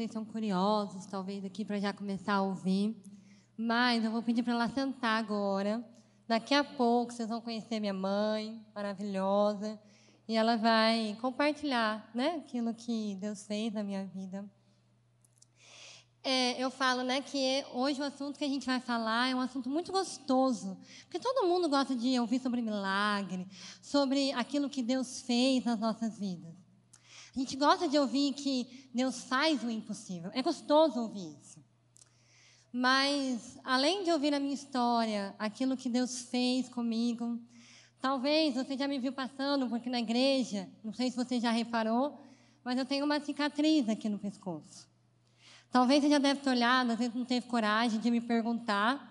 Vocês 0.00 0.12
são 0.12 0.24
curiosos, 0.24 1.04
talvez 1.04 1.44
aqui 1.44 1.62
para 1.62 1.78
já 1.78 1.92
começar 1.92 2.32
a 2.32 2.40
ouvir, 2.40 2.96
mas 3.54 4.02
eu 4.02 4.10
vou 4.10 4.22
pedir 4.22 4.42
para 4.42 4.54
ela 4.54 4.66
sentar 4.66 5.22
agora. 5.22 5.84
Daqui 6.26 6.54
a 6.54 6.64
pouco 6.64 7.12
vocês 7.12 7.28
vão 7.28 7.38
conhecer 7.38 7.78
minha 7.80 7.92
mãe, 7.92 8.64
maravilhosa, 8.74 9.78
e 10.26 10.34
ela 10.34 10.56
vai 10.56 11.18
compartilhar, 11.20 12.10
né, 12.14 12.36
aquilo 12.36 12.72
que 12.72 13.14
Deus 13.16 13.46
fez 13.46 13.74
na 13.74 13.82
minha 13.82 14.06
vida. 14.06 14.42
É, 16.24 16.58
eu 16.58 16.70
falo 16.70 17.02
né, 17.02 17.20
que 17.20 17.62
hoje 17.74 18.00
o 18.00 18.04
assunto 18.04 18.38
que 18.38 18.44
a 18.46 18.48
gente 18.48 18.64
vai 18.64 18.80
falar 18.80 19.28
é 19.28 19.34
um 19.34 19.40
assunto 19.40 19.68
muito 19.68 19.92
gostoso, 19.92 20.78
porque 21.02 21.18
todo 21.18 21.46
mundo 21.46 21.68
gosta 21.68 21.94
de 21.94 22.18
ouvir 22.18 22.40
sobre 22.40 22.62
milagre, 22.62 23.46
sobre 23.82 24.32
aquilo 24.32 24.70
que 24.70 24.82
Deus 24.82 25.20
fez 25.20 25.62
nas 25.62 25.78
nossas 25.78 26.18
vidas. 26.18 26.59
A 27.34 27.38
gente 27.38 27.56
gosta 27.56 27.88
de 27.88 27.98
ouvir 27.98 28.32
que 28.34 28.88
Deus 28.92 29.24
faz 29.24 29.62
o 29.62 29.70
impossível. 29.70 30.30
É 30.34 30.42
gostoso 30.42 31.00
ouvir 31.00 31.36
isso. 31.40 31.60
Mas, 32.72 33.58
além 33.64 34.04
de 34.04 34.12
ouvir 34.12 34.32
a 34.32 34.40
minha 34.40 34.54
história, 34.54 35.34
aquilo 35.38 35.76
que 35.76 35.88
Deus 35.88 36.22
fez 36.22 36.68
comigo, 36.68 37.40
talvez 38.00 38.54
você 38.54 38.76
já 38.76 38.86
me 38.86 38.98
viu 38.98 39.12
passando, 39.12 39.68
porque 39.68 39.90
na 39.90 40.00
igreja, 40.00 40.68
não 40.84 40.92
sei 40.92 41.10
se 41.10 41.16
você 41.16 41.40
já 41.40 41.50
reparou, 41.50 42.20
mas 42.64 42.78
eu 42.78 42.84
tenho 42.84 43.04
uma 43.04 43.20
cicatriz 43.20 43.88
aqui 43.88 44.08
no 44.08 44.18
pescoço. 44.18 44.88
Talvez 45.70 46.02
você 46.02 46.10
já 46.10 46.18
deve 46.18 46.40
ter 46.40 46.50
olhado, 46.50 46.92
às 46.92 46.98
vezes 46.98 47.14
não 47.14 47.24
teve 47.24 47.46
coragem 47.46 48.00
de 48.00 48.10
me 48.10 48.20
perguntar 48.20 49.08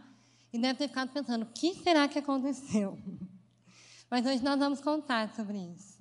e 0.52 0.60
deve 0.60 0.78
ter 0.78 0.88
ficado 0.88 1.10
pensando: 1.12 1.44
o 1.44 1.48
que 1.48 1.74
será 1.76 2.08
que 2.08 2.20
aconteceu? 2.20 2.98
Mas 4.10 4.26
hoje 4.26 4.44
nós 4.44 4.58
vamos 4.58 4.82
contar 4.82 5.34
sobre 5.36 5.58
isso. 5.58 5.99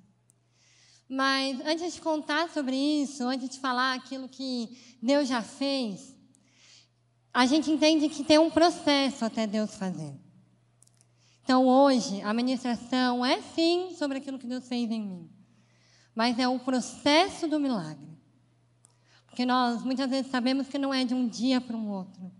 Mas 1.09 1.59
antes 1.65 1.95
de 1.95 2.01
contar 2.01 2.49
sobre 2.49 2.75
isso, 2.75 3.23
antes 3.23 3.49
de 3.49 3.59
falar 3.59 3.95
aquilo 3.95 4.29
que 4.29 4.77
Deus 5.01 5.27
já 5.27 5.41
fez, 5.41 6.15
a 7.33 7.47
gente 7.47 7.71
entende 7.71 8.07
que 8.09 8.23
tem 8.23 8.37
um 8.37 8.51
processo 8.51 9.25
até 9.25 9.47
Deus 9.47 9.75
fazer. 9.75 10.13
Então 11.43 11.65
hoje, 11.65 12.21
a 12.21 12.31
ministração 12.31 13.25
é 13.25 13.41
sim 13.41 13.95
sobre 13.97 14.19
aquilo 14.19 14.37
que 14.37 14.45
Deus 14.45 14.67
fez 14.67 14.91
em 14.91 15.01
mim, 15.01 15.29
mas 16.13 16.37
é 16.37 16.47
o 16.47 16.59
processo 16.59 17.47
do 17.47 17.59
milagre. 17.59 18.07
Porque 19.25 19.45
nós 19.45 19.83
muitas 19.83 20.07
vezes 20.09 20.29
sabemos 20.29 20.67
que 20.67 20.77
não 20.77 20.93
é 20.93 21.03
de 21.05 21.15
um 21.15 21.27
dia 21.27 21.59
para 21.59 21.75
um 21.75 21.89
outro. 21.89 22.31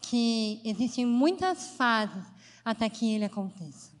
Que 0.00 0.60
existem 0.64 1.04
muitas 1.04 1.76
fases 1.76 2.24
até 2.64 2.88
que 2.88 3.12
ele 3.12 3.24
aconteça. 3.24 3.97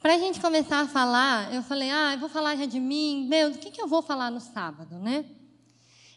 Para 0.00 0.14
a 0.14 0.18
gente 0.18 0.40
começar 0.40 0.80
a 0.80 0.88
falar, 0.88 1.52
eu 1.54 1.62
falei, 1.62 1.90
ah, 1.90 2.14
eu 2.14 2.18
vou 2.18 2.28
falar 2.30 2.56
já 2.56 2.64
de 2.64 2.80
mim. 2.80 3.26
Deus, 3.28 3.56
o 3.56 3.58
que, 3.58 3.70
que 3.70 3.82
eu 3.82 3.86
vou 3.86 4.00
falar 4.00 4.30
no 4.30 4.40
sábado, 4.40 4.98
né? 4.98 5.26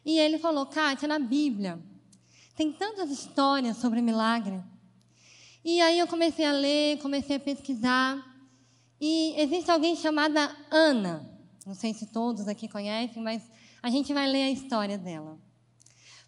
E 0.05 0.17
ele 0.17 0.39
falou, 0.39 0.65
Kátia, 0.65 1.05
na 1.05 1.19
Bíblia 1.19 1.77
tem 2.55 2.71
tantas 2.71 3.11
histórias 3.11 3.75
sobre 3.77 4.01
milagre. 4.01 4.63
E 5.65 5.81
aí 5.81 5.99
eu 5.99 6.07
comecei 6.07 6.45
a 6.45 6.53
ler, 6.53 6.97
comecei 6.99 7.35
a 7.35 7.39
pesquisar. 7.39 8.23
E 9.01 9.33
existe 9.37 9.69
alguém 9.69 9.97
chamada 9.97 10.55
Ana. 10.71 11.29
Não 11.65 11.75
sei 11.75 11.93
se 11.93 12.05
todos 12.05 12.47
aqui 12.47 12.69
conhecem, 12.69 13.21
mas 13.21 13.41
a 13.81 13.89
gente 13.89 14.13
vai 14.13 14.27
ler 14.27 14.43
a 14.43 14.51
história 14.51 14.97
dela. 14.97 15.37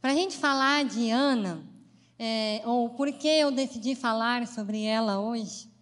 Para 0.01 0.11
a 0.11 0.15
gente 0.15 0.35
falar 0.35 0.83
de 0.83 1.09
Ana, 1.09 1.63
é, 2.19 2.61
ou 2.65 2.89
por 2.89 3.09
que 3.13 3.29
eu 3.29 3.49
decidi 3.49 3.95
falar 3.95 4.45
sobre 4.45 4.83
ela 4.83 5.21
hoje, 5.21 5.73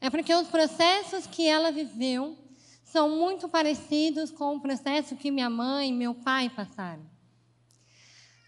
é 0.00 0.10
porque 0.10 0.34
os 0.34 0.48
processos 0.48 1.26
que 1.26 1.46
ela 1.46 1.70
viveu 1.70 2.36
são 2.84 3.10
muito 3.10 3.48
parecidos 3.48 4.30
com 4.30 4.56
o 4.56 4.60
processo 4.60 5.16
que 5.16 5.30
minha 5.30 5.50
mãe 5.50 5.90
e 5.90 5.92
meu 5.92 6.14
pai 6.14 6.48
passaram. 6.48 7.04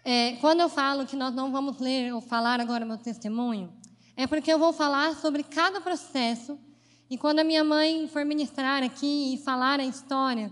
É, 0.03 0.33
quando 0.37 0.61
eu 0.61 0.69
falo 0.69 1.05
que 1.05 1.15
nós 1.15 1.33
não 1.35 1.51
vamos 1.51 1.79
ler 1.79 2.13
ou 2.13 2.21
falar 2.21 2.59
agora 2.59 2.85
meu 2.85 2.97
testemunho, 2.97 3.71
é 4.15 4.25
porque 4.25 4.51
eu 4.51 4.57
vou 4.57 4.73
falar 4.73 5.15
sobre 5.15 5.43
cada 5.43 5.81
processo 5.81 6.57
e 7.09 7.17
quando 7.17 7.39
a 7.39 7.43
minha 7.43 7.63
mãe 7.63 8.07
for 8.07 8.23
ministrar 8.23 8.83
aqui 8.83 9.33
e 9.33 9.37
falar 9.37 9.79
a 9.79 9.85
história, 9.85 10.51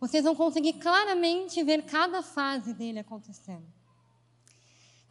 vocês 0.00 0.24
vão 0.24 0.34
conseguir 0.34 0.74
claramente 0.74 1.62
ver 1.62 1.82
cada 1.82 2.22
fase 2.22 2.72
dele 2.72 3.00
acontecendo. 3.00 3.66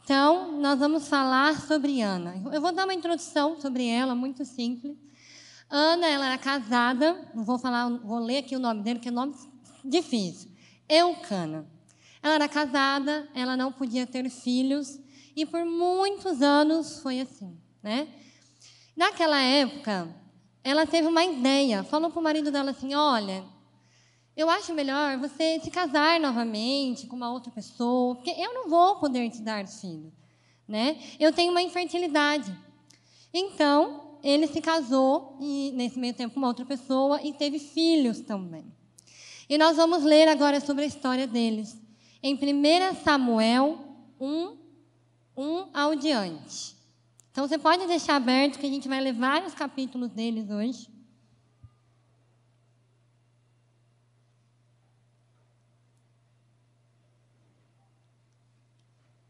Então, 0.03 0.52
nós 0.59 0.78
vamos 0.79 1.07
falar 1.07 1.59
sobre 1.62 2.02
Ana. 2.02 2.41
Eu 2.53 2.62
vou 2.62 2.72
dar 2.72 2.84
uma 2.84 2.94
introdução 2.94 3.59
sobre 3.59 3.88
ela, 3.88 4.13
muito 4.13 4.46
simples. 4.46 4.96
Ana, 5.77 6.07
ela 6.07 6.27
era 6.27 6.37
casada, 6.37 7.29
não 7.35 7.43
vou 7.43 7.59
falar, 7.59 7.89
vou 7.89 8.19
ler 8.19 8.37
aqui 8.37 8.55
o 8.55 8.59
nome 8.59 8.81
dele, 8.81 8.97
que 8.97 9.09
é 9.09 9.11
um 9.11 9.15
nome 9.15 9.35
difícil. 9.83 10.49
Eucana. 10.87 11.67
Ela 12.23 12.35
era 12.35 12.47
casada, 12.47 13.27
ela 13.35 13.57
não 13.57 13.73
podia 13.73 14.07
ter 14.07 14.29
filhos, 14.29 14.97
e 15.35 15.45
por 15.45 15.65
muitos 15.65 16.41
anos 16.41 17.01
foi 17.01 17.19
assim, 17.19 17.59
né? 17.83 18.07
Naquela 18.95 19.37
época, 19.41 20.15
ela 20.63 20.85
teve 20.85 21.09
uma 21.09 21.25
ideia, 21.25 21.83
falou 21.83 22.09
para 22.09 22.21
o 22.21 22.23
marido 22.23 22.53
dela 22.53 22.71
assim: 22.71 22.95
olha, 22.95 23.43
eu 24.33 24.49
acho 24.49 24.73
melhor 24.73 25.17
você 25.17 25.59
se 25.59 25.69
casar 25.69 26.21
novamente 26.21 27.05
com 27.05 27.17
uma 27.17 27.33
outra 27.33 27.51
pessoa, 27.51 28.15
porque 28.15 28.31
eu 28.31 28.53
não 28.53 28.69
vou 28.69 28.95
poder 28.95 29.29
te 29.29 29.41
dar 29.41 29.67
filho, 29.67 30.13
né? 30.65 30.97
Eu 31.19 31.33
tenho 31.33 31.51
uma 31.51 31.61
infertilidade. 31.61 32.57
Então, 33.33 34.04
ele 34.25 34.47
se 34.47 34.59
casou 34.59 35.37
e 35.39 35.71
nesse 35.75 35.99
meio 35.99 36.15
tempo 36.15 36.33
com 36.33 36.39
uma 36.39 36.47
outra 36.47 36.65
pessoa 36.65 37.21
e 37.21 37.31
teve 37.31 37.59
filhos 37.59 38.21
também. 38.21 38.65
E 39.47 39.55
nós 39.55 39.77
vamos 39.77 40.03
ler 40.03 40.27
agora 40.27 40.59
sobre 40.59 40.83
a 40.83 40.87
história 40.87 41.27
deles 41.27 41.79
em 42.23 42.33
1 42.33 42.95
Samuel 43.03 43.77
1, 44.19 44.57
1 45.37 45.69
ao 45.71 45.95
diante. 45.95 46.75
Então 47.29 47.47
você 47.47 47.59
pode 47.59 47.85
deixar 47.85 48.15
aberto 48.15 48.57
que 48.57 48.65
a 48.65 48.69
gente 48.69 48.87
vai 48.87 48.99
ler 48.99 49.13
vários 49.13 49.53
capítulos 49.53 50.09
deles 50.09 50.49
hoje. 50.49 50.89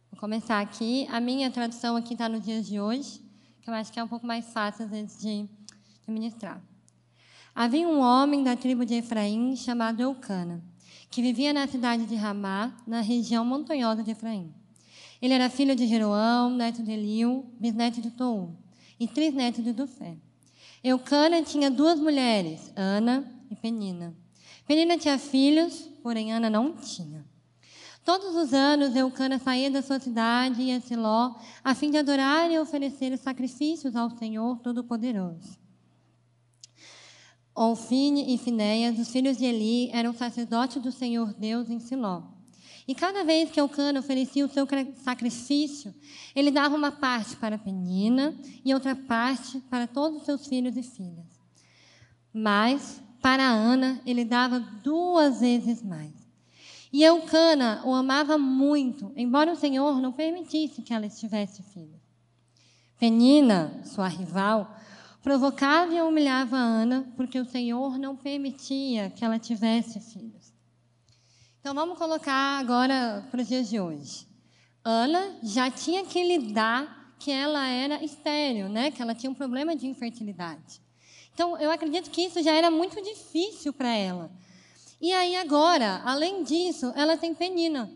Vou 0.09 0.22
começar 0.22 0.62
aqui. 0.62 1.06
A 1.12 1.19
minha 1.19 1.51
tradução 1.51 1.97
aqui 1.97 2.13
está 2.13 2.29
nos 2.29 2.45
dias 2.45 2.66
de 2.66 2.79
hoje, 2.79 3.25
que 3.66 3.72
eu 3.72 3.74
acho 3.74 3.92
que 3.92 4.00
é 4.00 4.03
um 4.03 4.08
pouco 4.08 4.28
mais 4.28 4.46
fácil, 4.53 4.86
às 4.86 4.92
vezes, 4.92 5.20
de, 5.20 5.50
de 6.06 6.12
ministrar. 6.12 6.62
Havia 7.56 7.88
um 7.88 8.00
homem 8.00 8.44
da 8.44 8.56
tribo 8.56 8.86
de 8.86 8.94
Efraim 8.94 9.56
chamado 9.56 10.02
Eucana, 10.02 10.64
que 11.09 11.20
vivia 11.20 11.52
na 11.52 11.68
cidade 11.68 12.06
de 12.06 12.14
Ramá, 12.14 12.78
na 12.86 13.02
região 13.02 13.44
montanhosa 13.44 14.04
de 14.04 14.12
Efraim. 14.12 14.54
Ele 15.20 15.34
era 15.34 15.50
filho 15.50 15.75
de 15.75 15.88
Jeroão, 15.88 16.52
neto 16.52 16.84
de 16.84 16.92
Eliu, 16.92 17.52
bisneto 17.59 18.02
de 18.02 18.12
Tou 18.12 18.56
e 19.00 19.08
trisneto 19.08 19.64
de 19.64 19.74
Dufé. 19.74 20.16
Eucana 20.84 21.42
tinha 21.42 21.72
duas 21.72 22.00
mulheres, 22.00 22.72
Ana 22.75 23.25
e 23.50 23.56
Penina. 23.56 24.16
Penina 24.68 24.96
tinha 24.96 25.18
filhos, 25.18 25.90
porém 26.04 26.31
Ana 26.31 26.52
não 26.52 26.74
tinha. 26.74 27.25
Todos 28.06 28.36
os 28.36 28.54
anos, 28.54 28.96
Eucana 28.96 29.40
saía 29.40 29.72
da 29.72 29.81
sua 29.81 30.00
cidade 30.00 30.62
e 30.62 30.72
a 30.72 30.80
Siló, 30.80 31.34
a 31.63 31.74
fim 31.74 31.90
de 31.90 31.98
adorar 31.98 32.52
e 32.52 32.60
oferecer 32.60 33.18
sacrifícios 33.18 33.96
ao 33.96 34.12
Senhor 34.12 34.60
Todo-Poderoso. 34.60 35.57
Ofine 37.56 38.31
e 38.31 38.38
Finéias, 38.38 39.00
os 39.00 39.10
filhos 39.10 39.38
de 39.38 39.46
Eli, 39.46 39.90
eram 39.92 40.13
sacerdotes 40.13 40.80
do 40.84 40.92
Senhor 40.92 41.34
Deus 41.34 41.68
em 41.68 41.80
Siló. 41.80 42.22
E 42.88 42.94
cada 42.94 43.24
vez 43.24 43.50
que 43.50 43.60
Eucana 43.60 44.02
oferecia 44.02 44.46
o 44.46 44.50
seu 44.50 44.68
sacrifício, 45.04 45.92
ele 46.36 46.51
dava 46.51 46.75
uma 46.75 46.92
parte 46.92 47.36
para 47.38 47.58
Penina 47.58 48.38
e 48.63 48.72
outra 48.72 48.96
parte 48.96 49.60
para 49.62 49.88
todos 49.88 50.19
os 50.19 50.25
seus 50.25 50.46
filhos 50.46 50.78
e 50.78 50.84
filhas. 50.84 51.25
Mas, 52.31 53.01
para 53.19 53.50
Ana, 53.50 54.00
ele 54.06 54.24
dava 54.24 54.60
duas 54.60 55.40
vezes 55.40 55.81
mais. 55.81 56.14
E 56.92 57.04
Eucana 57.04 57.82
o 57.86 57.94
amava 57.94 58.38
muito, 58.38 59.12
embora 59.16 59.52
o 59.52 59.56
Senhor 59.56 60.00
não 60.00 60.12
permitisse 60.12 60.82
que 60.82 60.94
ela 60.94 61.06
estivesse 61.06 61.62
filha. 61.64 62.00
Penina, 62.98 63.82
sua 63.84 64.08
rival, 64.08 64.76
provocava 65.22 65.94
e 65.94 66.02
humilhava 66.02 66.56
Ana, 66.56 67.12
porque 67.18 67.40
o 67.40 67.46
Senhor 67.46 67.98
não 67.98 68.16
permitia 68.16 69.10
que 69.10 69.26
ela 69.26 69.40
tivesse 69.40 70.00
filhos. 70.00 70.54
Então 71.60 71.74
vamos 71.74 71.98
colocar 71.98 72.60
agora 72.60 73.28
para 73.32 73.42
os 73.42 73.48
dias 73.48 73.68
de 73.68 73.80
hoje. 73.80 74.28
Ana 74.84 75.40
já 75.42 75.72
tinha 75.72 76.06
que 76.06 76.24
lidar 76.24 77.16
que 77.18 77.32
ela 77.32 77.66
era 77.68 78.04
estéril, 78.04 78.70
né? 78.70 78.92
Que 78.92 79.02
ela 79.02 79.16
tinha 79.16 79.32
um 79.32 79.34
problema 79.34 79.76
de 79.76 79.88
infertilidade. 79.88 80.80
Então 81.34 81.58
eu 81.58 81.72
acredito 81.72 82.12
que 82.12 82.22
isso 82.22 82.42
já 82.44 82.52
era 82.52 82.70
muito 82.70 83.02
difícil 83.02 83.74
para 83.74 83.90
ela. 83.90 84.32
E 85.01 85.12
aí 85.12 85.36
agora, 85.36 86.01
além 86.06 86.44
disso, 86.44 86.92
ela 86.95 87.18
tem 87.18 87.33
Penina, 87.33 87.92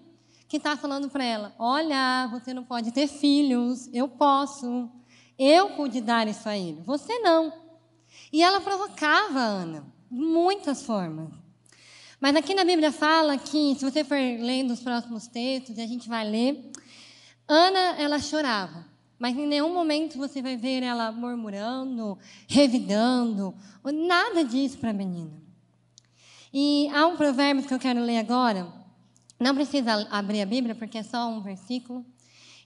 que 0.47 0.57
está 0.57 0.75
falando 0.75 1.09
para 1.09 1.23
ela: 1.23 1.55
Olha, 1.57 2.27
você 2.31 2.53
não 2.53 2.63
pode 2.63 2.91
ter 2.91 3.07
filhos, 3.07 3.89
eu 3.93 4.07
posso. 4.07 4.89
Eu 5.37 5.69
pude 5.71 6.01
dar 6.01 6.27
isso 6.27 6.49
a 6.49 6.57
ele, 6.57 6.81
você 6.81 7.17
não. 7.19 7.53
E 8.31 8.43
ela 8.43 8.59
provocava 8.59 9.39
a 9.39 9.45
Ana, 9.45 9.85
de 10.11 10.19
muitas 10.19 10.83
formas. 10.83 11.29
Mas 12.19 12.35
aqui 12.35 12.53
na 12.53 12.65
Bíblia 12.65 12.91
fala 12.91 13.37
que, 13.37 13.75
se 13.75 13.85
você 13.85 14.03
for 14.03 14.17
lendo 14.17 14.71
os 14.71 14.81
próximos 14.81 15.27
textos, 15.27 15.77
e 15.77 15.81
a 15.81 15.87
gente 15.87 16.09
vai 16.09 16.29
ler, 16.29 16.69
Ana, 17.47 17.95
ela 17.97 18.19
chorava. 18.19 18.85
Mas 19.17 19.37
em 19.37 19.47
nenhum 19.47 19.73
momento 19.73 20.17
você 20.17 20.41
vai 20.41 20.57
ver 20.57 20.83
ela 20.83 21.11
murmurando, 21.11 22.17
revidando, 22.47 23.55
nada 23.83 24.43
disso 24.43 24.77
para 24.77 24.89
a 24.89 24.93
menina. 24.93 25.48
E 26.53 26.89
há 26.93 27.05
um 27.05 27.15
provérbio 27.15 27.63
que 27.63 27.73
eu 27.73 27.79
quero 27.79 28.01
ler 28.01 28.17
agora. 28.17 28.67
Não 29.39 29.53
precisa 29.53 30.07
abrir 30.11 30.41
a 30.41 30.45
Bíblia, 30.45 30.75
porque 30.75 30.97
é 30.97 31.03
só 31.03 31.29
um 31.29 31.41
versículo. 31.41 32.05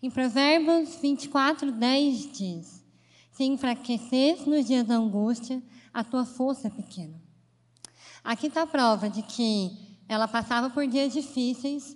Em 0.02 0.10
Provérbios 0.10 0.96
24, 1.02 1.72
10 1.72 2.32
diz: 2.32 2.84
Se 3.32 3.44
enfraqueces 3.44 4.46
nos 4.46 4.66
dias 4.66 4.86
da 4.86 4.96
angústia, 4.96 5.62
a 5.94 6.04
tua 6.04 6.26
força 6.26 6.68
é 6.68 6.72
pequena. 6.72 7.22
Aqui 8.24 8.48
está 8.48 8.64
a 8.64 8.68
prova 8.68 9.10
de 9.10 9.22
que 9.22 9.72
ela 10.08 10.28
passava 10.28 10.70
por 10.70 10.88
dias 10.88 11.14
difíceis, 11.14 11.96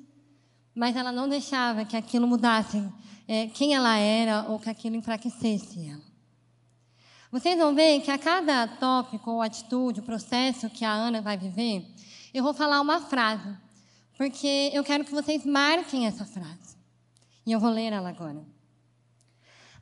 mas 0.76 0.96
ela 0.96 1.12
não 1.12 1.28
deixava 1.28 1.86
que 1.86 1.98
aquilo 1.98 2.28
mudasse 2.28 2.84
é, 3.28 3.48
quem 3.48 3.74
ela 3.74 3.98
era 3.98 4.46
ou 4.50 4.60
que 4.60 4.70
aquilo 4.70 4.96
enfraquecesse 4.96 5.88
ela. 5.88 6.07
Vocês 7.32 7.58
vão 7.58 7.76
ver 7.76 8.02
que 8.02 8.12
a 8.12 8.18
cada 8.18 8.68
tópico 8.68 9.32
ou 9.32 9.42
atitude, 9.42 10.00
o 10.00 10.04
processo 10.04 10.70
que 10.70 10.86
a 10.86 10.92
Ana 10.92 11.22
vai 11.22 11.38
viver, 11.38 11.86
eu 12.34 12.44
vou 12.44 12.54
falar 12.54 12.80
uma 12.80 13.02
frase, 13.02 13.56
porque 14.18 14.72
eu 14.74 14.84
quero 14.84 15.04
que 15.04 15.12
vocês 15.12 15.46
marquem 15.46 16.06
essa 16.08 16.26
frase. 16.26 16.78
E 17.46 17.52
eu 17.52 17.60
vou 17.60 17.70
ler 17.70 17.92
ela 17.92 18.10
agora. 18.10 18.44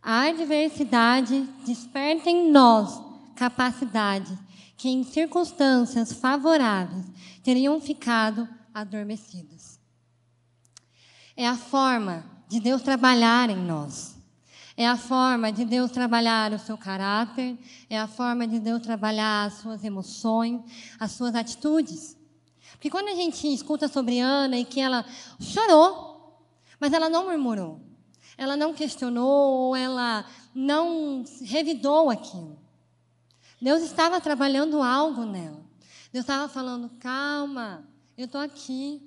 A 0.02 0.28
adversidade 0.28 1.42
desperta 1.66 2.30
em 2.30 2.52
nós 2.52 3.02
capacidades 3.36 4.38
que 4.78 4.90
em 4.90 5.04
circunstâncias 5.04 6.14
favoráveis 6.14 7.06
teriam 7.44 7.80
ficado 7.80 8.48
adormecidas. 8.74 9.80
É 11.36 11.48
a 11.48 11.56
forma 11.56 12.26
de 12.48 12.60
Deus 12.60 12.82
trabalhar 12.82 13.50
em 13.50 13.58
nós. 13.58 14.15
É 14.78 14.86
a 14.88 14.98
forma 14.98 15.52
de 15.52 15.64
Deus 15.64 15.90
trabalhar 15.90 16.52
o 16.52 16.60
seu 16.60 16.78
caráter, 16.78 17.58
é 17.90 17.98
a 17.98 18.08
forma 18.08 18.46
de 18.46 18.60
Deus 18.60 18.82
trabalhar 18.82 19.46
as 19.46 19.54
suas 19.56 19.84
emoções, 19.84 20.62
as 21.00 21.12
suas 21.12 21.34
atitudes. 21.34 22.18
Porque 22.74 22.90
quando 22.90 23.08
a 23.08 23.16
gente 23.16 23.48
escuta 23.54 23.88
sobre 23.88 24.20
Ana 24.20 24.58
e 24.58 24.66
que 24.66 24.82
ela 24.82 25.06
chorou, 25.40 26.46
mas 26.78 26.92
ela 26.92 27.10
não 27.10 27.26
murmurou, 27.26 27.82
ela 28.38 28.58
não 28.58 28.74
questionou, 28.74 29.76
ela 29.76 30.26
não 30.54 31.24
revidou 31.42 32.10
aquilo. 32.10 32.60
Deus 33.62 33.82
estava 33.82 34.20
trabalhando 34.20 34.82
algo 34.84 35.24
nela. 35.24 35.64
Deus 36.12 36.24
estava 36.24 36.50
falando: 36.50 36.90
calma, 37.00 37.88
eu 38.18 38.26
estou 38.26 38.42
aqui. 38.42 39.02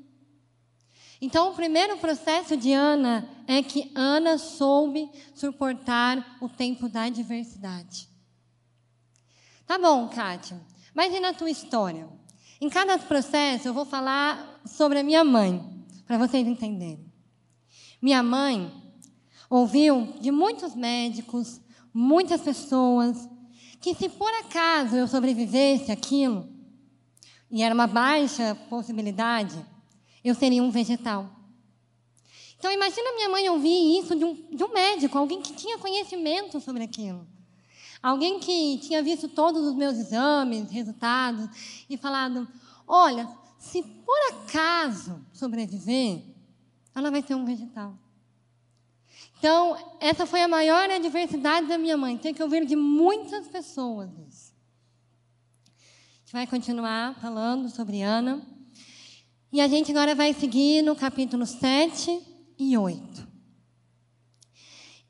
Então, 1.20 1.50
o 1.50 1.54
primeiro 1.54 1.98
processo 1.98 2.56
de 2.56 2.72
Ana 2.72 3.28
é 3.46 3.62
que 3.62 3.90
Ana 3.94 4.38
soube 4.38 5.10
suportar 5.34 6.38
o 6.40 6.48
tempo 6.48 6.88
da 6.88 7.02
adversidade. 7.02 8.08
Tá 9.66 9.78
bom, 9.78 10.08
Kátia, 10.08 10.60
mas 10.94 11.12
e 11.12 11.20
na 11.20 11.32
tua 11.32 11.50
história? 11.50 12.08
Em 12.60 12.68
cada 12.68 12.98
processo, 12.98 13.68
eu 13.68 13.74
vou 13.74 13.84
falar 13.84 14.60
sobre 14.64 15.00
a 15.00 15.02
minha 15.02 15.24
mãe, 15.24 15.62
para 16.06 16.18
vocês 16.18 16.46
entenderem. 16.46 17.12
Minha 18.00 18.22
mãe 18.22 18.72
ouviu 19.50 20.14
de 20.20 20.30
muitos 20.30 20.74
médicos, 20.74 21.60
muitas 21.92 22.40
pessoas, 22.40 23.28
que 23.80 23.94
se 23.94 24.08
por 24.08 24.32
acaso 24.34 24.96
eu 24.96 25.08
sobrevivesse 25.08 25.90
aquilo, 25.90 26.48
e 27.50 27.62
era 27.62 27.74
uma 27.74 27.86
baixa 27.86 28.54
possibilidade, 28.68 29.56
eu 30.24 30.34
seria 30.34 30.62
um 30.62 30.70
vegetal. 30.70 31.30
Então 32.58 32.72
imagina 32.72 33.14
minha 33.14 33.28
mãe 33.28 33.48
ouvir 33.48 33.98
isso 33.98 34.16
de 34.16 34.24
um, 34.24 34.34
de 34.34 34.64
um 34.64 34.72
médico, 34.72 35.16
alguém 35.16 35.40
que 35.40 35.52
tinha 35.54 35.78
conhecimento 35.78 36.60
sobre 36.60 36.82
aquilo. 36.82 37.26
Alguém 38.02 38.38
que 38.38 38.78
tinha 38.78 39.02
visto 39.02 39.28
todos 39.28 39.64
os 39.66 39.74
meus 39.74 39.96
exames, 39.96 40.70
resultados, 40.70 41.48
e 41.88 41.96
falado: 41.96 42.46
olha, 42.86 43.28
se 43.58 43.82
por 43.82 44.18
acaso 44.30 45.24
sobreviver, 45.32 46.22
ela 46.94 47.10
vai 47.10 47.22
ser 47.22 47.34
um 47.34 47.44
vegetal. 47.44 47.94
Então, 49.38 49.76
essa 50.00 50.26
foi 50.26 50.42
a 50.42 50.48
maior 50.48 50.90
adversidade 50.90 51.68
da 51.68 51.78
minha 51.78 51.96
mãe, 51.96 52.18
ter 52.18 52.34
que 52.34 52.42
ouvir 52.42 52.66
de 52.66 52.74
muitas 52.74 53.46
pessoas 53.46 54.10
isso. 54.28 54.52
A 55.76 56.20
gente 56.20 56.32
vai 56.32 56.46
continuar 56.46 57.14
falando 57.20 57.68
sobre 57.68 58.02
Ana. 58.02 58.57
E 59.50 59.62
a 59.62 59.66
gente 59.66 59.90
agora 59.90 60.14
vai 60.14 60.34
seguir 60.34 60.82
no 60.82 60.94
capítulo 60.94 61.46
7 61.46 62.20
e 62.58 62.76
8. 62.76 63.26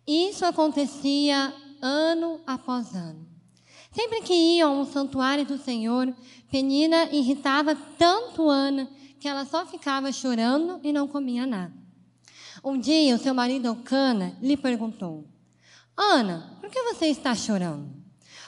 Isso 0.06 0.44
acontecia 0.44 1.52
ano 1.82 2.40
após 2.46 2.94
ano. 2.94 3.26
Sempre 3.90 4.22
que 4.22 4.32
iam 4.32 4.78
ao 4.78 4.86
santuário 4.86 5.44
do 5.44 5.58
Senhor, 5.58 6.14
Penina 6.48 7.08
irritava 7.10 7.74
tanto 7.74 8.48
Ana 8.48 8.88
que 9.18 9.26
ela 9.26 9.44
só 9.44 9.66
ficava 9.66 10.12
chorando 10.12 10.78
e 10.84 10.92
não 10.92 11.08
comia 11.08 11.44
nada. 11.44 11.74
Um 12.62 12.78
dia, 12.78 13.16
o 13.16 13.18
seu 13.18 13.34
marido 13.34 13.66
Elcana 13.66 14.36
lhe 14.40 14.56
perguntou: 14.56 15.26
Ana, 15.96 16.56
por 16.60 16.70
que 16.70 16.80
você 16.82 17.06
está 17.06 17.34
chorando? 17.34 17.92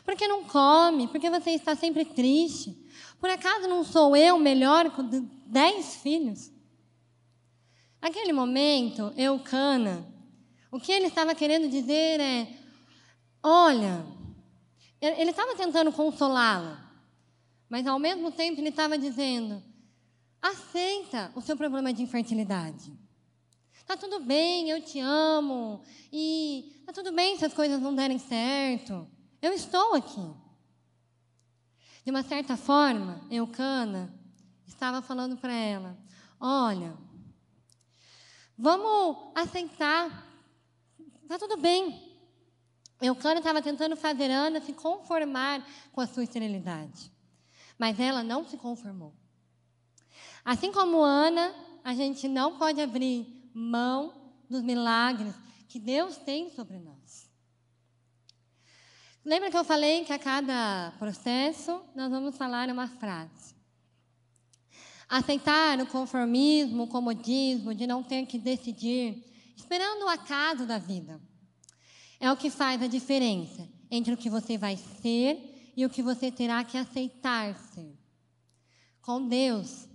Por 0.05 0.15
que 0.15 0.29
não 0.29 0.45
come? 0.45 1.09
Por 1.09 1.21
que 1.21 1.29
você 1.29 1.51
está 1.51 1.75
sempre 1.75 2.05
triste? 2.05 2.80
Por 3.21 3.29
acaso 3.29 3.69
não 3.69 3.85
sou 3.85 4.17
eu 4.17 4.39
melhor 4.39 4.91
com 4.91 5.07
dez 5.47 5.97
filhos? 5.97 6.51
Naquele 8.01 8.33
momento, 8.33 9.13
Eucana, 9.15 10.07
o 10.73 10.81
que 10.81 10.91
ele 10.91 11.09
estava 11.09 11.35
querendo 11.35 11.69
dizer 11.69 12.19
é: 12.19 12.49
olha, 13.43 14.07
ele 15.01 15.31
estava 15.31 15.55
tentando 15.55 15.93
consolá-la, 15.93 16.91
mas 17.69 17.87
ao 17.87 17.99
mesmo 17.99 18.33
tempo 18.33 18.59
ele 18.59 18.71
estava 18.71 18.97
dizendo: 18.97 19.63
aceita 20.41 21.31
o 21.35 21.43
seu 21.43 21.59
problema 21.59 21.93
de 21.93 22.03
infertilidade. 22.03 22.91
Tá 23.85 23.97
tudo 23.97 24.21
bem, 24.21 24.71
eu 24.71 24.81
te 24.81 24.99
amo. 25.01 25.83
E 26.13 26.81
tá 26.87 26.93
tudo 26.93 27.13
bem 27.13 27.37
se 27.37 27.45
as 27.45 27.53
coisas 27.53 27.83
não 27.83 27.95
derem 27.95 28.19
certo. 28.19 29.07
Eu 29.43 29.53
estou 29.53 29.95
aqui. 29.95 30.31
De 32.11 32.17
uma 32.17 32.25
certa 32.25 32.57
forma, 32.57 33.21
Eucana 33.31 34.13
estava 34.67 35.01
falando 35.01 35.37
para 35.37 35.53
ela: 35.53 35.97
Olha, 36.41 36.93
vamos 38.59 39.31
aceitar. 39.33 40.27
Tá 41.29 41.39
tudo 41.39 41.57
bem. 41.57 42.19
Eucana 43.01 43.39
estava 43.39 43.63
tentando 43.63 43.97
fazer 43.97 44.29
Ana 44.29 44.61
se 44.61 44.73
conformar 44.73 45.65
com 45.93 46.01
a 46.01 46.07
sua 46.09 46.25
esterilidade. 46.25 47.13
Mas 47.79 48.01
ela 48.01 48.25
não 48.25 48.45
se 48.45 48.57
conformou. 48.57 49.15
Assim 50.45 50.73
como 50.73 51.05
Ana, 51.05 51.55
a 51.85 51.95
gente 51.95 52.27
não 52.27 52.59
pode 52.59 52.81
abrir 52.81 53.49
mão 53.55 54.33
dos 54.51 54.65
milagres 54.65 55.37
que 55.69 55.79
Deus 55.79 56.17
tem 56.17 56.51
sobre 56.51 56.77
nós. 56.81 57.00
Lembra 59.25 59.51
que 59.51 59.57
eu 59.57 59.65
falei 59.65 60.05
que 60.05 60.13
a 60.13 60.19
cada 60.19 60.93
processo 60.99 61.83
nós 61.95 62.11
vamos 62.11 62.37
falar 62.37 62.71
uma 62.71 62.89
frase? 62.89 63.55
Aceitar 65.07 65.79
o 65.79 65.87
conformismo, 65.87 66.85
o 66.85 66.89
comodismo, 66.89 67.75
de 67.75 67.87
não 67.87 68.03
ter 68.03 68.25
que 68.25 68.39
decidir, 68.39 69.23
esperando 69.55 70.05
o 70.05 70.09
acaso 70.09 70.65
da 70.65 70.79
vida, 70.79 71.21
é 72.19 72.33
o 72.33 72.37
que 72.37 72.49
faz 72.49 72.83
a 72.83 72.87
diferença 72.87 73.69
entre 73.91 74.15
o 74.15 74.17
que 74.17 74.31
você 74.31 74.57
vai 74.57 74.77
ser 74.77 75.73
e 75.77 75.85
o 75.85 75.91
que 75.91 76.03
você 76.03 76.31
terá 76.31 76.65
que 76.65 76.79
aceitar 76.79 77.55
ser. 77.75 77.99
Com 79.03 79.29
Deus, 79.29 79.87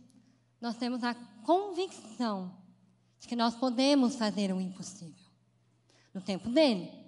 nós 0.61 0.75
temos 0.75 1.03
a 1.03 1.15
convicção 1.43 2.55
de 3.19 3.27
que 3.27 3.35
nós 3.35 3.55
podemos 3.55 4.15
fazer 4.15 4.53
o 4.53 4.61
impossível 4.61 5.25
no 6.13 6.21
tempo 6.21 6.49
dele, 6.49 7.04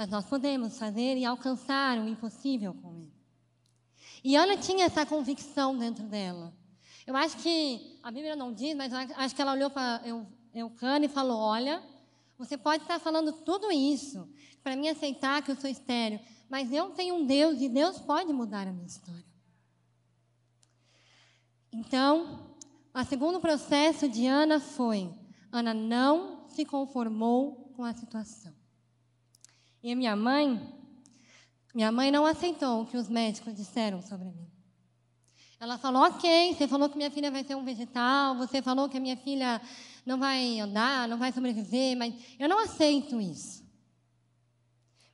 mas 0.00 0.08
nós 0.08 0.24
podemos 0.24 0.78
fazer 0.78 1.18
e 1.18 1.26
alcançar 1.26 1.98
o 1.98 2.08
impossível 2.08 2.72
com 2.72 2.96
ele. 2.96 3.12
E 4.24 4.34
Ana 4.34 4.56
tinha 4.56 4.86
essa 4.86 5.04
convicção 5.04 5.76
dentro 5.76 6.04
dela. 6.04 6.56
Eu 7.06 7.14
acho 7.14 7.36
que, 7.36 7.98
a 8.02 8.10
Bíblia 8.10 8.34
não 8.34 8.50
diz, 8.50 8.74
mas 8.74 8.94
acho 8.94 9.36
que 9.36 9.42
ela 9.42 9.52
olhou 9.52 9.68
para 9.68 10.00
Eucana 10.54 11.04
e 11.04 11.08
falou: 11.10 11.36
Olha, 11.36 11.82
você 12.38 12.56
pode 12.56 12.82
estar 12.82 12.98
falando 12.98 13.30
tudo 13.44 13.70
isso 13.70 14.26
para 14.62 14.74
mim 14.74 14.88
aceitar 14.88 15.42
que 15.42 15.50
eu 15.50 15.56
sou 15.56 15.68
estéreo, 15.68 16.18
mas 16.48 16.72
eu 16.72 16.88
tenho 16.92 17.16
um 17.16 17.26
Deus 17.26 17.60
e 17.60 17.68
Deus 17.68 17.98
pode 17.98 18.32
mudar 18.32 18.66
a 18.66 18.72
minha 18.72 18.86
história. 18.86 19.26
Então, 21.70 22.56
o 22.94 23.04
segundo 23.04 23.38
processo 23.38 24.08
de 24.08 24.26
Ana 24.26 24.60
foi: 24.60 25.12
Ana 25.52 25.74
não 25.74 26.48
se 26.48 26.64
conformou 26.64 27.70
com 27.76 27.84
a 27.84 27.92
situação. 27.92 28.59
E 29.82 29.94
minha 29.94 30.14
mãe, 30.14 30.60
minha 31.74 31.90
mãe 31.90 32.10
não 32.10 32.26
aceitou 32.26 32.82
o 32.82 32.86
que 32.86 32.96
os 32.96 33.08
médicos 33.08 33.54
disseram 33.54 34.02
sobre 34.02 34.26
mim. 34.26 34.46
Ela 35.58 35.78
falou: 35.78 36.02
ok, 36.02 36.54
você 36.54 36.68
falou 36.68 36.88
que 36.88 36.96
minha 36.96 37.10
filha 37.10 37.30
vai 37.30 37.44
ser 37.44 37.54
um 37.54 37.64
vegetal, 37.64 38.34
você 38.36 38.60
falou 38.60 38.88
que 38.88 38.96
a 38.96 39.00
minha 39.00 39.16
filha 39.16 39.60
não 40.04 40.18
vai 40.18 40.58
andar, 40.58 41.08
não 41.08 41.18
vai 41.18 41.32
sobreviver, 41.32 41.96
mas 41.96 42.14
eu 42.38 42.48
não 42.48 42.58
aceito 42.58 43.20
isso. 43.20 43.62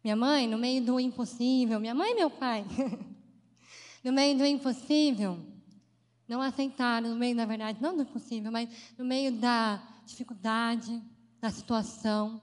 Minha 0.03 0.17
mãe, 0.17 0.47
no 0.47 0.57
meio 0.57 0.85
do 0.85 1.01
impossível, 1.01 1.81
minha 1.81 1.95
mãe 1.95 2.13
e 2.13 2.15
meu 2.15 2.31
pai, 2.31 2.65
no 4.05 4.13
meio 4.13 4.39
do 4.39 4.47
impossível, 4.47 5.39
não 6.29 6.41
aceitaram, 6.41 7.11
no 7.11 7.17
meio, 7.17 7.35
na 7.35 7.45
verdade, 7.45 7.83
não 7.83 7.97
do 7.97 8.03
impossível, 8.03 8.53
mas 8.53 8.69
no 8.97 9.05
meio 9.05 9.33
da 9.33 9.83
dificuldade, 10.05 11.03
da 11.41 11.51
situação, 11.51 12.41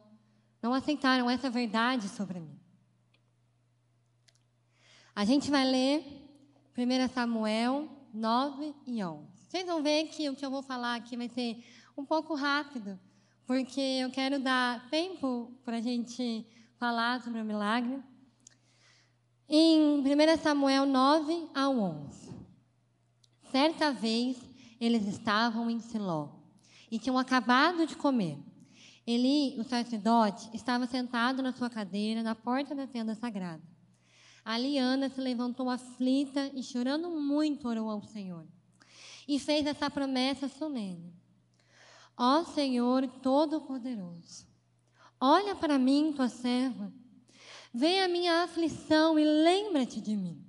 não 0.64 0.74
aceitaram 0.74 1.30
essa 1.30 1.50
verdade 1.50 2.08
sobre 2.08 2.40
mim. 2.40 2.58
A 5.14 5.26
gente 5.26 5.52
vai 5.52 5.66
ler 5.66 6.06
1 6.78 7.14
Samuel 7.14 7.90
9 8.14 8.74
e 8.88 9.04
11. 9.04 9.28
Vocês 9.36 9.66
vão 9.66 9.84
ver 9.84 10.06
que 10.08 10.30
o 10.30 10.36
que 10.36 10.46
eu 10.46 10.50
vou 10.50 10.64
falar 10.64 10.96
aqui 10.96 11.18
vai 11.18 11.28
ser 11.28 11.62
um 11.98 12.06
pouco 12.06 12.34
rápido, 12.34 12.98
porque 13.46 13.82
eu 13.82 14.10
quero 14.10 14.40
dar 14.40 14.90
tempo 14.90 15.52
para 15.66 15.78
a 15.78 15.82
gente 15.82 16.48
falar 16.78 17.22
sobre 17.22 17.42
o 17.42 17.46
milagre. 17.46 18.02
Em 19.50 20.00
1 20.00 20.42
Samuel 20.42 20.86
9 20.86 21.50
a 21.54 21.70
11. 21.70 22.34
Certa 23.52 23.92
vez 23.92 24.38
eles 24.80 25.06
estavam 25.08 25.70
em 25.70 25.82
Siló 25.82 26.30
e 26.90 26.98
tinham 26.98 27.20
acabado 27.20 27.86
de 27.86 27.98
comer. 27.98 28.40
Eli, 29.06 29.60
o 29.60 29.64
sacerdote, 29.64 30.50
estava 30.54 30.88
sentado 30.88 31.44
na 31.44 31.52
sua 31.52 31.70
cadeira 31.70 32.24
na 32.24 32.34
porta 32.34 32.74
da 32.74 32.88
tenda 32.88 33.14
sagrada. 33.16 33.62
Ali 34.46 34.78
Ana 34.78 35.10
se 35.10 35.20
levantou 35.20 35.70
aflita 35.70 36.52
e 36.54 36.64
chorando 36.64 37.10
muito 37.10 37.68
orou 37.68 37.90
ao 37.90 38.02
Senhor. 38.04 38.46
E 39.28 39.40
fez 39.40 39.66
essa 39.66 39.90
promessa 39.90 40.48
solene. 40.48 41.14
Ó 42.18 42.44
Senhor 42.44 43.08
Todo-Poderoso, 43.22 44.46
olha 45.20 45.56
para 45.56 45.80
mim, 45.80 46.14
tua 46.16 46.30
serva. 46.30 46.94
Vê 47.74 48.02
a 48.02 48.08
minha 48.08 48.44
aflição 48.44 49.18
e 49.18 49.26
lembra-te 49.26 50.00
de 50.00 50.16
mim. 50.16 50.46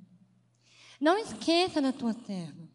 Não 1.00 1.16
esqueça 1.16 1.80
da 1.80 1.92
tua 1.92 2.12
serva. 2.12 2.68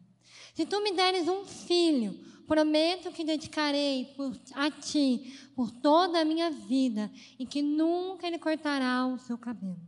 Se 0.54 0.66
tu 0.66 0.82
me 0.82 0.92
deres 0.92 1.28
um 1.28 1.44
filho, 1.44 2.18
prometo 2.50 3.12
que 3.12 3.22
dedicarei 3.22 4.06
por, 4.16 4.36
a 4.54 4.68
ti 4.72 5.38
por 5.54 5.70
toda 5.70 6.20
a 6.20 6.24
minha 6.24 6.50
vida 6.50 7.08
e 7.38 7.46
que 7.46 7.62
nunca 7.62 8.26
ele 8.26 8.40
cortará 8.40 9.06
o 9.06 9.16
seu 9.20 9.38
cabelo. 9.38 9.80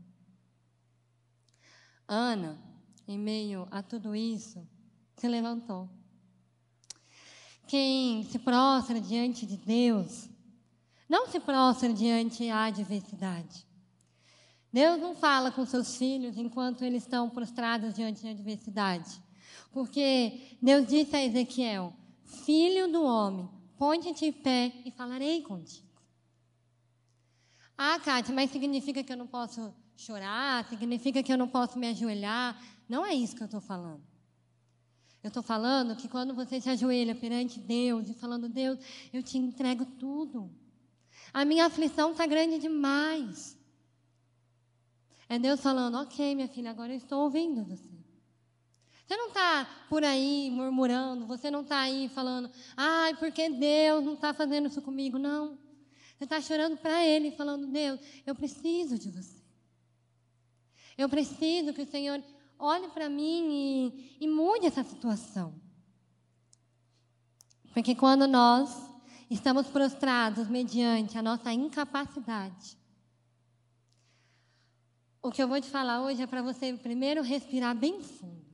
Ana, 2.07 2.57
em 3.09 3.19
meio 3.19 3.67
a 3.69 3.83
tudo 3.83 4.15
isso, 4.15 4.65
se 5.17 5.27
levantou. 5.27 5.91
Quem 7.67 8.23
se 8.31 8.39
prostra 8.39 9.01
diante 9.01 9.45
de 9.45 9.57
Deus, 9.57 10.29
não 11.09 11.27
se 11.27 11.41
prostra 11.41 11.93
diante 11.93 12.47
da 12.47 12.67
adversidade. 12.67 13.67
Deus 14.73 15.01
não 15.01 15.17
fala 15.17 15.51
com 15.51 15.67
seus 15.67 15.97
filhos 15.97 16.39
enquanto 16.39 16.85
eles 16.85 17.03
estão 17.03 17.29
prostrados 17.29 17.93
diante 17.93 18.23
da 18.23 18.31
adversidade. 18.31 19.21
Porque 19.73 20.57
Deus 20.63 20.87
disse 20.87 21.17
a 21.17 21.25
Ezequiel: 21.25 21.93
Filho 22.33 22.91
do 22.91 23.05
homem, 23.05 23.49
ponte-te 23.79 24.27
em 24.27 24.33
pé 24.33 24.73
e 24.85 24.91
falarei 24.91 25.43
contigo. 25.43 25.87
Ah, 27.77 27.99
Kátia, 28.01 28.35
mas 28.35 28.51
significa 28.51 29.03
que 29.03 29.13
eu 29.13 29.17
não 29.17 29.27
posso 29.27 29.75
chorar, 29.97 30.67
significa 30.69 31.23
que 31.23 31.33
eu 31.33 31.37
não 31.37 31.49
posso 31.49 31.79
me 31.79 31.89
ajoelhar. 31.89 32.61
Não 32.89 33.05
é 33.05 33.15
isso 33.15 33.37
que 33.37 33.43
eu 33.43 33.47
estou 33.47 33.61
falando. 33.61 34.03
Eu 35.23 35.29
estou 35.29 35.43
falando 35.43 35.95
que 35.95 36.09
quando 36.09 36.35
você 36.35 36.61
se 36.61 36.69
ajoelha 36.69 37.15
perante 37.15 37.61
Deus 37.61 38.09
e 38.09 38.15
falando, 38.15 38.49
Deus, 38.49 38.79
eu 39.13 39.23
te 39.23 39.39
entrego 39.39 39.85
tudo. 39.85 40.51
A 41.33 41.45
minha 41.45 41.67
aflição 41.67 42.13
está 42.13 42.27
grande 42.27 42.59
demais. 42.59 43.57
É 45.29 45.39
Deus 45.39 45.61
falando, 45.61 45.97
ok, 45.99 46.35
minha 46.35 46.49
filha, 46.49 46.71
agora 46.71 46.93
eu 46.93 46.97
estou 46.97 47.25
ouvindo 47.25 47.65
você. 47.65 47.92
Você 49.13 49.17
não 49.19 49.29
está 49.29 49.69
por 49.91 50.03
aí 50.03 50.51
murmurando, 50.51 51.27
você 51.27 51.51
não 51.51 51.61
está 51.61 51.81
aí 51.81 52.09
falando, 52.09 52.51
ai, 52.75 53.15
porque 53.17 53.51
Deus 53.51 54.03
não 54.03 54.15
está 54.15 54.33
fazendo 54.33 54.69
isso 54.69 54.81
comigo. 54.81 55.19
Não. 55.19 55.59
Você 56.17 56.25
está 56.25 56.41
chorando 56.41 56.79
para 56.79 57.05
Ele, 57.05 57.31
falando, 57.31 57.67
Deus, 57.67 58.01
eu 58.25 58.35
preciso 58.35 58.99
de 58.99 59.11
você. 59.11 59.43
Eu 60.97 61.11
preciso 61.11 61.75
que 61.75 61.83
o 61.83 61.87
Senhor 61.87 62.25
olhe 62.59 62.89
para 62.89 63.11
mim 63.11 63.93
e, 64.19 64.25
e 64.25 64.27
mude 64.27 64.65
essa 64.65 64.83
situação. 64.83 65.61
Porque 67.75 67.95
quando 67.95 68.27
nós 68.27 68.75
estamos 69.29 69.67
prostrados 69.67 70.49
mediante 70.49 71.19
a 71.19 71.23
nossa 71.23 71.53
incapacidade, 71.53 72.79
o 75.21 75.31
que 75.31 75.43
eu 75.43 75.49
vou 75.49 75.61
te 75.61 75.69
falar 75.69 76.01
hoje 76.01 76.23
é 76.23 76.27
para 76.27 76.41
você 76.41 76.73
primeiro 76.73 77.21
respirar 77.21 77.77
bem 77.77 78.01
fundo. 78.01 78.52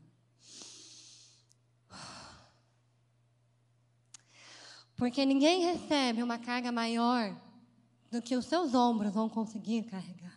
Porque 4.99 5.25
ninguém 5.25 5.63
recebe 5.63 6.25
uma 6.25 6.39
carga 6.39 6.73
maior 6.73 7.35
do 8.11 8.21
que 8.21 8.37
os 8.37 8.47
seus 8.47 8.75
ombros 8.75 9.15
vão 9.15 9.29
conseguir 9.29 9.85
carregar. 9.85 10.37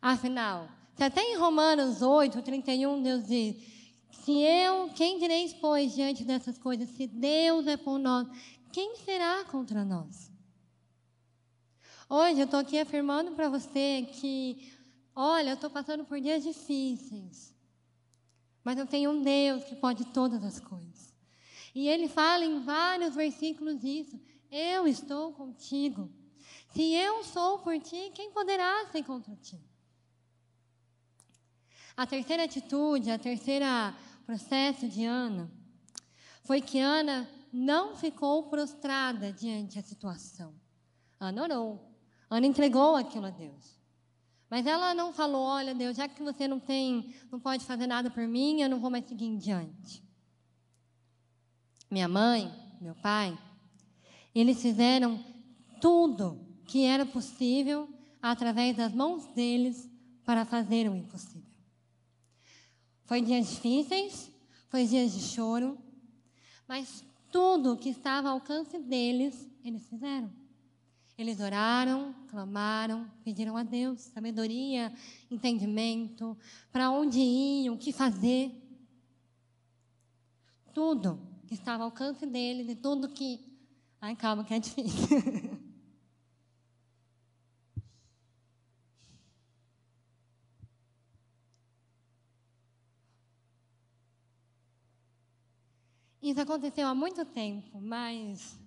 Afinal, 0.00 0.68
se 0.94 1.02
até 1.02 1.20
em 1.20 1.36
Romanos 1.36 2.02
8, 2.02 2.40
31, 2.40 3.02
Deus 3.02 3.26
diz: 3.26 3.56
Se 4.12 4.32
eu, 4.32 4.90
quem 4.90 5.18
direis, 5.18 5.52
pois, 5.54 5.92
diante 5.92 6.22
dessas 6.22 6.56
coisas, 6.56 6.88
se 6.90 7.08
Deus 7.08 7.66
é 7.66 7.76
por 7.76 7.98
nós, 7.98 8.28
quem 8.72 8.94
será 8.98 9.44
contra 9.46 9.84
nós? 9.84 10.30
Hoje 12.08 12.38
eu 12.40 12.44
estou 12.44 12.60
aqui 12.60 12.78
afirmando 12.78 13.32
para 13.32 13.48
você 13.48 14.08
que, 14.12 14.72
olha, 15.16 15.50
eu 15.50 15.54
estou 15.54 15.68
passando 15.68 16.04
por 16.04 16.20
dias 16.20 16.44
difíceis, 16.44 17.52
mas 18.62 18.78
eu 18.78 18.86
tenho 18.86 19.10
um 19.10 19.20
Deus 19.20 19.64
que 19.64 19.74
pode 19.74 20.04
todas 20.06 20.44
as 20.44 20.60
coisas. 20.60 20.97
E 21.78 21.86
ele 21.86 22.08
fala 22.08 22.44
em 22.44 22.58
vários 22.58 23.14
versículos 23.14 23.84
isso: 23.84 24.20
Eu 24.50 24.84
estou 24.88 25.32
contigo. 25.32 26.10
Se 26.72 26.82
eu 26.92 27.22
sou 27.22 27.60
por 27.60 27.78
ti, 27.78 28.10
quem 28.16 28.32
poderá 28.32 28.84
ser 28.90 29.04
contra 29.04 29.36
ti? 29.36 29.56
A 31.96 32.04
terceira 32.04 32.42
atitude, 32.42 33.12
a 33.12 33.18
terceira 33.18 33.94
processo 34.26 34.88
de 34.88 35.04
Ana, 35.04 35.48
foi 36.42 36.60
que 36.60 36.80
Ana 36.80 37.30
não 37.52 37.94
ficou 37.94 38.48
prostrada 38.48 39.32
diante 39.32 39.76
da 39.76 39.82
situação. 39.82 40.52
Ana 41.20 41.44
orou. 41.44 41.96
Ana 42.28 42.48
entregou 42.48 42.96
aquilo 42.96 43.26
a 43.26 43.30
Deus. 43.30 43.78
Mas 44.50 44.66
ela 44.66 44.94
não 44.94 45.12
falou: 45.12 45.42
Olha, 45.42 45.76
Deus, 45.76 45.96
já 45.96 46.08
que 46.08 46.24
você 46.24 46.48
não 46.48 46.58
tem, 46.58 47.14
não 47.30 47.38
pode 47.38 47.64
fazer 47.64 47.86
nada 47.86 48.10
por 48.10 48.26
mim, 48.26 48.62
eu 48.62 48.68
não 48.68 48.80
vou 48.80 48.90
mais 48.90 49.06
seguir 49.06 49.26
em 49.26 49.38
diante. 49.38 50.07
Minha 51.90 52.08
mãe, 52.08 52.52
meu 52.80 52.94
pai, 52.96 53.36
eles 54.34 54.60
fizeram 54.60 55.18
tudo 55.80 56.38
que 56.66 56.84
era 56.84 57.06
possível 57.06 57.88
através 58.20 58.76
das 58.76 58.92
mãos 58.92 59.24
deles 59.34 59.88
para 60.24 60.44
fazer 60.44 60.88
o 60.90 60.94
impossível. 60.94 61.48
Foi 63.04 63.22
dias 63.22 63.48
difíceis, 63.48 64.30
foi 64.68 64.86
dias 64.86 65.12
de 65.12 65.20
choro, 65.20 65.78
mas 66.66 67.02
tudo 67.32 67.76
que 67.76 67.88
estava 67.88 68.28
ao 68.28 68.34
alcance 68.34 68.78
deles, 68.78 69.48
eles 69.64 69.88
fizeram. 69.88 70.30
Eles 71.16 71.40
oraram, 71.40 72.14
clamaram, 72.28 73.10
pediram 73.24 73.56
a 73.56 73.62
Deus 73.62 74.00
sabedoria, 74.00 74.92
entendimento, 75.30 76.36
para 76.70 76.90
onde 76.90 77.18
iam, 77.18 77.74
o 77.74 77.78
que 77.78 77.92
fazer. 77.92 78.52
Tudo 80.72 81.27
que 81.48 81.54
estava 81.54 81.82
ao 81.82 81.88
alcance 81.88 82.26
deles 82.26 82.68
e 82.68 82.76
tudo 82.76 83.08
que. 83.08 83.40
Ai, 84.00 84.14
calma, 84.14 84.44
que 84.44 84.54
é 84.54 84.58
difícil. 84.60 85.08
Isso 96.20 96.40
aconteceu 96.40 96.86
há 96.86 96.94
muito 96.94 97.24
tempo, 97.24 97.80
mas 97.80 98.60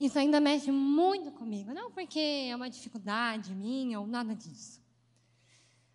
isso 0.00 0.18
ainda 0.18 0.40
mexe 0.40 0.72
muito 0.72 1.30
comigo. 1.30 1.72
Não 1.72 1.92
porque 1.92 2.18
é 2.18 2.56
uma 2.56 2.68
dificuldade 2.68 3.54
minha 3.54 4.00
ou 4.00 4.06
nada 4.06 4.34
disso, 4.34 4.82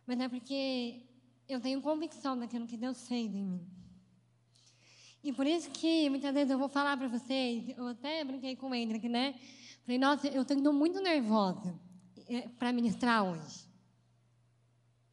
mas 0.05 0.17
é 0.19 0.29
porque 0.29 1.01
eu 1.49 1.59
tenho 1.59 1.81
convicção 1.81 2.37
daquilo 2.37 2.67
que 2.67 2.77
Deus 2.77 3.07
fez 3.07 3.33
em 3.33 3.43
mim. 3.43 3.82
E 5.24 5.32
por 5.32 5.48
isso 5.48 5.70
que 5.70 6.10
muitas 6.10 6.34
vezes 6.34 6.51
eu 6.51 6.60
vou 6.60 6.68
falar 6.68 6.98
para 6.98 7.08
vocês, 7.08 7.70
eu 7.77 7.88
até 7.88 8.24
brinquei 8.25 8.58
com 8.58 8.70
o 8.70 8.75
Hendrick, 8.75 9.08
né? 9.08 9.36
Falei, 9.86 9.98
nossa, 9.98 10.27
eu 10.27 10.42
estou 10.42 10.74
muito 10.74 11.00
nervosa 11.00 11.80
eh, 12.27 12.50
para 12.60 12.74
ministrar 12.74 13.24
hoje. 13.24 13.65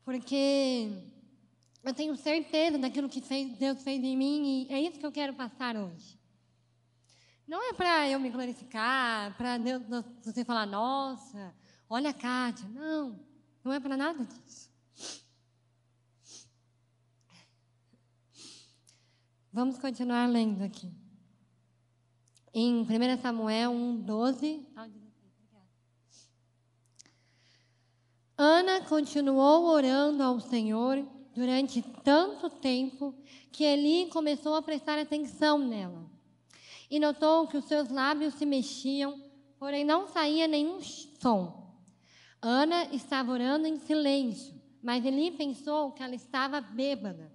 Porque 0.05 0.91
eu 1.85 1.95
tenho 1.95 2.17
certeza 2.17 2.77
daquilo 2.77 3.09
que 3.09 3.21
Deus 3.59 3.83
fez 3.83 4.03
em 4.03 4.17
mim 4.17 4.67
e 4.69 4.73
é 4.73 4.81
isso 4.81 4.99
que 4.99 5.07
eu 5.07 5.13
quero 5.13 5.33
passar 5.35 5.77
hoje. 5.77 6.19
Não 7.47 7.69
é 7.69 7.73
para 7.73 8.09
eu 8.09 8.19
me 8.21 8.31
glorificar, 8.31 9.37
para 9.37 9.59
você 10.23 10.45
falar, 10.45 10.67
nossa, 10.67 11.55
olha 11.89 12.11
a 12.11 12.15
Kátia. 12.15 12.69
Não, 12.69 13.19
não 13.65 13.73
é 13.73 13.81
para 13.81 13.97
nada 13.97 14.25
disso. 14.25 14.70
Vamos 19.53 19.81
continuar 19.81 20.29
lendo 20.29 20.63
aqui. 20.63 20.89
Em 22.55 22.83
1 22.83 22.87
Samuel 23.21 23.73
1, 23.73 23.97
12. 24.03 24.67
Ana 28.39 28.83
continuou 28.83 29.65
orando 29.65 30.23
ao 30.23 30.39
Senhor 30.39 31.05
durante 31.35 31.83
tanto 32.05 32.49
tempo 32.49 33.13
que 33.51 33.65
Eli 33.65 34.09
começou 34.11 34.55
a 34.55 34.63
prestar 34.63 35.01
atenção 35.01 35.59
nela. 35.59 36.09
E 36.89 37.01
notou 37.01 37.49
que 37.49 37.57
os 37.57 37.65
seus 37.65 37.89
lábios 37.89 38.35
se 38.35 38.47
mexiam, 38.47 39.21
porém 39.59 39.85
não 39.85 40.07
saía 40.07 40.47
nenhum 40.47 40.81
som. 40.81 41.77
Ana 42.41 42.85
estava 42.95 43.33
orando 43.33 43.67
em 43.67 43.81
silêncio, 43.81 44.55
mas 44.81 45.05
Eli 45.05 45.33
pensou 45.33 45.91
que 45.91 46.05
ela 46.05 46.15
estava 46.15 46.61
bêbada. 46.61 47.33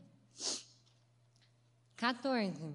14. 1.98 2.74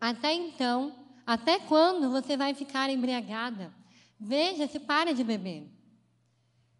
Até 0.00 0.32
então, 0.32 0.94
até 1.26 1.58
quando 1.58 2.10
você 2.10 2.36
vai 2.36 2.54
ficar 2.54 2.90
embriagada? 2.90 3.72
Veja 4.18 4.66
se 4.66 4.78
para 4.78 5.14
de 5.14 5.24
beber. 5.24 5.66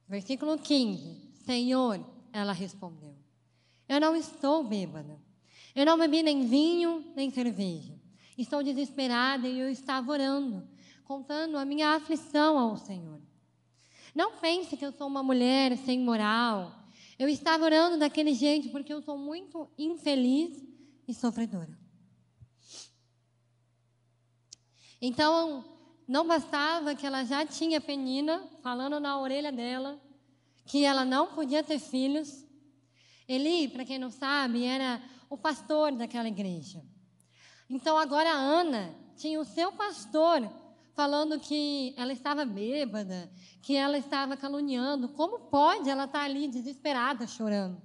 Versículo 0.09 0.59
15. 0.59 1.31
Senhor, 1.45 2.05
ela 2.33 2.53
respondeu, 2.53 3.17
eu 3.89 4.01
não 4.01 4.15
estou 4.15 4.63
bêbada. 4.63 5.19
Eu 5.75 5.87
não 5.87 5.99
bebi 5.99 6.23
nem 6.23 6.47
vinho, 6.47 7.05
nem 7.15 7.31
cerveja. 7.31 7.99
Estou 8.37 8.63
desesperada 8.63 9.49
e 9.49 9.59
eu 9.59 9.69
estava 9.69 10.11
orando, 10.11 10.67
contando 11.05 11.57
a 11.57 11.65
minha 11.65 11.95
aflição 11.95 12.59
ao 12.59 12.77
Senhor. 12.77 13.21
Não 14.15 14.33
pense 14.37 14.77
que 14.77 14.85
eu 14.85 14.93
sou 14.93 15.07
uma 15.07 15.23
mulher 15.23 15.77
sem 15.79 16.01
moral. 16.01 16.73
Eu 17.19 17.29
estava 17.29 17.65
orando 17.65 17.99
daquele 17.99 18.35
jeito 18.35 18.71
porque 18.71 18.93
eu 18.93 19.03
sou 19.03 19.17
muito 19.17 19.69
infeliz 19.79 20.70
e 21.11 21.15
sofredora. 21.15 21.79
Então, 25.03 25.65
não 26.07 26.27
bastava 26.27 26.95
que 26.95 27.07
ela 27.07 27.25
já 27.25 27.45
tinha 27.47 27.81
Penina 27.81 28.47
falando 28.63 29.01
na 29.01 29.19
orelha 29.19 29.51
dela 29.51 30.01
que 30.67 30.85
ela 30.85 31.05
não 31.05 31.35
podia 31.35 31.65
ter 31.65 31.79
filhos. 31.79 32.47
Eli, 33.27 33.69
para 33.69 33.85
quem 33.85 33.99
não 33.99 34.11
sabe, 34.11 34.65
era 34.65 35.03
o 35.29 35.37
pastor 35.37 35.93
daquela 35.93 36.29
igreja. 36.29 36.83
Então, 37.69 37.97
agora 37.97 38.31
a 38.31 38.37
Ana 38.37 38.95
tinha 39.17 39.41
o 39.41 39.45
seu 39.45 39.73
pastor 39.73 40.49
falando 40.95 41.41
que 41.41 41.95
ela 41.97 42.13
estava 42.13 42.45
bêbada, 42.45 43.33
que 43.63 43.75
ela 43.75 43.97
estava 43.97 44.37
caluniando. 44.37 45.09
Como 45.09 45.41
pode 45.49 45.89
ela 45.89 46.05
estar 46.05 46.23
ali 46.23 46.47
desesperada, 46.47 47.27
chorando? 47.27 47.81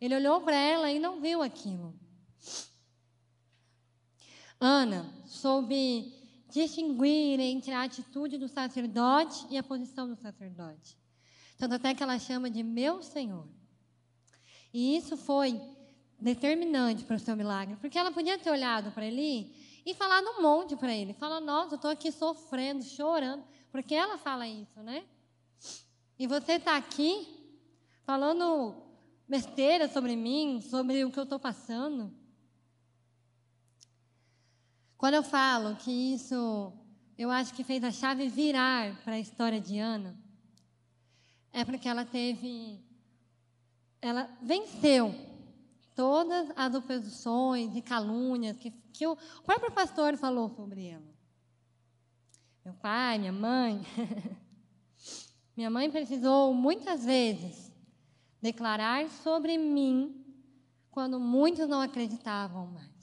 Ele 0.00 0.14
olhou 0.14 0.40
para 0.40 0.56
ela 0.56 0.90
e 0.90 0.98
não 0.98 1.20
viu 1.20 1.42
aquilo. 1.42 1.98
Ana 4.60 5.06
soube 5.26 6.12
distinguir 6.50 7.38
entre 7.38 7.72
a 7.72 7.82
atitude 7.82 8.38
do 8.38 8.48
sacerdote 8.48 9.46
e 9.50 9.58
a 9.58 9.62
posição 9.62 10.08
do 10.08 10.16
sacerdote. 10.16 10.96
Tanto 11.56 11.74
até 11.74 11.94
que 11.94 12.02
ela 12.02 12.18
chama 12.18 12.50
de 12.50 12.62
meu 12.62 13.02
Senhor. 13.02 13.46
E 14.72 14.96
isso 14.96 15.16
foi 15.16 15.60
determinante 16.20 17.04
para 17.04 17.16
o 17.16 17.20
seu 17.20 17.36
milagre, 17.36 17.76
porque 17.76 17.98
ela 17.98 18.10
podia 18.10 18.38
ter 18.38 18.50
olhado 18.50 18.90
para 18.90 19.06
ele 19.06 19.54
e 19.86 19.94
falado 19.94 20.26
um 20.26 20.42
monte 20.42 20.76
para 20.76 20.94
ele. 20.94 21.12
Fala, 21.14 21.40
nossa, 21.40 21.74
eu 21.74 21.76
estou 21.76 21.90
aqui 21.90 22.10
sofrendo, 22.10 22.82
chorando, 22.84 23.44
porque 23.70 23.94
ela 23.94 24.18
fala 24.18 24.46
isso, 24.46 24.82
né? 24.82 25.04
E 26.18 26.26
você 26.26 26.54
está 26.54 26.76
aqui 26.76 27.26
falando 28.04 28.74
besteira 29.28 29.88
sobre 29.88 30.16
mim, 30.16 30.60
sobre 30.60 31.04
o 31.04 31.10
que 31.10 31.18
eu 31.18 31.24
estou 31.24 31.38
passando. 31.38 32.12
Quando 34.98 35.14
eu 35.14 35.22
falo 35.22 35.76
que 35.76 35.92
isso, 35.92 36.72
eu 37.16 37.30
acho 37.30 37.54
que 37.54 37.62
fez 37.62 37.84
a 37.84 37.92
chave 37.92 38.28
virar 38.28 39.00
para 39.04 39.14
a 39.14 39.20
história 39.20 39.60
de 39.60 39.78
Ana, 39.78 40.18
é 41.52 41.64
porque 41.64 41.88
ela 41.88 42.04
teve, 42.04 42.84
ela 44.02 44.28
venceu 44.42 45.14
todas 45.94 46.50
as 46.56 46.74
oposições 46.74 47.76
e 47.76 47.80
calúnias 47.80 48.56
que, 48.56 48.72
que 48.92 49.06
o 49.06 49.16
próprio 49.44 49.70
pastor 49.70 50.16
falou 50.16 50.50
sobre 50.50 50.86
ela. 50.86 51.16
Meu 52.64 52.74
pai, 52.74 53.18
minha 53.18 53.32
mãe. 53.32 53.80
minha 55.56 55.70
mãe 55.70 55.88
precisou 55.88 56.52
muitas 56.52 57.04
vezes 57.04 57.72
declarar 58.42 59.08
sobre 59.08 59.56
mim 59.56 60.24
quando 60.90 61.20
muitos 61.20 61.68
não 61.68 61.80
acreditavam 61.80 62.66
mais. 62.66 62.97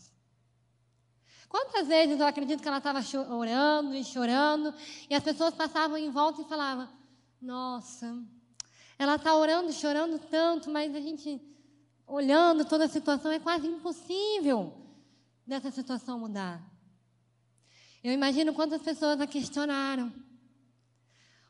Quantas 1.49 1.87
vezes 1.87 2.19
eu 2.19 2.25
acredito 2.25 2.61
que 2.61 2.67
ela 2.67 2.79
estava 2.79 2.99
orando 3.33 3.95
e 3.95 4.03
chorando, 4.03 4.73
e 5.09 5.15
as 5.15 5.23
pessoas 5.23 5.53
passavam 5.53 5.97
em 5.97 6.09
volta 6.09 6.41
e 6.41 6.45
falavam: 6.45 6.89
Nossa, 7.41 8.17
ela 8.97 9.15
está 9.15 9.35
orando 9.35 9.71
chorando 9.71 10.19
tanto, 10.19 10.69
mas 10.69 10.93
a 10.95 10.99
gente, 10.99 11.41
olhando 12.07 12.65
toda 12.65 12.85
a 12.85 12.89
situação, 12.89 13.31
é 13.31 13.39
quase 13.39 13.67
impossível 13.67 14.73
dessa 15.45 15.69
situação 15.71 16.19
mudar. 16.19 16.61
Eu 18.03 18.11
imagino 18.13 18.53
quantas 18.53 18.81
pessoas 18.81 19.19
a 19.19 19.27
questionaram. 19.27 20.13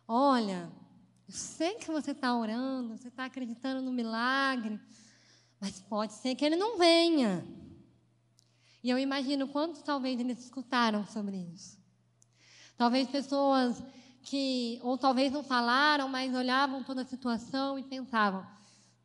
Olha, 0.07 0.71
eu 1.27 1.33
sei 1.33 1.75
que 1.75 1.91
você 1.91 2.11
está 2.11 2.35
orando, 2.35 2.97
você 2.97 3.07
está 3.07 3.25
acreditando 3.25 3.81
no 3.81 3.91
milagre, 3.91 4.79
mas 5.59 5.79
pode 5.81 6.13
ser 6.13 6.35
que 6.35 6.45
ele 6.45 6.55
não 6.55 6.77
venha. 6.77 7.45
E 8.85 8.89
eu 8.91 8.99
imagino 8.99 9.47
quantos 9.47 9.81
talvez 9.81 10.19
eles 10.19 10.37
escutaram 10.37 11.07
sobre 11.07 11.37
isso. 11.37 11.75
Talvez 12.77 13.07
pessoas 13.07 13.83
que, 14.21 14.79
ou 14.83 14.95
talvez 14.95 15.33
não 15.33 15.43
falaram, 15.43 16.07
mas 16.07 16.35
olhavam 16.35 16.83
toda 16.83 17.01
a 17.01 17.05
situação 17.05 17.79
e 17.79 17.83
pensavam: 17.83 18.45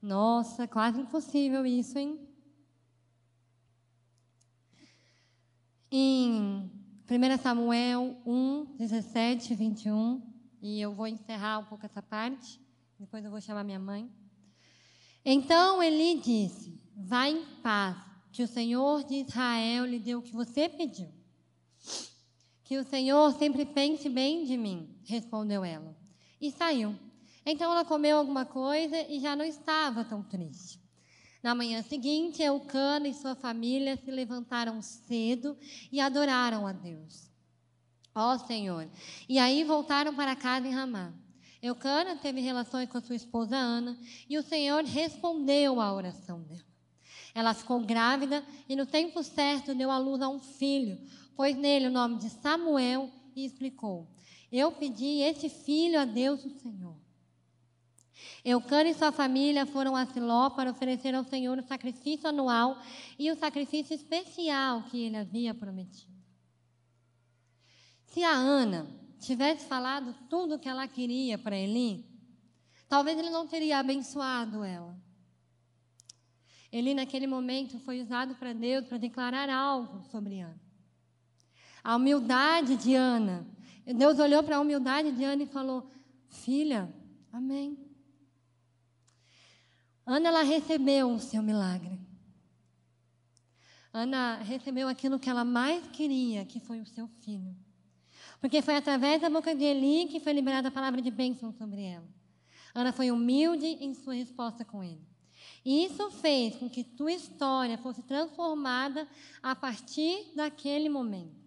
nossa, 0.02 0.68
quase 0.68 1.00
impossível 1.00 1.64
isso, 1.64 1.98
hein? 1.98 2.20
Em 5.90 6.70
1 7.10 7.42
Samuel 7.42 8.20
1, 8.26 8.76
17 8.76 9.54
e 9.54 9.56
21, 9.56 10.22
e 10.60 10.78
eu 10.78 10.92
vou 10.92 11.06
encerrar 11.06 11.58
um 11.58 11.64
pouco 11.64 11.86
essa 11.86 12.02
parte, 12.02 12.60
depois 12.98 13.24
eu 13.24 13.30
vou 13.30 13.40
chamar 13.40 13.64
minha 13.64 13.80
mãe. 13.80 14.12
Então 15.24 15.82
Eli 15.82 16.20
disse: 16.20 16.78
Vá 16.94 17.30
em 17.30 17.46
paz 17.62 18.10
que 18.32 18.42
o 18.42 18.48
Senhor 18.48 19.04
de 19.04 19.16
Israel 19.16 19.84
lhe 19.84 19.98
deu 19.98 20.18
o 20.20 20.22
que 20.22 20.32
você 20.32 20.68
pediu. 20.68 21.08
Que 22.64 22.78
o 22.78 22.84
Senhor 22.84 23.32
sempre 23.32 23.64
pense 23.64 24.08
bem 24.08 24.44
de 24.44 24.56
mim, 24.56 24.94
respondeu 25.04 25.64
ela. 25.64 25.96
E 26.40 26.50
saiu. 26.50 26.96
Então 27.44 27.72
ela 27.72 27.84
comeu 27.84 28.18
alguma 28.18 28.44
coisa 28.44 29.00
e 29.08 29.18
já 29.18 29.34
não 29.34 29.44
estava 29.44 30.04
tão 30.04 30.22
triste. 30.22 30.80
Na 31.42 31.54
manhã 31.54 31.82
seguinte, 31.82 32.42
Eucana 32.42 33.08
e 33.08 33.14
sua 33.14 33.34
família 33.34 33.96
se 33.96 34.10
levantaram 34.10 34.80
cedo 34.82 35.56
e 35.90 35.98
adoraram 36.00 36.66
a 36.66 36.72
Deus. 36.72 37.30
Ó 38.14 38.36
Senhor. 38.38 38.88
E 39.28 39.38
aí 39.38 39.64
voltaram 39.64 40.14
para 40.14 40.36
casa 40.36 40.68
em 40.68 40.72
Ramá. 40.72 41.12
Eucana 41.62 42.16
teve 42.16 42.40
relações 42.40 42.88
com 42.88 43.00
sua 43.00 43.16
esposa 43.16 43.56
Ana 43.56 43.98
e 44.28 44.38
o 44.38 44.42
Senhor 44.42 44.84
respondeu 44.84 45.80
à 45.80 45.92
oração 45.92 46.42
dela. 46.42 46.69
Ela 47.34 47.54
ficou 47.54 47.80
grávida 47.80 48.44
e 48.68 48.74
no 48.74 48.86
tempo 48.86 49.22
certo 49.22 49.74
deu 49.74 49.90
à 49.90 49.98
luz 49.98 50.20
a 50.20 50.28
um 50.28 50.40
filho, 50.40 50.98
pôs 51.36 51.56
nele 51.56 51.86
o 51.86 51.90
nome 51.90 52.18
de 52.18 52.28
Samuel 52.30 53.10
e 53.34 53.44
explicou: 53.44 54.08
Eu 54.50 54.72
pedi 54.72 55.20
esse 55.20 55.48
filho 55.48 56.00
a 56.00 56.04
Deus, 56.04 56.44
o 56.44 56.50
Senhor. 56.50 56.96
Eucana 58.44 58.90
e 58.90 58.94
sua 58.94 59.12
família 59.12 59.66
foram 59.66 59.94
a 59.94 60.06
Siló 60.06 60.50
para 60.50 60.70
oferecer 60.70 61.14
ao 61.14 61.24
Senhor 61.24 61.58
o 61.58 61.66
sacrifício 61.66 62.28
anual 62.28 62.78
e 63.18 63.30
o 63.30 63.36
sacrifício 63.36 63.94
especial 63.94 64.82
que 64.84 64.98
ele 65.04 65.16
havia 65.16 65.54
prometido. 65.54 66.10
Se 68.06 68.22
a 68.24 68.32
Ana 68.32 68.86
tivesse 69.20 69.66
falado 69.66 70.14
tudo 70.28 70.54
o 70.54 70.58
que 70.58 70.68
ela 70.68 70.88
queria 70.88 71.38
para 71.38 71.56
Eli, 71.56 72.04
talvez 72.88 73.18
ele 73.18 73.30
não 73.30 73.46
teria 73.46 73.78
abençoado 73.78 74.64
ela. 74.64 74.96
Eli, 76.72 76.94
naquele 76.94 77.26
momento, 77.26 77.78
foi 77.80 78.00
usado 78.00 78.35
para 78.37 78.52
Deus 78.52 78.87
para 78.87 78.98
declarar 78.98 79.48
algo 79.50 80.04
sobre 80.11 80.40
Ana. 80.40 80.61
A 81.83 81.96
humildade 81.96 82.76
de 82.76 82.94
Ana. 82.94 83.46
Deus 83.85 84.18
olhou 84.18 84.42
para 84.42 84.56
a 84.56 84.61
humildade 84.61 85.11
de 85.12 85.24
Ana 85.24 85.42
e 85.42 85.46
falou: 85.46 85.90
Filha, 86.28 86.92
amém. 87.33 87.76
Ana, 90.06 90.28
ela 90.28 90.42
recebeu 90.42 91.11
o 91.11 91.18
seu 91.18 91.42
milagre. 91.42 91.98
Ana 93.92 94.37
recebeu 94.37 94.87
aquilo 94.87 95.18
que 95.18 95.28
ela 95.28 95.44
mais 95.44 95.85
queria, 95.88 96.44
que 96.44 96.61
foi 96.61 96.80
o 96.80 96.87
seu 96.87 97.09
filho. 97.09 97.56
Porque 98.40 98.62
foi 98.62 98.76
através 98.76 99.20
da 99.20 99.28
boca 99.28 99.54
de 99.54 99.64
Eli 99.64 100.06
que 100.06 100.20
foi 100.20 100.33
liberada 100.33 100.68
a 100.68 100.70
palavra 100.70 101.02
de 101.02 101.11
bênção 101.11 101.52
sobre 101.52 101.83
ela. 101.83 102.09
Ana 102.72 102.92
foi 102.92 103.11
humilde 103.11 103.66
em 103.66 103.92
sua 103.92 104.14
resposta 104.14 104.64
com 104.64 104.83
ele. 104.85 105.10
E 105.64 105.85
isso 105.85 106.11
fez 106.11 106.57
com 106.57 106.70
que 106.70 106.83
tua 106.83 107.12
história 107.12 107.77
fosse 107.79 108.03
transformada 108.03 109.07
a 109.42 109.55
partir 109.55 110.33
daquele 110.35 110.88
momento. 110.88 111.38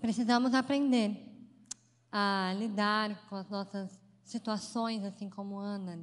Precisamos 0.00 0.54
aprender 0.54 1.26
a 2.10 2.54
lidar 2.56 3.28
com 3.28 3.36
as 3.36 3.48
nossas 3.50 4.00
situações, 4.24 5.04
assim 5.04 5.28
como 5.28 5.58
Ana. 5.58 5.98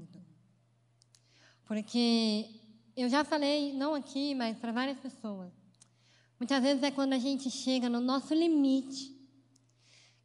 Porque 1.66 2.50
eu 2.96 3.10
já 3.10 3.24
falei, 3.24 3.74
não 3.74 3.96
aqui, 3.96 4.36
mas 4.36 4.58
para 4.58 4.72
várias 4.72 5.00
pessoas. 5.00 5.52
Muitas 6.40 6.62
vezes 6.62 6.84
é 6.84 6.92
quando 6.92 7.14
a 7.14 7.18
gente 7.18 7.50
chega 7.50 7.90
no 7.90 8.00
nosso 8.00 8.34
limite 8.34 9.13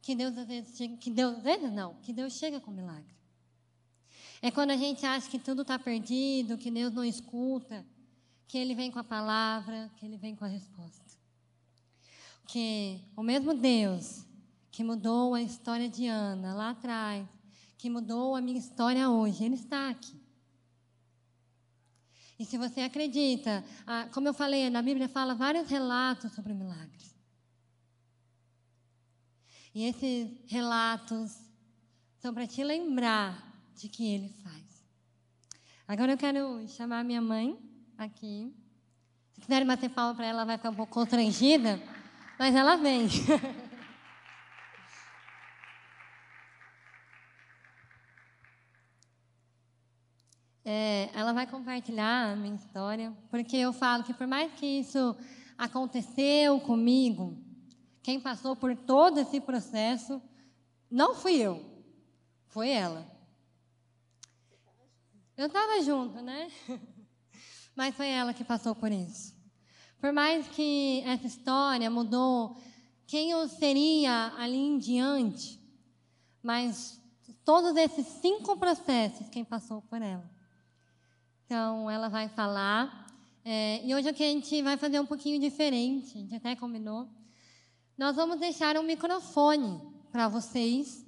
que 0.01 0.15
Deus 0.15 0.37
às 0.37 0.47
vezes 0.47 0.77
chega, 0.77 0.97
que 0.97 1.09
Deus 1.09 1.37
às 1.37 1.43
vezes 1.43 1.71
não, 1.71 1.95
que 1.95 2.13
Deus 2.13 2.33
chega 2.33 2.59
com 2.59 2.71
milagre. 2.71 3.15
É 4.41 4.49
quando 4.49 4.71
a 4.71 4.77
gente 4.77 5.05
acha 5.05 5.29
que 5.29 5.37
tudo 5.37 5.63
está 5.63 5.77
perdido, 5.77 6.57
que 6.57 6.71
Deus 6.71 6.93
não 6.93 7.03
escuta, 7.03 7.85
que 8.47 8.57
Ele 8.57 8.73
vem 8.73 8.89
com 8.89 8.99
a 8.99 9.03
palavra, 9.03 9.91
que 9.97 10.05
Ele 10.05 10.17
vem 10.17 10.35
com 10.35 10.45
a 10.45 10.47
resposta. 10.47 11.03
Que 12.47 13.01
o 13.15 13.21
mesmo 13.21 13.53
Deus 13.53 14.25
que 14.71 14.83
mudou 14.83 15.35
a 15.35 15.41
história 15.41 15.89
de 15.89 16.07
Ana 16.07 16.53
lá 16.53 16.69
atrás, 16.69 17.27
que 17.77 17.89
mudou 17.89 18.35
a 18.35 18.41
minha 18.41 18.57
história 18.57 19.09
hoje, 19.09 19.43
Ele 19.43 19.55
está 19.55 19.89
aqui. 19.89 20.17
E 22.39 22.45
se 22.45 22.57
você 22.57 22.79
acredita, 22.81 23.61
como 24.13 24.29
eu 24.29 24.33
falei, 24.33 24.69
na 24.69 24.81
Bíblia 24.81 25.09
fala 25.09 25.35
vários 25.35 25.69
relatos 25.69 26.31
sobre 26.31 26.53
milagres. 26.53 27.13
E 29.73 29.85
esses 29.85 30.29
relatos 30.47 31.37
são 32.17 32.33
para 32.33 32.47
te 32.47 32.63
lembrar 32.63 33.49
de 33.75 33.87
que 33.87 34.05
Ele 34.05 34.29
faz. 34.43 34.85
Agora 35.87 36.11
eu 36.13 36.17
quero 36.17 36.67
chamar 36.67 37.03
minha 37.03 37.21
mãe 37.21 37.57
aqui. 37.97 38.53
Se 39.33 39.41
quiserem 39.41 39.67
bater 39.67 39.89
palma 39.89 40.15
para 40.15 40.25
ela, 40.25 40.39
ela 40.39 40.45
vai 40.45 40.57
ficar 40.57 40.69
um 40.69 40.75
pouco 40.75 40.93
constrangida, 40.93 41.81
mas 42.37 42.55
ela 42.55 42.75
vem. 42.75 43.07
É, 50.71 51.09
ela 51.15 51.33
vai 51.33 51.47
compartilhar 51.47 52.31
a 52.31 52.35
minha 52.35 52.53
história, 52.53 53.11
porque 53.31 53.57
eu 53.57 53.73
falo 53.73 54.03
que 54.03 54.13
por 54.13 54.27
mais 54.27 54.53
que 54.53 54.67
isso 54.67 55.17
aconteceu 55.57 56.59
comigo, 56.59 57.35
quem 58.01 58.19
passou 58.19 58.55
por 58.55 58.75
todo 58.75 59.19
esse 59.19 59.39
processo 59.39 60.21
não 60.89 61.13
fui 61.15 61.35
eu, 61.35 61.63
foi 62.47 62.69
ela. 62.69 63.05
Eu 65.37 65.47
estava 65.47 65.81
junto, 65.81 66.21
né? 66.21 66.51
Mas 67.75 67.95
foi 67.95 68.09
ela 68.09 68.33
que 68.33 68.43
passou 68.43 68.75
por 68.75 68.91
isso. 68.91 69.33
Por 69.99 70.11
mais 70.11 70.47
que 70.49 71.01
essa 71.05 71.27
história 71.27 71.89
mudou 71.89 72.57
quem 73.05 73.31
eu 73.31 73.47
seria 73.47 74.33
ali 74.37 74.57
em 74.57 74.77
diante, 74.77 75.59
mas 76.43 77.01
todos 77.43 77.75
esses 77.75 78.05
cinco 78.05 78.55
processos, 78.55 79.27
quem 79.29 79.43
passou 79.43 79.81
por 79.81 80.01
ela. 80.01 80.29
Então, 81.45 81.89
ela 81.89 82.07
vai 82.07 82.29
falar. 82.29 83.07
É, 83.43 83.83
e 83.83 83.95
hoje 83.95 84.09
a 84.09 84.13
gente 84.13 84.61
vai 84.61 84.77
fazer 84.77 84.99
um 84.99 85.05
pouquinho 85.05 85.39
diferente, 85.39 86.17
a 86.17 86.21
gente 86.21 86.35
até 86.35 86.55
combinou. 86.55 87.09
Nós 87.99 88.15
vamos 88.15 88.39
deixar 88.39 88.77
um 88.77 88.83
microfone 88.83 89.77
para 90.09 90.29
vocês. 90.29 91.05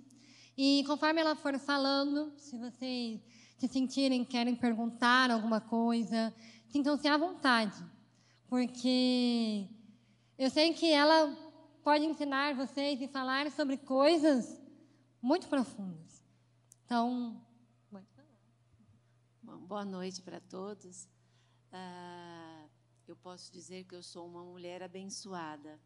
E 0.57 0.83
conforme 0.85 1.21
ela 1.21 1.37
for 1.37 1.57
falando, 1.57 2.33
se 2.37 2.57
vocês 2.57 3.21
se 3.57 3.65
sentirem, 3.69 4.25
querem 4.25 4.53
perguntar 4.53 5.31
alguma 5.31 5.61
coisa, 5.61 6.35
sintam-se 6.67 7.07
à 7.07 7.15
vontade. 7.15 7.81
Porque 8.49 9.69
eu 10.37 10.49
sei 10.49 10.73
que 10.73 10.91
ela 10.91 11.33
pode 11.81 12.03
ensinar 12.03 12.55
vocês 12.55 12.99
e 13.01 13.07
falar 13.07 13.49
sobre 13.51 13.77
coisas 13.77 14.61
muito 15.21 15.47
profundas. 15.47 16.21
Então, 16.83 17.41
boa 19.41 19.85
noite 19.85 20.21
para 20.21 20.41
todos. 20.41 21.07
Ah, 21.71 22.65
eu 23.07 23.15
posso 23.15 23.49
dizer 23.49 23.85
que 23.85 23.95
eu 23.95 24.03
sou 24.03 24.27
uma 24.27 24.43
mulher 24.43 24.83
abençoada. 24.83 25.79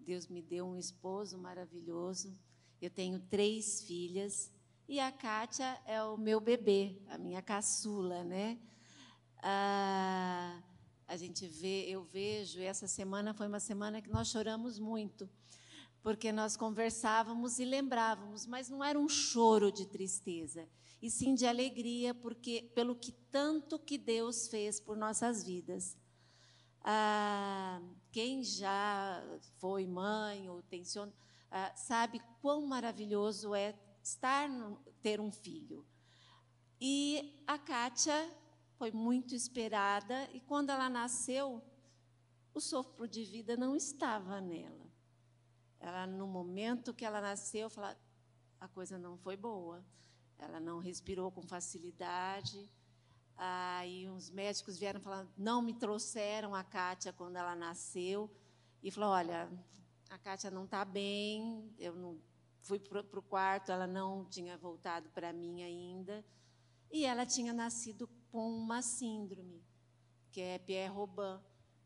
Deus 0.00 0.26
me 0.26 0.42
deu 0.42 0.66
um 0.66 0.76
esposo 0.76 1.38
maravilhoso. 1.38 2.36
Eu 2.80 2.90
tenho 2.90 3.20
três 3.20 3.82
filhas 3.82 4.52
e 4.88 4.98
a 4.98 5.12
Kátia 5.12 5.80
é 5.86 6.02
o 6.02 6.16
meu 6.16 6.40
bebê, 6.40 7.00
a 7.08 7.16
minha 7.16 7.40
caçula, 7.40 8.24
né? 8.24 8.58
Ah, 9.42 10.60
a 11.06 11.16
gente 11.16 11.46
vê, 11.46 11.84
eu 11.88 12.02
vejo. 12.02 12.60
Essa 12.60 12.88
semana 12.88 13.34
foi 13.34 13.46
uma 13.46 13.60
semana 13.60 14.00
que 14.00 14.10
nós 14.10 14.28
choramos 14.28 14.78
muito, 14.78 15.28
porque 16.02 16.32
nós 16.32 16.56
conversávamos 16.56 17.58
e 17.58 17.64
lembrávamos, 17.64 18.46
mas 18.46 18.68
não 18.68 18.82
era 18.82 18.98
um 18.98 19.08
choro 19.08 19.70
de 19.70 19.86
tristeza 19.86 20.68
e 21.02 21.10
sim 21.10 21.34
de 21.34 21.46
alegria, 21.46 22.14
porque 22.14 22.70
pelo 22.74 22.94
que 22.94 23.12
tanto 23.30 23.78
que 23.78 23.96
Deus 23.96 24.48
fez 24.48 24.80
por 24.80 24.96
nossas 24.96 25.44
vidas. 25.44 25.96
Ah, 26.82 27.80
quem 28.10 28.42
já 28.42 29.22
foi 29.58 29.86
mãe 29.86 30.48
ou 30.48 30.62
tensiona, 30.62 31.12
ah, 31.50 31.72
sabe 31.76 32.20
quão 32.40 32.66
maravilhoso 32.66 33.54
é 33.54 33.74
estar 34.02 34.48
no, 34.48 34.76
ter 35.02 35.20
um 35.20 35.30
filho. 35.30 35.86
E 36.80 37.42
a 37.46 37.58
Kátia 37.58 38.30
foi 38.76 38.90
muito 38.90 39.34
esperada 39.34 40.28
e 40.32 40.40
quando 40.40 40.70
ela 40.70 40.88
nasceu, 40.88 41.62
o 42.54 42.60
sopro 42.60 43.06
de 43.06 43.24
vida 43.24 43.56
não 43.56 43.76
estava 43.76 44.40
nela. 44.40 44.90
Ela 45.78 46.06
no 46.06 46.26
momento 46.26 46.94
que 46.94 47.04
ela 47.04 47.20
nasceu, 47.20 47.70
falou, 47.70 47.94
a 48.60 48.68
coisa 48.68 48.98
não 48.98 49.16
foi 49.16 49.36
boa. 49.36 49.84
Ela 50.38 50.60
não 50.60 50.78
respirou 50.78 51.30
com 51.30 51.42
facilidade. 51.42 52.68
Aí 53.42 54.06
os 54.08 54.28
médicos 54.28 54.78
vieram 54.78 55.00
falando, 55.00 55.30
não 55.36 55.62
me 55.62 55.72
trouxeram 55.72 56.54
a 56.54 56.62
Kátia 56.62 57.12
quando 57.12 57.36
ela 57.36 57.56
nasceu. 57.56 58.30
E 58.82 58.90
falou, 58.90 59.10
olha, 59.10 59.50
a 60.10 60.18
Kátia 60.18 60.50
não 60.50 60.64
está 60.64 60.84
bem, 60.84 61.74
eu 61.78 61.94
não 61.94 62.18
fui 62.60 62.78
para 62.78 63.18
o 63.18 63.22
quarto, 63.22 63.72
ela 63.72 63.86
não 63.86 64.24
tinha 64.26 64.58
voltado 64.58 65.08
para 65.10 65.32
mim 65.32 65.62
ainda. 65.62 66.24
E 66.90 67.06
ela 67.06 67.24
tinha 67.24 67.52
nascido 67.52 68.08
com 68.30 68.46
uma 68.52 68.82
síndrome, 68.82 69.62
que 70.30 70.40
é 70.40 70.58
Pierre-Robin. 70.58 71.40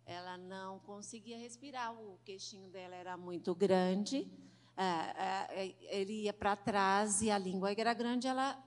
Ela 0.06 0.36
não 0.36 0.80
conseguia 0.80 1.38
respirar, 1.38 1.94
o 1.94 2.18
queixinho 2.24 2.68
dela 2.68 2.94
era 2.94 3.16
muito 3.16 3.54
grande 3.54 4.30
é, 4.76 5.66
é, 5.66 5.74
ele 5.82 6.24
ia 6.24 6.32
para 6.32 6.56
trás 6.56 7.22
e 7.22 7.30
a 7.30 7.38
língua 7.38 7.72
era 7.72 7.94
grande, 7.94 8.26
ela 8.26 8.58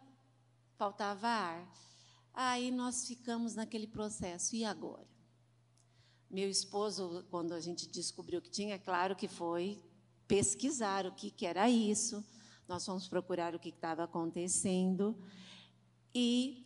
faltava 0.78 1.28
ar. 1.28 1.68
Aí 2.40 2.70
nós 2.70 3.08
ficamos 3.08 3.56
naquele 3.56 3.88
processo. 3.88 4.56
E 4.56 4.64
agora? 4.64 5.08
Meu 6.30 6.48
esposo, 6.48 7.26
quando 7.32 7.52
a 7.52 7.60
gente 7.60 7.90
descobriu 7.90 8.40
que 8.40 8.52
tinha, 8.52 8.78
claro 8.78 9.16
que 9.16 9.28
foi 9.28 9.84
pesquisar 10.28 11.08
o 11.08 11.12
que, 11.16 11.32
que 11.32 11.48
era 11.48 11.68
isso. 11.68 12.24
Nós 12.68 12.86
fomos 12.86 13.08
procurar 13.08 13.56
o 13.56 13.60
que 13.60 13.70
estava 13.70 14.04
acontecendo. 14.04 15.18
E 16.14 16.64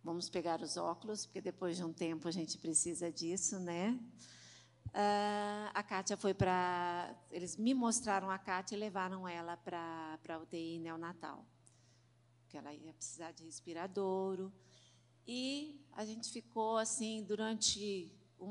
vamos 0.00 0.28
pegar 0.30 0.62
os 0.62 0.76
óculos, 0.76 1.26
porque 1.26 1.40
depois 1.40 1.76
de 1.76 1.82
um 1.82 1.92
tempo 1.92 2.28
a 2.28 2.30
gente 2.30 2.56
precisa 2.56 3.10
disso, 3.10 3.58
né? 3.58 3.98
Uh, 4.90 5.70
a 5.74 5.82
Kátia 5.82 6.16
foi 6.16 6.34
para. 6.34 7.12
Eles 7.32 7.56
me 7.56 7.74
mostraram 7.74 8.30
a 8.30 8.38
Kátia 8.38 8.76
e 8.76 8.78
levaram 8.78 9.26
ela 9.26 9.56
para 9.56 10.20
a 10.28 10.38
UTI 10.38 10.78
neonatal. 10.78 11.44
Porque 12.52 12.58
ela 12.58 12.74
ia 12.74 12.92
precisar 12.92 13.32
de 13.32 13.44
respiradouro. 13.44 14.52
E 15.26 15.82
a 15.90 16.04
gente 16.04 16.30
ficou 16.30 16.76
assim 16.76 17.24
durante 17.24 18.12
uh, 18.38 18.46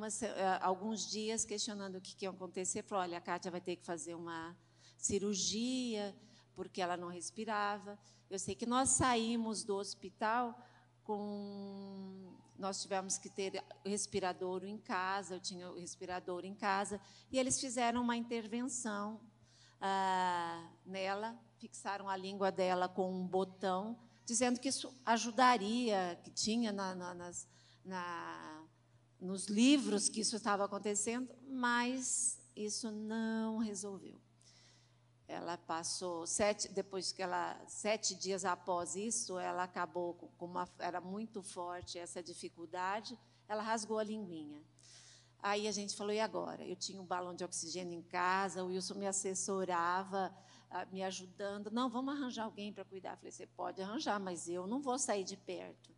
alguns 0.60 1.08
dias 1.08 1.46
questionando 1.46 1.98
o 1.98 2.02
que, 2.02 2.16
que 2.16 2.26
ia 2.26 2.32
acontecer. 2.32 2.82
Falou: 2.82 3.04
olha, 3.04 3.20
a 3.20 3.22
Kátia 3.22 3.52
vai 3.52 3.62
ter 3.62 3.76
que 3.76 3.86
fazer 3.86 4.16
uma 4.16 4.58
cirurgia, 4.98 6.16
porque 6.56 6.82
ela 6.82 6.98
não 6.98 7.10
respirava. 7.10 8.00
Eu 8.28 8.40
sei 8.40 8.56
que 8.56 8.66
nós 8.66 8.90
saímos 8.90 9.64
do 9.64 9.76
hospital 9.76 10.60
com 11.04 12.36
nós 12.58 12.82
tivemos 12.82 13.20
que 13.20 13.30
ter 13.30 13.64
respirador 13.86 14.66
em 14.66 14.80
casa, 14.80 15.36
eu 15.36 15.40
tinha 15.40 15.70
o 15.70 15.76
respirador 15.76 16.44
em 16.44 16.56
casa, 16.56 17.00
e 17.32 17.38
eles 17.38 17.62
fizeram 17.62 18.02
uma 18.02 18.18
intervenção 18.18 19.22
ah, 19.80 20.68
nela, 20.88 21.40
fixaram 21.62 22.10
a 22.10 22.18
língua 22.18 22.52
dela 22.52 22.90
com 22.90 23.14
um 23.14 23.28
botão, 23.28 23.96
dizendo 24.26 24.60
que 24.60 24.68
isso 24.68 24.92
ajudaria, 25.06 26.20
que 26.24 26.32
tinha 26.32 26.72
na, 26.72 26.96
na, 26.96 27.14
nas, 27.14 27.48
na, 27.86 28.64
nos 29.20 29.46
livros 29.46 30.10
que 30.10 30.22
isso 30.22 30.36
estava 30.36 30.66
acontecendo, 30.66 31.30
mas 31.48 32.40
isso 32.56 32.90
não 32.90 33.60
resolveu. 33.60 34.20
Ela 35.28 35.56
passou 35.56 36.26
sete, 36.26 36.68
depois 36.70 37.12
que 37.12 37.22
ela 37.22 37.64
sete 37.68 38.16
dias 38.16 38.44
após 38.44 38.96
isso, 38.96 39.38
ela 39.38 39.64
acabou 39.64 40.16
com 40.16 40.46
uma 40.46 40.68
era 40.80 41.00
muito 41.00 41.44
forte 41.44 42.00
essa 42.00 42.24
dificuldade. 42.24 43.18
Ela 43.48 43.62
rasgou 43.62 44.00
a 44.00 44.04
linguinha. 44.04 44.62
Aí 45.40 45.68
a 45.68 45.72
gente 45.72 45.96
falou 45.96 46.12
e 46.12 46.20
agora? 46.20 46.66
Eu 46.66 46.76
tinha 46.76 47.00
um 47.00 47.06
balão 47.06 47.36
de 47.36 47.44
oxigênio 47.44 47.98
em 47.98 48.02
casa. 48.02 48.64
O 48.64 48.68
Wilson 48.68 48.96
me 48.96 49.08
assessorava, 49.08 50.36
me 50.92 51.04
ajudando. 51.04 51.72
Não, 51.72 51.90
vamos 51.90 52.14
arranjar 52.14 52.46
alguém 52.46 52.72
para 52.72 52.86
cuidar. 52.86 53.14
Eu 53.14 53.18
falei, 53.18 53.32
você 53.32 53.48
pode 53.48 53.82
arranjar, 53.82 54.20
mas 54.20 54.48
eu 54.48 54.68
não 54.68 54.82
vou 54.82 54.98
sair 54.98 55.24
de 55.24 55.38
perto. 55.38 55.92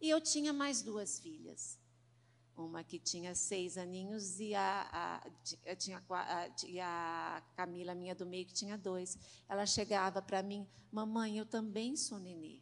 E 0.00 0.08
eu 0.08 0.20
tinha 0.20 0.52
mais 0.52 0.82
duas 0.82 1.18
filhas 1.20 1.80
uma 2.56 2.84
que 2.84 2.98
tinha 2.98 3.34
seis 3.34 3.78
aninhos 3.78 4.38
e 4.38 4.54
a, 4.54 5.22
a, 5.66 5.76
tinha, 5.76 6.02
a, 6.10 6.48
e 6.66 6.78
a 6.80 7.42
Camila, 7.56 7.94
minha 7.94 8.14
do 8.14 8.26
meio, 8.26 8.46
que 8.46 8.52
tinha 8.52 8.76
dois. 8.76 9.18
Ela 9.48 9.66
chegava 9.66 10.20
para 10.20 10.42
mim, 10.42 10.66
mamãe, 10.90 11.38
eu 11.38 11.46
também 11.46 11.96
sou 11.96 12.18
nenê. 12.18 12.60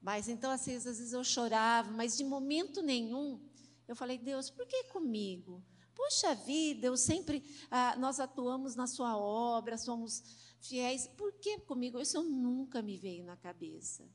Mas 0.00 0.28
então, 0.28 0.50
assim, 0.50 0.74
às 0.74 0.84
vezes 0.84 1.12
eu 1.12 1.24
chorava, 1.24 1.90
mas 1.90 2.16
de 2.16 2.24
momento 2.24 2.82
nenhum 2.82 3.40
eu 3.86 3.96
falei, 3.96 4.18
Deus, 4.18 4.50
por 4.50 4.66
que 4.66 4.84
comigo? 4.84 5.62
Puxa 5.98 6.32
vida, 6.32 6.86
eu 6.86 6.96
sempre, 6.96 7.42
ah, 7.68 7.96
nós 7.98 8.20
atuamos 8.20 8.76
na 8.76 8.86
sua 8.86 9.18
obra, 9.18 9.76
somos 9.76 10.22
fiéis, 10.60 11.08
por 11.08 11.32
que 11.32 11.58
comigo? 11.58 12.00
Isso 12.00 12.22
nunca 12.22 12.80
me 12.80 12.96
veio 12.96 13.24
na 13.24 13.36
cabeça. 13.36 14.08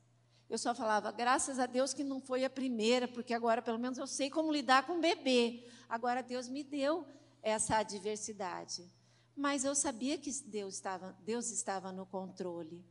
Eu 0.48 0.56
só 0.56 0.74
falava, 0.74 1.12
graças 1.12 1.58
a 1.58 1.66
Deus 1.66 1.92
que 1.92 2.02
não 2.02 2.22
foi 2.22 2.42
a 2.42 2.48
primeira, 2.48 3.06
porque 3.06 3.34
agora 3.34 3.60
pelo 3.60 3.78
menos 3.78 3.98
eu 3.98 4.06
sei 4.06 4.30
como 4.30 4.50
lidar 4.50 4.86
com 4.86 4.94
um 4.94 5.00
bebê. 5.00 5.68
Agora 5.86 6.22
Deus 6.22 6.48
me 6.48 6.64
deu 6.64 7.06
essa 7.42 7.76
adversidade. 7.76 8.90
Mas 9.36 9.62
eu 9.62 9.74
sabia 9.74 10.16
que 10.16 10.32
Deus 10.46 10.76
estava, 10.76 11.14
Deus 11.20 11.50
estava 11.50 11.92
no 11.92 12.06
controle. 12.06 12.82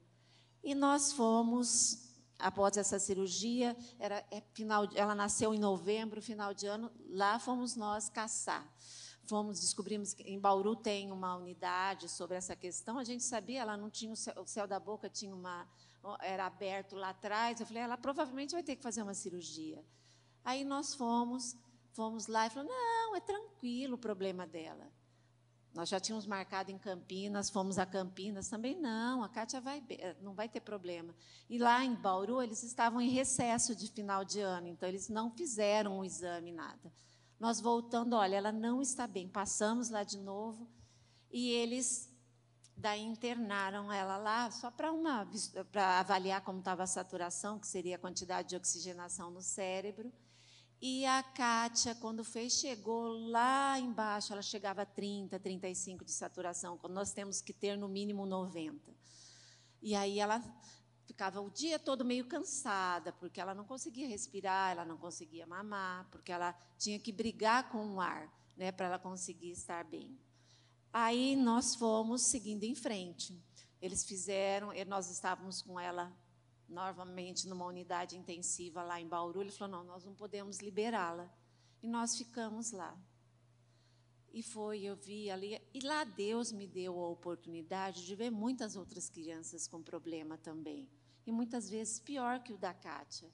E 0.64 0.76
nós 0.76 1.12
fomos, 1.12 2.13
após 2.40 2.78
essa 2.78 3.00
cirurgia, 3.00 3.76
era, 4.00 4.26
é, 4.32 4.42
final, 4.54 4.88
ela 4.96 5.16
nasceu 5.16 5.54
em 5.54 5.60
novembro, 5.60 6.22
final 6.22 6.54
de 6.54 6.68
ano, 6.68 6.92
lá 7.10 7.40
fomos 7.40 7.76
nós 7.76 8.10
caçar. 8.10 8.68
Fomos, 9.26 9.62
descobrimos 9.62 10.14
que 10.14 10.24
em 10.24 10.40
Bauru 10.40 10.76
tem 10.76 11.12
uma 11.12 11.36
unidade 11.38 12.10
sobre 12.10 12.36
essa 12.36 12.56
questão. 12.56 13.00
A 13.00 13.04
gente 13.04 13.24
sabia, 13.24 13.62
ela 13.62 13.78
não 13.78 13.90
tinha 13.90 14.12
o 14.12 14.16
céu, 14.16 14.34
o 14.38 14.46
céu 14.46 14.68
da 14.68 14.80
boca, 14.80 15.10
tinha 15.10 15.34
uma 15.34 15.68
era 16.22 16.46
aberto 16.46 16.96
lá 16.96 17.10
atrás. 17.10 17.60
Eu 17.60 17.66
falei, 17.66 17.82
ela 17.82 17.98
provavelmente 17.98 18.52
vai 18.54 18.64
ter 18.64 18.76
que 18.76 18.84
fazer 18.84 19.02
uma 19.02 19.14
cirurgia. 19.14 19.84
Aí 20.44 20.66
nós 20.66 20.94
fomos, 20.94 21.56
fomos 21.94 22.28
lá 22.28 22.48
e 22.48 22.50
falou, 22.50 22.70
não, 22.70 23.16
é 23.16 23.22
tranquilo 23.22 23.96
o 23.96 23.98
problema 23.98 24.46
dela. 24.46 24.92
Nós 25.74 25.90
já 25.90 26.00
tínhamos 26.00 26.28
marcado 26.28 26.72
em 26.72 26.78
Campinas, 26.78 27.50
fomos 27.50 27.80
a 27.80 27.86
Campinas, 27.86 28.48
também 28.48 28.80
não, 28.80 29.24
a 29.24 29.30
Kátia 29.30 29.60
vai, 29.60 29.84
não 30.22 30.34
vai 30.34 30.48
ter 30.48 30.60
problema. 30.60 31.16
E 31.50 31.58
lá 31.58 31.84
em 31.84 31.96
Bauru, 31.96 32.42
eles 32.42 32.62
estavam 32.62 33.02
em 33.02 33.10
recesso 33.10 33.76
de 33.76 33.88
final 33.88 34.24
de 34.24 34.40
ano, 34.40 34.68
então 34.68 34.88
eles 34.88 35.10
não 35.10 35.32
fizeram 35.32 36.00
o 36.00 36.06
exame, 36.06 36.52
nada. 36.52 36.94
Nós 37.40 37.60
voltando, 37.60 38.16
olha, 38.16 38.36
ela 38.36 38.52
não 38.52 38.82
está 38.82 39.08
bem, 39.08 39.28
passamos 39.28 39.90
lá 39.90 40.04
de 40.04 40.20
novo, 40.20 40.70
e 41.32 41.50
eles 41.50 42.14
Daí 42.76 43.02
internaram 43.02 43.92
ela 43.92 44.18
lá 44.18 44.50
só 44.50 44.72
para 44.72 44.92
uma 44.92 45.28
para 45.72 46.00
avaliar 46.00 46.42
como 46.42 46.60
estava 46.60 46.84
a 46.84 46.88
saturação, 46.88 47.60
que 47.60 47.68
seria 47.68 47.96
a 47.96 48.00
quantidade 48.00 48.50
de 48.50 48.56
oxigenação 48.56 49.30
no 49.30 49.42
cérebro. 49.42 50.12
E 50.86 51.06
a 51.06 51.24
Kátia, 51.24 51.96
quando 51.96 52.26
fez, 52.26 52.52
chegou 52.56 53.08
lá 53.30 53.80
embaixo, 53.80 54.34
ela 54.34 54.42
chegava 54.42 54.82
a 54.82 54.86
30, 54.86 55.40
35 55.40 56.04
de 56.04 56.12
saturação, 56.12 56.78
quando 56.78 56.92
nós 56.92 57.14
temos 57.14 57.40
que 57.40 57.54
ter 57.54 57.78
no 57.78 57.88
mínimo 57.88 58.26
90. 58.26 58.94
E 59.82 59.96
aí 59.96 60.20
ela 60.20 60.44
ficava 61.06 61.40
o 61.40 61.50
dia 61.50 61.80
todo 61.80 62.04
meio 62.04 62.28
cansada, 62.28 63.14
porque 63.14 63.40
ela 63.40 63.56
não 63.56 63.64
conseguia 63.64 64.10
respirar, 64.10 64.72
ela 64.72 64.84
não 64.84 64.98
conseguia 64.98 65.48
mamar, 65.48 66.06
porque 66.12 66.34
ela 66.34 66.54
tinha 66.78 67.00
que 67.00 67.14
brigar 67.14 67.70
com 67.70 67.94
o 67.94 68.02
ar, 68.02 68.30
né, 68.58 68.70
para 68.70 68.88
ela 68.88 69.00
conseguir 69.00 69.52
estar 69.52 69.86
bem. 69.86 70.20
Aí 70.92 71.38
nós 71.38 71.76
fomos 71.76 72.24
seguindo 72.24 72.66
em 72.66 72.76
frente. 72.76 73.42
Eles 73.82 74.04
fizeram, 74.04 74.72
nós 74.86 75.10
estávamos 75.10 75.62
com 75.62 75.80
ela 75.80 76.12
novamente 76.68 77.48
numa 77.48 77.66
unidade 77.66 78.18
intensiva 78.18 78.84
lá 78.84 79.00
em 79.00 79.08
Bauru. 79.08 79.42
Ele 79.42 79.52
falou: 79.52 79.78
não, 79.78 79.84
nós 79.84 80.04
não 80.04 80.14
podemos 80.14 80.60
liberá-la. 80.60 81.32
E 81.82 81.88
nós 81.88 82.18
ficamos 82.18 82.72
lá. 82.72 82.98
E 84.34 84.42
foi, 84.42 84.84
eu 84.84 84.96
vi 84.96 85.30
ali. 85.30 85.62
E 85.74 85.80
lá 85.82 86.04
Deus 86.04 86.52
me 86.52 86.66
deu 86.66 87.00
a 87.00 87.10
oportunidade 87.10 88.06
de 88.06 88.16
ver 88.16 88.32
muitas 88.32 88.76
outras 88.76 89.10
crianças 89.10 89.68
com 89.68 89.82
problema 89.82 90.38
também. 90.38 90.90
E 91.26 91.32
muitas 91.32 91.70
vezes 91.70 92.00
pior 92.00 92.42
que 92.42 92.52
o 92.52 92.58
da 92.58 92.74
Kátia. 92.74 93.30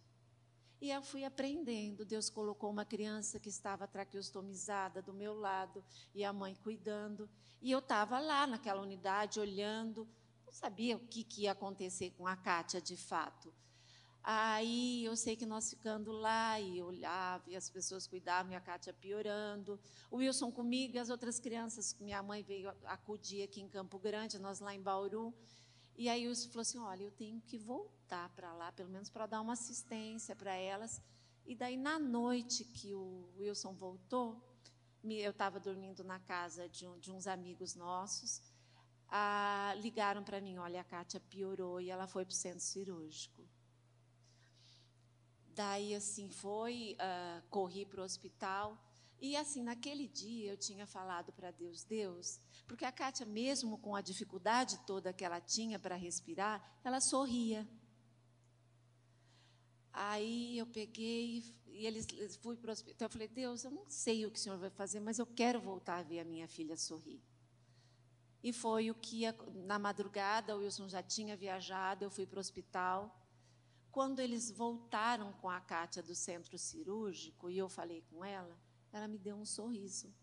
E 0.81 0.89
eu 0.89 1.01
fui 1.01 1.23
aprendendo. 1.23 2.05
Deus 2.05 2.29
colocou 2.29 2.69
uma 2.69 2.85
criança 2.85 3.39
que 3.39 3.49
estava 3.49 3.87
traqueostomizada 3.87 5.01
do 5.01 5.13
meu 5.13 5.33
lado 5.33 5.83
e 6.13 6.23
a 6.23 6.31
mãe 6.31 6.55
cuidando. 6.55 7.29
E 7.61 7.71
eu 7.71 7.79
estava 7.79 8.19
lá 8.19 8.47
naquela 8.47 8.81
unidade 8.81 9.39
olhando, 9.39 10.07
não 10.49 10.53
sabia 10.53 10.97
o 10.97 10.99
que, 10.99 11.23
que 11.23 11.43
ia 11.43 11.51
acontecer 11.51 12.09
com 12.17 12.25
a 12.25 12.35
Kátia 12.35 12.81
de 12.81 12.97
fato. 12.97 13.53
Aí 14.23 15.05
eu 15.05 15.15
sei 15.15 15.35
que 15.35 15.45
nós 15.45 15.69
ficando 15.69 16.11
lá 16.11 16.59
e 16.59 16.81
olhava 16.81 17.43
e 17.47 17.55
as 17.55 17.69
pessoas 17.69 18.07
cuidavam 18.07 18.51
e 18.51 18.55
a 18.55 18.59
Kátia 18.59 18.91
piorando. 18.91 19.79
O 20.09 20.17
Wilson 20.17 20.51
comigo 20.51 20.95
e 20.95 20.99
as 20.99 21.11
outras 21.11 21.39
crianças, 21.39 21.95
minha 21.99 22.23
mãe 22.23 22.41
veio 22.41 22.69
acudir 22.85 23.43
aqui 23.43 23.61
em 23.61 23.69
Campo 23.69 23.99
Grande, 23.99 24.39
nós 24.39 24.59
lá 24.59 24.73
em 24.73 24.81
Bauru. 24.81 25.31
E 25.95 26.09
aí 26.09 26.25
o 26.25 26.29
Wilson 26.29 26.49
falou 26.49 26.61
assim: 26.61 26.79
olha, 26.79 27.03
eu 27.03 27.11
tenho 27.11 27.39
que 27.41 27.57
voltar 27.59 28.27
para 28.29 28.51
lá, 28.51 28.71
pelo 28.71 28.89
menos 28.89 29.07
para 29.07 29.27
dar 29.27 29.41
uma 29.41 29.53
assistência 29.53 30.35
para 30.35 30.55
elas. 30.55 30.99
E 31.45 31.55
daí, 31.55 31.77
na 31.77 31.99
noite 31.99 32.63
que 32.63 32.95
o 32.95 33.29
Wilson 33.37 33.73
voltou, 33.73 34.43
eu 35.03 35.31
estava 35.31 35.59
dormindo 35.59 36.03
na 36.03 36.19
casa 36.19 36.67
de, 36.67 36.87
um, 36.87 36.97
de 36.97 37.11
uns 37.11 37.27
amigos 37.27 37.75
nossos, 37.75 38.41
ah, 39.11 39.73
ligaram 39.81 40.23
para 40.23 40.41
mim: 40.41 40.57
olha, 40.57 40.81
a 40.81 40.83
Kátia 40.83 41.19
piorou 41.19 41.81
e 41.81 41.89
ela 41.89 42.07
foi 42.07 42.25
para 42.25 42.33
o 42.33 42.35
centro 42.35 42.59
cirúrgico. 42.59 43.41
Daí, 45.55 45.95
assim, 45.95 46.29
foi, 46.29 46.95
ah, 46.99 47.41
corri 47.49 47.85
para 47.85 48.01
o 48.01 48.03
hospital. 48.03 48.77
E, 49.21 49.35
assim, 49.35 49.63
naquele 49.63 50.07
dia 50.07 50.51
eu 50.51 50.57
tinha 50.57 50.85
falado 50.85 51.33
para 51.33 51.51
Deus: 51.51 51.83
Deus, 51.83 52.39
porque 52.67 52.85
a 52.85 52.91
Kátia, 52.91 53.25
mesmo 53.25 53.77
com 53.77 53.95
a 53.95 54.01
dificuldade 54.01 54.79
toda 54.85 55.13
que 55.13 55.25
ela 55.25 55.41
tinha 55.41 55.79
para 55.79 55.95
respirar, 55.95 56.79
ela 56.83 57.01
sorria. 57.01 57.67
Aí 59.91 60.57
eu 60.57 60.67
peguei 60.67 61.43
e 61.67 61.85
eles 61.85 62.07
fui 62.41 62.55
para 62.55 62.69
o 62.69 62.71
hospital. 62.71 63.07
Eu 63.07 63.11
falei, 63.11 63.27
Deus, 63.27 63.63
eu 63.63 63.71
não 63.71 63.89
sei 63.89 64.25
o 64.25 64.31
que 64.31 64.37
o 64.37 64.41
Senhor 64.41 64.57
vai 64.57 64.69
fazer, 64.69 64.99
mas 64.99 65.17
eu 65.19 65.25
quero 65.25 65.59
voltar 65.59 65.97
a 65.97 66.03
ver 66.03 66.19
a 66.19 66.25
minha 66.25 66.47
filha 66.47 66.77
sorrir. 66.77 67.21
E 68.41 68.53
foi 68.53 68.89
o 68.89 68.95
que, 68.95 69.23
na 69.65 69.77
madrugada, 69.77 70.55
o 70.55 70.59
Wilson 70.59 70.87
já 70.87 71.03
tinha 71.03 71.35
viajado, 71.35 72.05
eu 72.05 72.09
fui 72.09 72.25
para 72.25 72.37
o 72.37 72.39
hospital. 72.39 73.15
Quando 73.91 74.19
eles 74.19 74.49
voltaram 74.49 75.33
com 75.33 75.49
a 75.49 75.59
Kátia 75.59 76.01
do 76.01 76.15
centro 76.15 76.57
cirúrgico 76.57 77.49
e 77.49 77.57
eu 77.57 77.67
falei 77.67 78.01
com 78.09 78.23
ela, 78.23 78.57
ela 78.93 79.07
me 79.07 79.17
deu 79.17 79.35
um 79.35 79.45
sorriso. 79.45 80.13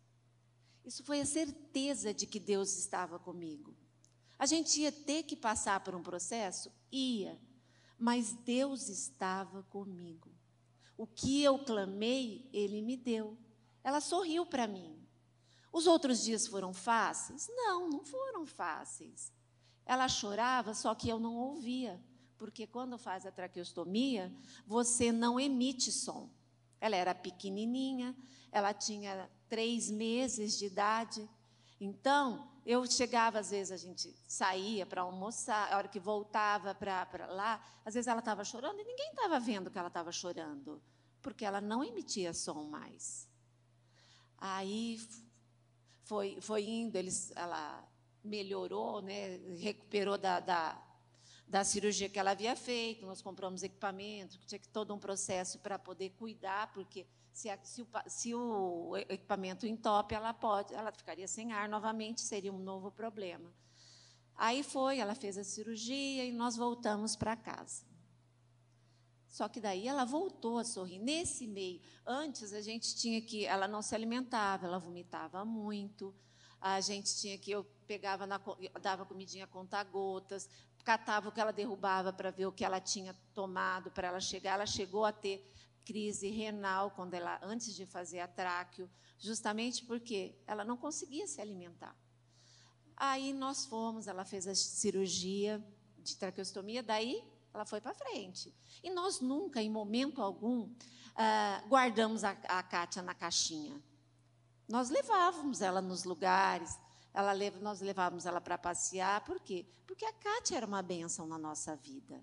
Isso 0.85 1.05
foi 1.05 1.21
a 1.21 1.27
certeza 1.27 2.15
de 2.15 2.27
que 2.27 2.39
Deus 2.39 2.79
estava 2.79 3.19
comigo. 3.19 3.77
A 4.39 4.47
gente 4.47 4.81
ia 4.81 4.93
ter 4.93 5.25
que 5.25 5.35
passar 5.35 5.81
por 5.81 5.95
um 5.95 6.03
processo? 6.03 6.71
Ia. 6.93 7.41
Mas 7.99 8.33
Deus 8.33 8.89
estava 8.89 9.63
comigo. 9.65 10.31
O 10.97 11.07
que 11.07 11.43
eu 11.43 11.59
clamei, 11.59 12.49
Ele 12.53 12.81
me 12.81 12.97
deu. 12.97 13.37
ela 13.83 14.01
sorriu 14.01 14.47
para 14.47 14.67
mim. 14.67 15.06
Os 15.77 15.87
outros 15.87 16.25
dias 16.25 16.47
foram 16.47 16.73
fáceis? 16.73 17.51
Não, 17.55 17.91
não 17.91 18.03
foram 18.03 18.47
fáceis. 18.47 19.31
Ela 19.85 20.09
chorava, 20.09 20.73
só 20.73 20.95
que 20.95 21.07
eu 21.07 21.21
não 21.21 21.37
ouvia, 21.37 22.03
porque 22.39 22.67
quando 22.67 22.97
faz 22.97 23.27
a 23.27 23.31
traqueostomia, 23.31 24.35
você 24.67 25.13
não 25.13 25.39
emite 25.39 25.93
som. 25.93 26.31
Ela 26.81 26.97
era 26.97 27.15
pequenininha, 27.15 28.17
ela 28.51 28.73
tinha 28.73 29.31
três 29.51 29.91
meses 29.91 30.57
de 30.57 30.65
idade. 30.65 31.29
Então, 31.79 32.51
eu 32.65 32.87
chegava, 32.87 33.39
às 33.39 33.51
vezes 33.51 33.71
a 33.71 33.77
gente 33.77 34.17
saía 34.27 34.87
para 34.87 35.03
almoçar, 35.03 35.71
a 35.71 35.77
hora 35.77 35.89
que 35.89 36.01
voltava 36.01 36.75
para 36.75 37.27
lá, 37.27 37.63
às 37.85 37.93
vezes 37.93 38.09
ela 38.09 38.21
estava 38.21 38.43
chorando 38.45 38.81
e 38.81 38.85
ninguém 38.85 39.11
estava 39.11 39.39
vendo 39.39 39.71
que 39.71 39.79
ela 39.79 39.89
estava 39.89 40.11
chorando, 40.11 40.83
porque 41.21 41.45
ela 41.45 41.61
não 41.61 41.85
emitia 41.85 42.33
som 42.33 42.65
mais. 42.65 43.29
Aí 44.39 44.99
foi, 46.07 46.39
foi 46.41 46.65
indo, 46.65 46.97
eles, 46.97 47.33
ela 47.35 47.85
melhorou, 48.25 49.03
né, 49.03 49.39
recuperou 49.59 50.17
da, 50.17 50.39
da, 50.39 50.83
da 51.49 51.65
cirurgia 51.65 52.09
que 52.09 52.19
ela 52.19 52.31
havia 52.31 52.55
feito, 52.55 53.05
nós 53.05 53.21
compramos 53.21 53.63
equipamento, 53.65 54.39
tinha 54.47 54.59
que 54.59 54.69
todo 54.69 54.95
um 54.95 54.99
processo 54.99 55.59
para 55.59 55.79
poder 55.79 56.11
cuidar, 56.11 56.73
porque 56.73 57.07
se, 57.33 57.51
a, 57.51 57.59
se, 57.63 57.83
o, 57.83 57.89
se, 58.07 58.35
o, 58.35 58.97
equipamento 59.09 59.67
entope, 59.67 60.15
ela 60.15 60.33
pode, 60.33 60.73
ela 60.73 60.93
ficaria 60.93 61.27
sem 61.27 61.53
ar 61.53 61.69
novamente, 61.69 62.21
seria 62.21 62.53
um 62.53 62.59
novo 62.59 62.91
problema. 62.91 63.53
Aí 64.37 64.63
foi, 64.63 64.99
ela 64.99 65.15
fez 65.15 65.37
a 65.37 65.45
cirurgia 65.45 66.25
e 66.25 66.31
nós 66.31 66.57
voltamos 66.57 67.17
para 67.17 67.37
casa. 67.37 67.85
Só 69.37 69.51
que 69.51 69.61
daí 69.61 69.87
ela 69.87 70.07
voltou 70.07 70.57
a 70.57 70.65
sorrir. 70.65 70.99
Nesse 70.99 71.47
meio, 71.47 71.79
antes 72.07 72.55
a 72.55 72.63
gente 72.63 72.97
tinha 72.97 73.21
que, 73.21 73.45
ela 73.45 73.69
não 73.69 73.83
se 73.83 73.95
alimentava, 73.95 74.67
ela 74.67 74.79
vomitava 74.79 75.45
muito. 75.45 76.15
A 76.59 76.81
gente 76.81 77.15
tinha 77.21 77.37
que, 77.37 77.51
eu 77.51 77.63
pegava, 77.87 78.27
na, 78.27 78.41
dava 78.81 79.05
comidinha 79.05 79.47
conta 79.47 79.85
gotas, 79.85 80.49
catava 80.83 81.29
o 81.29 81.33
que 81.33 81.39
ela 81.39 81.53
derrubava 81.53 82.15
para 82.15 82.31
ver 82.31 82.47
o 82.47 82.51
que 82.51 82.65
ela 82.65 82.81
tinha 82.81 83.15
tomado 83.35 83.91
para 83.91 84.09
ela 84.09 84.21
chegar. 84.21 84.55
Ela 84.55 84.65
chegou 84.65 85.05
a 85.05 85.13
ter 85.13 85.47
crise 85.85 86.31
renal 86.31 86.93
quando 86.93 87.13
ela 87.13 87.39
antes 87.43 87.75
de 87.75 87.85
fazer 87.85 88.21
a 88.21 88.27
tráqueo, 88.27 88.89
justamente 89.19 89.85
porque 89.85 90.35
ela 90.47 90.65
não 90.65 90.79
conseguia 90.79 91.27
se 91.27 91.43
alimentar. 91.43 91.95
Aí 92.97 93.35
nós 93.35 93.67
fomos, 93.67 94.09
ela 94.09 94.25
fez 94.25 94.47
a 94.47 94.55
cirurgia 94.55 95.63
de 95.99 96.17
traqueostomia, 96.17 96.83
daí 96.83 97.36
ela 97.57 97.65
foi 97.65 97.81
para 97.81 97.95
frente. 97.95 98.55
E 98.83 98.91
nós 98.91 99.21
nunca, 99.21 99.61
em 99.61 99.71
momento 99.71 100.23
algum, 100.23 100.71
ah, 101.15 101.63
guardamos 101.69 102.23
a, 102.23 102.31
a 102.31 102.63
Kátia 102.63 103.03
na 103.03 103.15
caixinha. 103.15 103.83
Nós 104.69 104.91
levávamos 104.91 105.63
ela 105.63 105.81
nos 105.81 106.05
lugares, 106.05 106.79
ela, 107.15 107.33
nós 107.61 107.81
levávamos 107.81 108.27
ela 108.27 108.41
para 108.41 108.59
passear, 108.59 109.25
por 109.25 109.41
quê? 109.41 109.67
Porque 109.87 110.05
a 110.05 110.13
Kátia 110.13 110.57
era 110.57 110.67
uma 110.67 110.83
bênção 110.83 111.27
na 111.27 111.39
nossa 111.39 111.75
vida. 111.77 112.23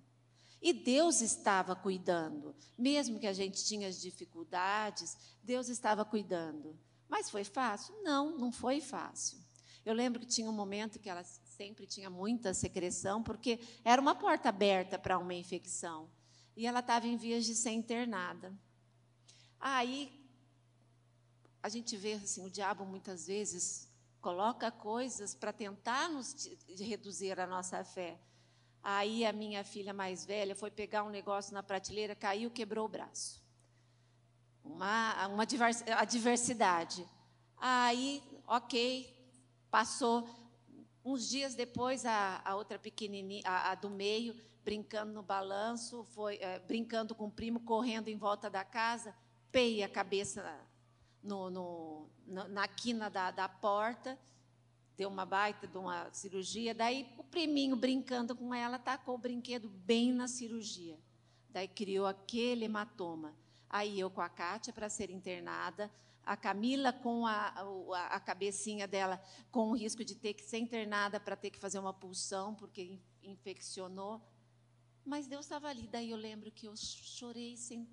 E 0.61 0.71
Deus 0.71 1.19
estava 1.19 1.75
cuidando. 1.75 2.55
Mesmo 2.77 3.19
que 3.19 3.27
a 3.27 3.33
gente 3.33 3.65
tinha 3.65 3.87
as 3.87 3.99
dificuldades, 3.99 5.17
Deus 5.41 5.67
estava 5.67 6.05
cuidando. 6.05 6.77
Mas 7.09 7.29
foi 7.29 7.43
fácil? 7.43 7.93
Não, 8.03 8.37
não 8.37 8.51
foi 8.51 8.79
fácil. 8.79 9.39
Eu 9.85 9.93
lembro 9.93 10.19
que 10.19 10.25
tinha 10.25 10.49
um 10.49 10.53
momento 10.53 10.99
que 10.99 11.09
ela 11.09 11.23
sempre 11.63 11.87
tinha 11.87 12.09
muita 12.09 12.53
secreção, 12.53 13.23
porque 13.23 13.57
era 13.85 14.01
uma 14.01 14.13
porta 14.13 14.49
aberta 14.49 14.99
para 14.99 15.17
uma 15.17 15.33
infecção. 15.33 16.09
E 16.57 16.67
ela 16.67 16.81
estava 16.81 17.07
em 17.07 17.15
vias 17.15 17.45
de 17.45 17.55
ser 17.55 17.71
internada. 17.71 18.53
Aí 19.57 20.11
a 21.61 21.69
gente 21.69 21.95
vê 21.95 22.13
assim, 22.15 22.45
o 22.45 22.49
diabo 22.49 22.85
muitas 22.85 23.27
vezes 23.27 23.89
coloca 24.19 24.69
coisas 24.71 25.33
para 25.33 25.53
tentar 25.53 26.09
nos 26.09 26.35
reduzir 26.77 27.39
a 27.39 27.47
nossa 27.47 27.81
fé. 27.85 28.19
Aí 28.83 29.25
a 29.25 29.31
minha 29.31 29.63
filha 29.63 29.93
mais 29.93 30.25
velha 30.25 30.53
foi 30.53 30.69
pegar 30.69 31.05
um 31.05 31.09
negócio 31.09 31.53
na 31.53 31.63
prateleira, 31.63 32.13
caiu, 32.13 32.51
quebrou 32.51 32.85
o 32.85 32.89
braço. 32.89 33.41
Uma, 34.65 35.27
uma 35.27 35.45
adversidade. 35.97 37.07
Aí, 37.57 38.21
ok, 38.45 39.09
passou 39.71 40.42
Uns 41.05 41.27
dias 41.29 41.53
depois, 41.53 42.05
a, 42.05 42.41
a 42.45 42.55
outra 42.55 42.79
pequenininha, 42.79 43.43
a, 43.45 43.71
a, 43.71 43.75
do 43.75 43.89
meio, 43.89 44.35
brincando 44.63 45.11
no 45.11 45.21
balanço, 45.21 46.05
foi 46.05 46.37
é, 46.37 46.59
brincando 46.59 47.13
com 47.13 47.25
o 47.25 47.31
primo, 47.31 47.59
correndo 47.59 48.07
em 48.07 48.17
volta 48.17 48.49
da 48.49 48.63
casa, 48.63 49.13
peia 49.51 49.85
a 49.85 49.89
cabeça 49.89 50.59
no, 51.21 51.49
no, 51.49 52.09
na 52.25 52.67
quina 52.67 53.09
da, 53.09 53.31
da 53.31 53.49
porta, 53.49 54.17
deu 54.95 55.09
uma 55.09 55.25
baita 55.25 55.67
de 55.67 55.77
uma 55.77 56.11
cirurgia. 56.13 56.73
Daí 56.73 57.13
o 57.17 57.23
priminho 57.23 57.75
brincando 57.75 58.35
com 58.35 58.53
ela 58.53 58.79
tacou 58.79 59.15
o 59.15 59.17
brinquedo 59.17 59.69
bem 59.69 60.13
na 60.13 60.27
cirurgia. 60.27 60.97
Daí 61.49 61.67
criou 61.67 62.05
aquele 62.05 62.65
hematoma. 62.65 63.35
Aí 63.69 63.99
eu 63.99 64.09
com 64.09 64.21
a 64.21 64.29
Kátia 64.29 64.71
para 64.71 64.87
ser 64.87 65.09
internada, 65.09 65.91
a 66.25 66.37
Camila 66.37 66.93
com 66.93 67.25
a, 67.27 67.49
a, 67.49 68.07
a, 68.15 68.19
cabecinha 68.19 68.87
dela 68.87 69.21
com 69.51 69.71
o 69.71 69.75
risco 69.75 70.03
de 70.03 70.15
ter 70.15 70.33
que 70.33 70.43
ser 70.43 70.57
internada 70.57 71.19
para 71.19 71.35
ter 71.35 71.49
que 71.49 71.59
fazer 71.59 71.79
uma 71.79 71.93
pulsão, 71.93 72.55
porque 72.55 72.99
infeccionou. 73.21 74.21
Mas 75.05 75.27
Deus 75.27 75.45
estava 75.45 75.67
ali. 75.67 75.87
Daí 75.87 76.09
eu 76.09 76.17
lembro 76.17 76.51
que 76.51 76.67
eu 76.67 76.75
chorei, 76.77 77.57
sem, 77.57 77.87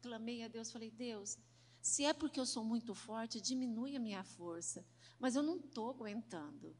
clamei 0.00 0.42
a 0.42 0.48
Deus, 0.48 0.72
falei: 0.72 0.90
Deus, 0.90 1.38
se 1.82 2.04
é 2.04 2.14
porque 2.14 2.40
eu 2.40 2.46
sou 2.46 2.64
muito 2.64 2.94
forte, 2.94 3.40
diminui 3.40 3.96
a 3.96 4.00
minha 4.00 4.24
força. 4.24 4.84
Mas 5.18 5.36
eu 5.36 5.42
não 5.42 5.56
estou 5.56 5.90
aguentando. 5.90 6.74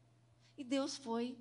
E 0.57 0.63
Deus 0.63 0.97
foi, 0.97 1.37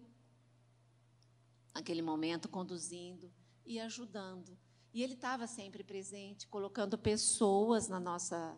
naquele 1.75 2.03
momento, 2.03 2.49
conduzindo 2.49 3.33
e 3.65 3.81
ajudando. 3.81 4.59
E 4.93 5.03
Ele 5.03 5.15
estava 5.15 5.47
sempre 5.47 5.83
presente, 5.83 6.47
colocando 6.47 6.99
pessoas 6.99 7.89
na 7.89 7.99
nossa 7.99 8.57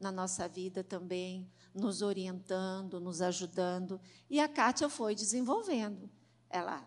na 0.00 0.12
nossa 0.12 0.48
vida 0.48 0.84
também, 0.84 1.50
nos 1.74 2.02
orientando, 2.02 3.00
nos 3.00 3.20
ajudando. 3.20 4.00
E 4.30 4.40
a 4.40 4.48
Kátia 4.48 4.88
foi 4.88 5.14
desenvolvendo. 5.14 6.08
Ela, 6.48 6.86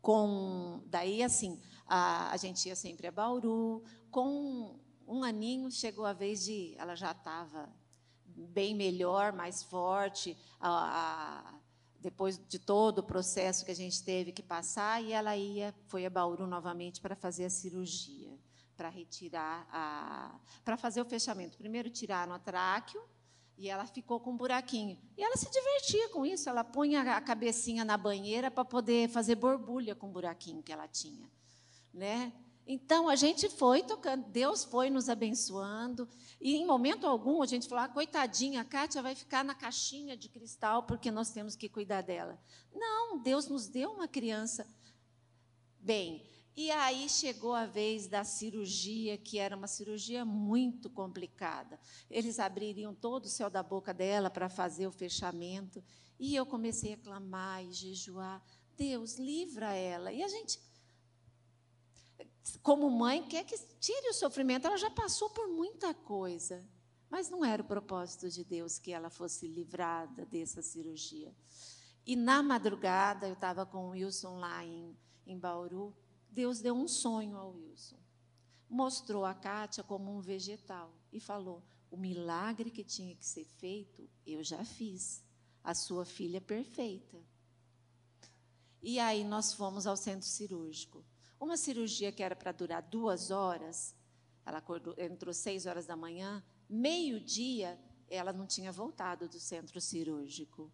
com. 0.00 0.82
Daí, 0.86 1.22
assim, 1.22 1.60
a, 1.86 2.30
a 2.30 2.36
gente 2.36 2.68
ia 2.68 2.76
sempre 2.76 3.06
a 3.06 3.12
Bauru. 3.12 3.82
Com 4.10 4.78
um 5.06 5.22
aninho, 5.22 5.70
chegou 5.70 6.04
a 6.04 6.12
vez 6.12 6.44
de. 6.44 6.74
Ela 6.78 6.94
já 6.94 7.12
estava 7.12 7.68
bem 8.24 8.74
melhor, 8.74 9.32
mais 9.32 9.62
forte. 9.62 10.36
A, 10.60 11.50
a, 11.50 11.60
depois 12.00 12.38
de 12.48 12.58
todo 12.58 12.98
o 12.98 13.02
processo 13.02 13.64
que 13.64 13.70
a 13.70 13.74
gente 13.74 14.02
teve 14.04 14.30
que 14.30 14.42
passar, 14.42 15.02
e 15.02 15.12
ela 15.12 15.36
ia, 15.36 15.74
foi 15.88 16.06
a 16.06 16.10
Bauru 16.10 16.46
novamente 16.46 17.00
para 17.00 17.16
fazer 17.16 17.46
a 17.46 17.50
cirurgia 17.50 18.35
para 18.76 18.88
retirar 18.88 19.66
a. 19.70 20.38
para 20.64 20.76
fazer 20.76 21.00
o 21.00 21.04
fechamento. 21.04 21.56
Primeiro 21.56 21.90
tiraram 21.90 22.32
a 22.32 22.38
tráqueo 22.38 23.02
e 23.58 23.68
ela 23.68 23.86
ficou 23.86 24.20
com 24.20 24.32
um 24.32 24.36
buraquinho. 24.36 24.98
E 25.16 25.22
ela 25.22 25.36
se 25.36 25.50
divertia 25.50 26.08
com 26.10 26.26
isso, 26.26 26.48
ela 26.48 26.62
punha 26.62 27.02
a 27.16 27.20
cabecinha 27.20 27.84
na 27.84 27.96
banheira 27.96 28.50
para 28.50 28.64
poder 28.64 29.08
fazer 29.08 29.36
borbulha 29.36 29.94
com 29.94 30.08
o 30.08 30.12
buraquinho 30.12 30.62
que 30.62 30.72
ela 30.72 30.86
tinha. 30.86 31.30
Né? 31.92 32.32
Então 32.66 33.08
a 33.08 33.16
gente 33.16 33.48
foi 33.48 33.82
tocando, 33.82 34.28
Deus 34.28 34.64
foi 34.64 34.90
nos 34.90 35.08
abençoando, 35.08 36.08
e 36.40 36.56
em 36.56 36.66
momento 36.66 37.06
algum 37.06 37.40
a 37.40 37.46
gente 37.46 37.68
falou: 37.68 37.84
ah, 37.84 37.88
coitadinha, 37.88 38.60
a 38.60 38.64
Kátia 38.64 39.00
vai 39.00 39.14
ficar 39.14 39.44
na 39.44 39.54
caixinha 39.54 40.16
de 40.16 40.28
cristal 40.28 40.82
porque 40.82 41.10
nós 41.10 41.30
temos 41.30 41.54
que 41.54 41.68
cuidar 41.68 42.02
dela. 42.02 42.38
Não, 42.74 43.18
Deus 43.18 43.48
nos 43.48 43.68
deu 43.68 43.92
uma 43.92 44.08
criança. 44.08 44.66
Bem, 45.78 46.28
e 46.56 46.70
aí 46.70 47.06
chegou 47.06 47.52
a 47.52 47.66
vez 47.66 48.06
da 48.06 48.24
cirurgia, 48.24 49.18
que 49.18 49.38
era 49.38 49.54
uma 49.54 49.66
cirurgia 49.66 50.24
muito 50.24 50.88
complicada. 50.88 51.78
Eles 52.10 52.38
abririam 52.38 52.94
todo 52.94 53.26
o 53.26 53.28
céu 53.28 53.50
da 53.50 53.62
boca 53.62 53.92
dela 53.92 54.30
para 54.30 54.48
fazer 54.48 54.86
o 54.86 54.92
fechamento. 54.92 55.84
E 56.18 56.34
eu 56.34 56.46
comecei 56.46 56.94
a 56.94 56.96
clamar 56.96 57.62
e 57.62 57.72
jejuar: 57.72 58.42
Deus, 58.74 59.16
livra 59.16 59.74
ela. 59.74 60.10
E 60.10 60.22
a 60.22 60.28
gente, 60.28 60.58
como 62.62 62.88
mãe, 62.88 63.28
quer 63.28 63.44
que 63.44 63.58
tire 63.78 64.08
o 64.08 64.14
sofrimento. 64.14 64.66
Ela 64.66 64.78
já 64.78 64.90
passou 64.90 65.28
por 65.28 65.48
muita 65.48 65.92
coisa. 65.92 66.66
Mas 67.10 67.28
não 67.28 67.44
era 67.44 67.62
o 67.62 67.66
propósito 67.66 68.30
de 68.30 68.42
Deus 68.42 68.78
que 68.78 68.92
ela 68.92 69.10
fosse 69.10 69.46
livrada 69.46 70.24
dessa 70.24 70.62
cirurgia. 70.62 71.34
E 72.06 72.16
na 72.16 72.42
madrugada, 72.42 73.28
eu 73.28 73.34
estava 73.34 73.66
com 73.66 73.88
o 73.88 73.90
Wilson 73.90 74.38
lá 74.38 74.64
em, 74.64 74.96
em 75.26 75.38
Bauru. 75.38 75.94
Deus 76.36 76.60
deu 76.60 76.74
um 76.74 76.86
sonho 76.86 77.34
ao 77.34 77.54
Wilson. 77.54 77.96
Mostrou 78.68 79.24
a 79.24 79.32
Kátia 79.32 79.82
como 79.82 80.14
um 80.14 80.20
vegetal 80.20 80.92
e 81.10 81.18
falou: 81.18 81.64
o 81.90 81.96
milagre 81.96 82.70
que 82.70 82.84
tinha 82.84 83.16
que 83.16 83.24
ser 83.24 83.46
feito, 83.46 84.06
eu 84.26 84.44
já 84.44 84.62
fiz. 84.62 85.24
A 85.64 85.74
sua 85.74 86.04
filha 86.04 86.36
é 86.36 86.40
perfeita. 86.40 87.18
E 88.82 88.98
aí 88.98 89.24
nós 89.24 89.54
fomos 89.54 89.86
ao 89.86 89.96
centro 89.96 90.28
cirúrgico. 90.28 91.02
Uma 91.40 91.56
cirurgia 91.56 92.12
que 92.12 92.22
era 92.22 92.36
para 92.36 92.52
durar 92.52 92.82
duas 92.82 93.30
horas, 93.30 93.94
ela 94.44 94.58
acordou, 94.58 94.94
entrou 94.98 95.32
seis 95.32 95.64
horas 95.64 95.86
da 95.86 95.96
manhã, 95.96 96.44
meio-dia, 96.68 97.80
ela 98.08 98.32
não 98.32 98.46
tinha 98.46 98.70
voltado 98.70 99.26
do 99.26 99.40
centro 99.40 99.80
cirúrgico. 99.80 100.70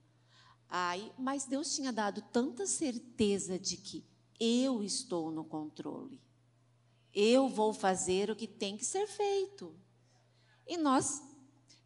Aí, 0.68 1.12
mas 1.16 1.44
Deus 1.44 1.72
tinha 1.72 1.92
dado 1.92 2.20
tanta 2.20 2.66
certeza 2.66 3.58
de 3.58 3.76
que 3.76 4.11
eu 4.44 4.82
estou 4.82 5.30
no 5.30 5.44
controle. 5.44 6.20
Eu 7.14 7.48
vou 7.48 7.72
fazer 7.72 8.28
o 8.28 8.34
que 8.34 8.48
tem 8.48 8.76
que 8.76 8.84
ser 8.84 9.06
feito. 9.06 9.72
E 10.66 10.76
nós 10.76 11.22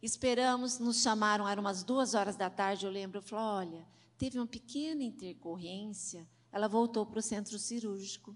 esperamos, 0.01 0.79
nos 0.79 1.01
chamaram, 1.03 1.47
eram 1.47 1.61
umas 1.61 1.83
duas 1.83 2.15
horas 2.15 2.35
da 2.35 2.49
tarde, 2.49 2.85
eu 2.85 2.91
lembro, 2.91 3.19
eu 3.19 3.21
falei, 3.21 3.67
olha, 3.67 3.87
teve 4.17 4.39
uma 4.39 4.47
pequena 4.47 5.03
intercorrência, 5.03 6.27
ela 6.51 6.67
voltou 6.67 7.05
para 7.05 7.19
o 7.19 7.21
centro 7.21 7.59
cirúrgico. 7.59 8.35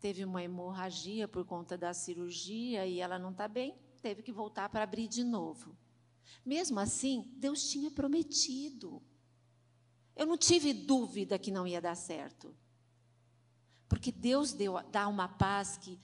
Teve 0.00 0.24
uma 0.24 0.42
hemorragia 0.42 1.28
por 1.28 1.44
conta 1.44 1.78
da 1.78 1.94
cirurgia 1.94 2.84
e 2.86 3.00
ela 3.00 3.18
não 3.18 3.30
está 3.30 3.46
bem, 3.46 3.78
teve 4.02 4.22
que 4.22 4.32
voltar 4.32 4.68
para 4.68 4.82
abrir 4.82 5.06
de 5.06 5.22
novo. 5.22 5.76
Mesmo 6.44 6.80
assim, 6.80 7.32
Deus 7.36 7.70
tinha 7.70 7.90
prometido. 7.90 9.00
Eu 10.16 10.26
não 10.26 10.36
tive 10.36 10.72
dúvida 10.72 11.38
que 11.38 11.50
não 11.50 11.66
ia 11.66 11.80
dar 11.80 11.94
certo. 11.94 12.54
Porque 13.88 14.10
Deus 14.10 14.52
deu, 14.52 14.74
dá 14.90 15.06
uma 15.08 15.28
paz 15.28 15.76
que 15.76 15.98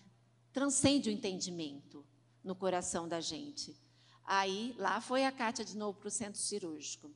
transcende 0.52 1.08
o 1.08 1.12
entendimento 1.12 2.04
no 2.42 2.54
coração 2.54 3.08
da 3.08 3.20
gente. 3.20 3.76
Aí, 4.24 4.74
lá 4.78 5.00
foi 5.00 5.24
a 5.24 5.32
Kátia 5.32 5.64
de 5.64 5.76
novo 5.76 5.98
para 5.98 6.08
o 6.08 6.10
centro 6.10 6.40
cirúrgico. 6.40 7.10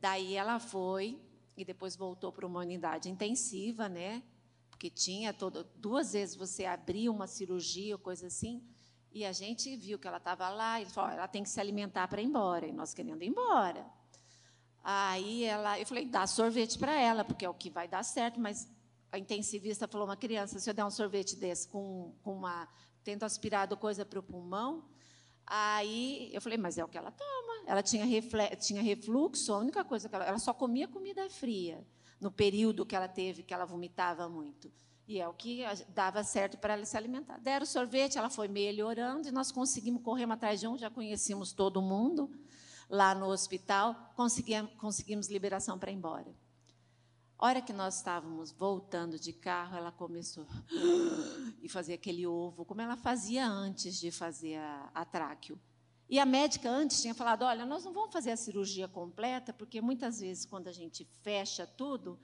Daí 0.00 0.34
ela 0.34 0.58
foi 0.58 1.20
e 1.56 1.64
depois 1.64 1.96
voltou 1.96 2.32
para 2.32 2.46
uma 2.46 2.60
unidade 2.60 3.08
intensiva, 3.08 3.88
né? 3.88 4.22
Porque 4.70 4.90
tinha 4.90 5.32
todo, 5.32 5.64
duas 5.76 6.12
vezes 6.12 6.34
você 6.34 6.64
abria 6.64 7.10
uma 7.10 7.26
cirurgia 7.26 7.94
ou 7.94 7.98
coisa 7.98 8.26
assim, 8.26 8.66
e 9.12 9.24
a 9.24 9.32
gente 9.32 9.76
viu 9.76 9.98
que 9.98 10.08
ela 10.08 10.16
estava 10.16 10.48
lá 10.48 10.80
e 10.80 10.86
falou: 10.86 11.10
ela 11.10 11.28
tem 11.28 11.42
que 11.42 11.50
se 11.50 11.60
alimentar 11.60 12.08
para 12.08 12.22
ir 12.22 12.24
embora, 12.24 12.66
e 12.66 12.72
nós 12.72 12.94
querendo 12.94 13.22
ir 13.22 13.28
embora. 13.28 13.86
Aí 14.82 15.44
ela, 15.44 15.78
eu 15.78 15.86
falei: 15.86 16.06
dá 16.06 16.26
sorvete 16.26 16.78
para 16.78 16.98
ela, 16.98 17.24
porque 17.24 17.44
é 17.44 17.48
o 17.48 17.54
que 17.54 17.70
vai 17.70 17.86
dar 17.86 18.02
certo, 18.02 18.40
mas 18.40 18.68
a 19.12 19.18
intensivista 19.18 19.86
falou: 19.86 20.06
uma 20.08 20.16
criança, 20.16 20.58
se 20.58 20.68
eu 20.68 20.74
der 20.74 20.84
um 20.84 20.90
sorvete 20.90 21.36
desse 21.36 21.68
com, 21.68 22.14
com 22.22 22.34
uma. 22.34 22.66
tendo 23.04 23.24
aspirado 23.24 23.76
coisa 23.76 24.04
para 24.04 24.18
o 24.18 24.22
pulmão. 24.22 24.88
Aí 25.46 26.30
eu 26.32 26.40
falei: 26.40 26.56
mas 26.56 26.78
é 26.78 26.84
o 26.84 26.88
que 26.88 26.96
ela 26.96 27.10
toma. 27.10 27.52
Ela 27.66 27.82
tinha, 27.82 28.06
refle, 28.06 28.56
tinha 28.56 28.82
refluxo, 28.82 29.52
a 29.52 29.58
única 29.58 29.84
coisa 29.84 30.08
que 30.08 30.14
ela. 30.14 30.24
Ela 30.24 30.38
só 30.38 30.54
comia 30.54 30.88
comida 30.88 31.28
fria, 31.28 31.86
no 32.18 32.32
período 32.32 32.86
que 32.86 32.96
ela 32.96 33.06
teve, 33.06 33.42
que 33.42 33.52
ela 33.52 33.66
vomitava 33.66 34.28
muito. 34.28 34.72
E 35.06 35.20
é 35.20 35.28
o 35.28 35.34
que 35.34 35.62
dava 35.88 36.24
certo 36.24 36.56
para 36.56 36.72
ela 36.72 36.84
se 36.86 36.96
alimentar. 36.96 37.38
Deram 37.38 37.66
sorvete, 37.66 38.16
ela 38.16 38.30
foi 38.30 38.48
melhorando 38.48 39.28
e 39.28 39.32
nós 39.32 39.52
conseguimos 39.52 40.00
correr 40.02 40.30
atrás 40.30 40.60
de 40.60 40.66
um, 40.66 40.78
já 40.78 40.88
conhecíamos 40.88 41.52
todo 41.52 41.82
mundo 41.82 42.30
lá 42.88 43.14
no 43.14 43.26
hospital, 43.26 44.12
conseguimos, 44.14 44.72
conseguimos 44.74 45.28
liberação 45.28 45.78
para 45.78 45.90
ir 45.90 45.94
embora 45.94 46.32
hora 47.46 47.60
que 47.60 47.72
nós 47.72 47.96
estávamos 47.96 48.52
voltando 48.52 49.18
de 49.18 49.32
carro, 49.32 49.76
ela 49.76 49.90
começou 49.90 50.46
e 51.60 51.68
fazer 51.68 51.94
aquele 51.94 52.24
ovo, 52.24 52.64
como 52.64 52.80
ela 52.80 52.96
fazia 52.96 53.46
antes 53.46 53.98
de 53.98 54.12
fazer 54.12 54.56
a, 54.56 54.90
a 54.94 55.04
tráqueo. 55.04 55.58
E 56.08 56.20
a 56.20 56.26
médica 56.26 56.70
antes 56.70 57.02
tinha 57.02 57.14
falado: 57.14 57.42
olha, 57.42 57.66
nós 57.66 57.84
não 57.84 57.92
vamos 57.92 58.12
fazer 58.12 58.30
a 58.30 58.36
cirurgia 58.36 58.86
completa, 58.86 59.52
porque 59.52 59.80
muitas 59.80 60.20
vezes, 60.20 60.46
quando 60.46 60.68
a 60.68 60.72
gente 60.72 61.04
fecha 61.22 61.66
tudo, 61.66 62.18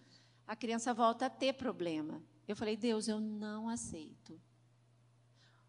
a 0.47 0.55
criança 0.55 0.95
volta 0.95 1.27
a 1.27 1.31
ter 1.31 1.55
problema. 1.55 2.23
Eu 2.47 2.55
falei: 2.55 2.77
Deus, 2.77 3.09
eu 3.09 3.19
não 3.19 3.69
aceito. 3.69 4.41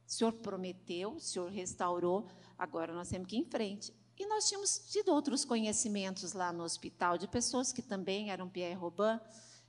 O 0.06 0.12
Senhor 0.12 0.34
prometeu, 0.34 1.14
o 1.14 1.20
Senhor 1.20 1.50
restaurou, 1.50 2.28
agora 2.58 2.94
nós 2.94 3.10
temos 3.10 3.28
que 3.28 3.36
ir 3.36 3.40
em 3.40 3.46
frente. 3.46 3.94
E 4.20 4.26
nós 4.26 4.50
tínhamos 4.50 4.78
tido 4.92 5.14
outros 5.14 5.46
conhecimentos 5.46 6.34
lá 6.34 6.52
no 6.52 6.64
hospital 6.64 7.18
de 7.18 7.26
pessoas 7.26 7.72
que 7.72 7.82
também 7.82 8.30
eram 8.30 8.50
Pierre 8.50 8.76
Robin. 8.76 9.18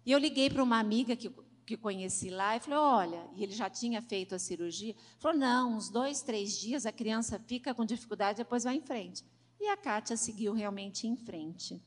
E 0.04 0.10
eu 0.10 0.18
liguei 0.18 0.50
para 0.50 0.60
uma 0.60 0.80
amiga 0.80 1.14
que, 1.14 1.30
que 1.64 1.76
conheci 1.76 2.30
lá 2.30 2.56
e 2.56 2.60
falei: 2.60 2.78
olha, 2.80 3.30
e 3.36 3.44
ele 3.44 3.52
já 3.52 3.70
tinha 3.70 4.02
feito 4.02 4.34
a 4.34 4.40
cirurgia. 4.40 4.96
Falou: 5.20 5.38
não, 5.38 5.76
uns 5.76 5.88
dois, 5.88 6.20
três 6.20 6.58
dias 6.58 6.84
a 6.84 6.90
criança 6.90 7.38
fica 7.46 7.72
com 7.72 7.84
dificuldade, 7.84 8.38
depois 8.38 8.64
vai 8.64 8.74
em 8.74 8.80
frente. 8.80 9.24
E 9.60 9.68
a 9.68 9.76
Kátia 9.76 10.16
seguiu 10.16 10.52
realmente 10.52 11.06
em 11.06 11.16
frente. 11.16 11.80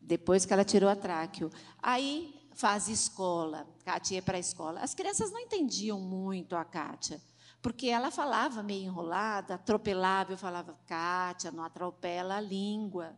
Depois 0.00 0.46
que 0.46 0.52
ela 0.52 0.64
tirou 0.64 0.88
a 0.88 0.94
tráqueo. 0.94 1.50
Aí 1.82 2.48
faz 2.52 2.86
escola. 2.88 3.66
Kátia 3.84 4.16
ia 4.16 4.22
para 4.22 4.36
a 4.36 4.40
escola. 4.40 4.78
As 4.80 4.94
crianças 4.94 5.32
não 5.32 5.40
entendiam 5.40 5.98
muito 5.98 6.54
a 6.54 6.64
Kátia 6.64 7.20
porque 7.64 7.86
ela 7.86 8.10
falava 8.10 8.62
meio 8.62 8.84
enrolada, 8.84 9.54
atropelava, 9.54 10.30
eu 10.30 10.36
falava, 10.36 10.78
Kátia, 10.86 11.50
não 11.50 11.64
atropela 11.64 12.36
a 12.36 12.40
língua. 12.40 13.16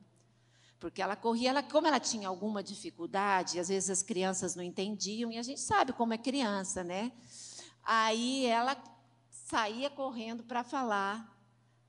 Porque 0.78 1.02
ela 1.02 1.16
corria, 1.16 1.50
ela, 1.50 1.64
como 1.64 1.88
ela 1.88 1.98
tinha 1.98 2.28
alguma 2.28 2.62
dificuldade, 2.62 3.58
às 3.58 3.66
vezes 3.66 3.90
as 3.90 4.02
crianças 4.04 4.54
não 4.54 4.62
entendiam, 4.62 5.32
e 5.32 5.36
a 5.36 5.42
gente 5.42 5.60
sabe 5.60 5.92
como 5.92 6.14
é 6.14 6.18
criança, 6.18 6.84
né? 6.84 7.10
Aí 7.82 8.46
ela 8.46 8.80
saía 9.28 9.90
correndo 9.90 10.44
para 10.44 10.62
falar, 10.62 11.28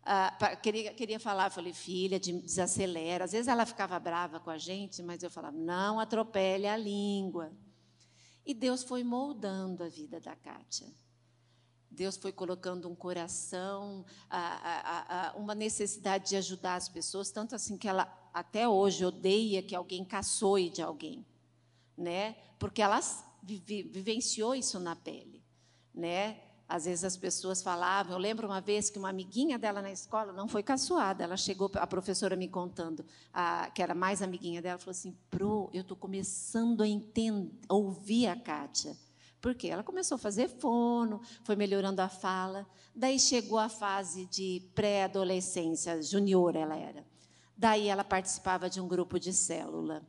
ah, 0.02 0.36
pra, 0.40 0.56
queria, 0.56 0.92
queria 0.96 1.20
falar, 1.20 1.52
falei, 1.52 1.74
filha, 1.74 2.20
desacelera. 2.20 3.26
Às 3.26 3.34
vezes 3.34 3.48
ela 3.48 3.68
ficava 3.68 4.00
brava 4.00 4.40
com 4.40 4.50
a 4.50 4.58
gente, 4.58 5.04
mas 5.04 5.22
eu 5.22 5.30
falava, 5.30 5.56
não 5.56 6.00
atropele 6.00 6.66
a 6.66 6.76
língua. 6.76 7.52
E 8.44 8.52
Deus 8.56 8.82
foi 8.82 9.04
moldando 9.04 9.84
a 9.84 9.88
vida 9.88 10.20
da 10.20 10.36
Kátia. 10.36 10.88
Deus 11.90 12.18
foi 12.18 12.32
colocando 12.32 12.90
um 12.90 12.96
coração, 12.96 14.06
a, 14.30 14.40
a, 14.40 15.30
a, 15.30 15.38
uma 15.38 15.56
necessidade 15.56 16.30
de 16.30 16.36
ajudar 16.36 16.76
as 16.76 16.90
pessoas, 16.90 17.32
tanto 17.32 17.56
assim 17.56 17.78
que 17.78 17.88
ela 17.88 18.12
até 18.34 18.68
hoje 18.68 19.04
odeia 19.04 19.64
que 19.64 19.76
alguém 19.76 20.06
caçoe 20.06 20.70
de 20.70 20.82
alguém, 20.82 21.26
né? 21.98 22.36
Porque 22.60 22.82
ela 22.82 23.00
vive, 23.42 23.84
vivenciou 23.84 24.54
isso 24.54 24.80
na 24.80 24.96
pele, 24.96 25.44
né? 25.94 26.40
Às 26.70 26.84
vezes 26.84 27.06
as 27.06 27.16
pessoas 27.16 27.62
falavam, 27.62 28.12
eu 28.12 28.20
lembro 28.20 28.46
uma 28.46 28.60
vez 28.60 28.90
que 28.90 29.00
uma 29.00 29.10
amiguinha 29.10 29.58
dela 29.58 29.82
na 29.82 29.92
escola 29.92 30.34
não 30.34 30.50
foi 30.50 30.62
caçoada, 30.62 31.24
ela 31.24 31.38
chegou, 31.38 31.72
a 31.76 31.88
professora 31.88 32.36
me 32.36 32.50
contando, 32.50 33.06
a, 33.34 33.72
que 33.72 33.82
era 33.82 33.96
mais 33.96 34.22
amiguinha 34.22 34.62
dela, 34.62 34.78
falou 34.78 34.92
assim, 34.92 35.16
Pro, 35.30 35.70
eu 35.74 35.82
estou 35.82 35.96
começando 35.96 36.82
a 36.82 36.88
entender, 36.88 37.50
ouvir 37.70 38.28
a 38.28 38.36
Kátia. 38.36 38.98
Porque 39.42 39.68
ela 39.68 39.84
começou 39.84 40.16
a 40.16 40.20
fazer 40.20 40.48
fono, 40.48 41.22
foi 41.44 41.56
melhorando 41.56 42.02
a 42.02 42.10
fala. 42.10 42.68
Daí 42.96 43.20
chegou 43.20 43.60
a 43.60 43.70
fase 43.70 44.26
de 44.26 44.64
pré-adolescência, 44.74 46.02
junior 46.02 46.56
ela 46.56 46.76
era. 46.76 47.06
Daí 47.56 47.88
ela 47.88 48.04
participava 48.04 48.70
de 48.70 48.82
um 48.82 48.88
grupo 48.88 49.20
de 49.20 49.34
célula. 49.34 50.06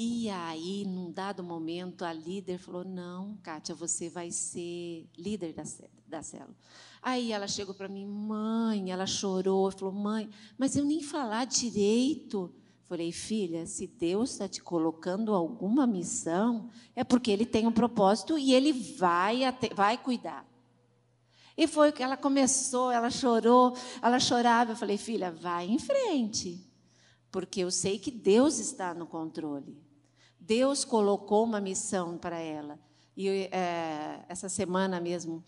E 0.00 0.30
aí, 0.30 0.84
num 0.84 1.10
dado 1.10 1.42
momento, 1.42 2.04
a 2.04 2.12
líder 2.12 2.58
falou: 2.58 2.84
Não, 2.84 3.36
Kátia, 3.42 3.74
você 3.74 4.08
vai 4.08 4.30
ser 4.30 5.08
líder 5.18 5.52
da, 5.52 5.64
da 6.06 6.22
célula. 6.22 6.54
Aí 7.02 7.32
ela 7.32 7.48
chegou 7.48 7.74
para 7.74 7.88
mim, 7.88 8.06
mãe, 8.06 8.92
ela 8.92 9.06
chorou, 9.06 9.72
falou: 9.72 9.92
Mãe, 9.92 10.30
mas 10.56 10.76
eu 10.76 10.84
nem 10.84 11.02
falar 11.02 11.46
direito. 11.46 12.54
Falei, 12.88 13.12
filha, 13.12 13.66
se 13.66 13.86
Deus 13.86 14.30
está 14.30 14.48
te 14.48 14.62
colocando 14.62 15.34
alguma 15.34 15.86
missão, 15.86 16.70
é 16.96 17.04
porque 17.04 17.30
Ele 17.30 17.44
tem 17.44 17.66
um 17.66 17.72
propósito 17.72 18.38
e 18.38 18.54
Ele 18.54 18.72
vai, 18.72 19.40
vai 19.74 19.98
cuidar. 19.98 20.48
E 21.54 21.66
foi 21.66 21.92
que 21.92 22.02
ela 22.02 22.16
começou, 22.16 22.90
ela 22.90 23.10
chorou, 23.10 23.76
ela 24.00 24.18
chorava. 24.18 24.72
Eu 24.72 24.76
falei, 24.76 24.96
filha, 24.96 25.30
vai 25.30 25.66
em 25.66 25.78
frente, 25.78 26.66
porque 27.30 27.60
eu 27.60 27.70
sei 27.70 27.98
que 27.98 28.10
Deus 28.10 28.58
está 28.58 28.94
no 28.94 29.06
controle. 29.06 29.76
Deus 30.40 30.82
colocou 30.82 31.44
uma 31.44 31.60
missão 31.60 32.16
para 32.16 32.38
ela. 32.38 32.80
E 33.14 33.28
é, 33.52 34.24
essa 34.30 34.48
semana 34.48 34.98
mesmo, 34.98 35.44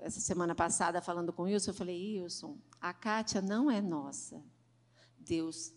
essa 0.00 0.20
semana 0.20 0.54
passada, 0.54 1.02
falando 1.02 1.30
com 1.30 1.42
o 1.42 1.44
Wilson, 1.44 1.72
eu 1.72 1.74
falei, 1.74 2.22
Wilson, 2.22 2.56
a 2.80 2.94
Kátia 2.94 3.42
não 3.42 3.70
é 3.70 3.82
nossa. 3.82 4.42
Deus 5.18 5.74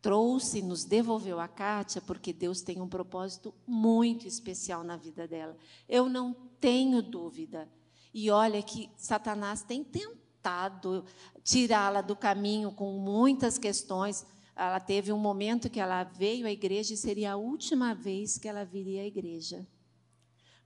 trouxe, 0.00 0.62
nos 0.62 0.84
devolveu 0.84 1.40
a 1.40 1.48
Kátia, 1.48 2.00
porque 2.00 2.32
Deus 2.32 2.60
tem 2.60 2.80
um 2.80 2.88
propósito 2.88 3.54
muito 3.66 4.26
especial 4.26 4.84
na 4.84 4.96
vida 4.96 5.26
dela. 5.26 5.56
Eu 5.88 6.08
não 6.08 6.34
tenho 6.60 7.02
dúvida. 7.02 7.68
E 8.12 8.30
olha 8.30 8.62
que 8.62 8.90
Satanás 8.96 9.62
tem 9.62 9.82
tentado 9.84 11.04
tirá-la 11.42 12.00
do 12.00 12.16
caminho 12.16 12.72
com 12.72 12.98
muitas 12.98 13.58
questões. 13.58 14.24
Ela 14.54 14.80
teve 14.80 15.12
um 15.12 15.18
momento 15.18 15.70
que 15.70 15.80
ela 15.80 16.04
veio 16.04 16.46
à 16.46 16.50
igreja 16.50 16.94
e 16.94 16.96
seria 16.96 17.32
a 17.32 17.36
última 17.36 17.94
vez 17.94 18.38
que 18.38 18.48
ela 18.48 18.64
viria 18.64 19.02
à 19.02 19.06
igreja. 19.06 19.66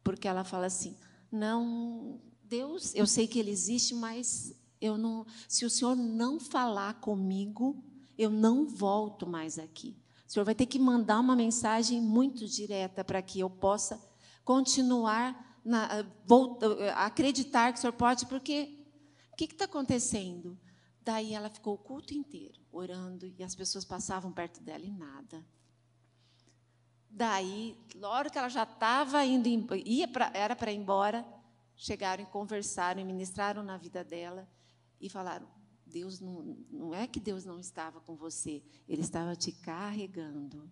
Porque 0.05 0.29
ela 0.29 0.45
fala 0.45 0.67
assim: 0.67 0.97
"Não, 1.31 2.21
Deus, 2.45 2.95
eu 2.95 3.07
sei 3.07 3.27
que 3.27 3.39
ele 3.39 3.51
existe, 3.51 3.95
mas 3.95 4.55
eu 4.81 4.99
não, 4.99 5.25
se 5.49 5.65
o 5.65 5.71
Senhor 5.71 5.95
não 5.95 6.41
falar 6.41 7.01
comigo, 7.01 7.83
eu 8.17 8.31
não 8.31 8.67
volto 8.67 9.27
mais 9.27 9.59
aqui. 9.59 9.97
O 10.27 10.33
Senhor 10.33 10.45
vai 10.45 10.55
ter 10.55 10.67
que 10.67 10.79
mandar 10.79 11.21
uma 11.21 11.37
mensagem 11.37 12.01
muito 12.01 12.47
direta 12.47 13.05
para 13.05 13.21
que 13.21 13.41
eu 13.41 13.51
possa 13.51 14.01
continuar 14.45 15.61
na, 15.65 16.05
volta, 16.27 16.93
acreditar 16.95 17.73
que 17.73 17.79
o 17.79 17.81
Senhor 17.81 17.93
pode, 17.93 18.27
porque 18.27 18.79
O 19.33 19.37
que 19.37 19.45
está 19.45 19.65
acontecendo? 19.65 20.59
Daí 21.01 21.35
ela 21.35 21.51
ficou 21.51 21.75
o 21.75 21.79
culto 21.79 22.15
inteiro 22.15 22.61
orando 22.71 23.27
e 23.27 23.43
as 23.43 23.55
pessoas 23.55 23.85
passavam 23.85 24.33
perto 24.33 24.63
dela 24.63 24.85
e 24.85 24.91
nada. 24.91 25.45
Daí, 27.11 27.77
hora 28.03 28.31
que 28.31 28.39
ela 28.39 28.49
já 28.49 28.63
estava 28.63 29.25
indo, 29.25 29.49
ia 29.75 30.09
pra, 30.09 30.31
era 30.33 30.57
para 30.57 30.73
ir 30.73 30.77
embora, 30.77 31.27
chegaram 31.77 32.23
e 32.23 32.27
conversaram 32.27 33.01
e 33.01 33.05
ministraram 33.05 33.63
na 33.63 33.77
vida 33.77 34.05
dela 34.05 34.49
e 35.01 35.11
falaram: 35.11 35.47
Deus 35.93 36.21
não, 36.21 36.57
não 36.71 36.95
é 36.95 37.07
que 37.07 37.21
Deus 37.21 37.45
não 37.45 37.61
estava 37.61 38.01
com 38.01 38.17
você, 38.17 38.63
Ele 38.89 39.03
estava 39.03 39.37
te 39.37 39.53
carregando. 39.53 40.71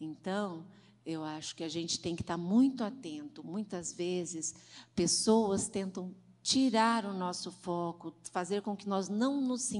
Então, 0.00 0.64
eu 1.04 1.24
acho 1.24 1.56
que 1.56 1.64
a 1.64 1.68
gente 1.68 2.00
tem 2.00 2.14
que 2.14 2.22
estar 2.22 2.36
muito 2.36 2.84
atento. 2.84 3.44
Muitas 3.44 3.92
vezes, 3.92 4.54
pessoas 4.94 5.68
tentam 5.68 6.14
tirar 6.42 7.04
o 7.04 7.12
nosso 7.12 7.50
foco, 7.50 8.14
fazer 8.30 8.62
com 8.62 8.76
que 8.76 8.88
nós 8.88 9.08
não 9.08 9.40
nos 9.40 9.70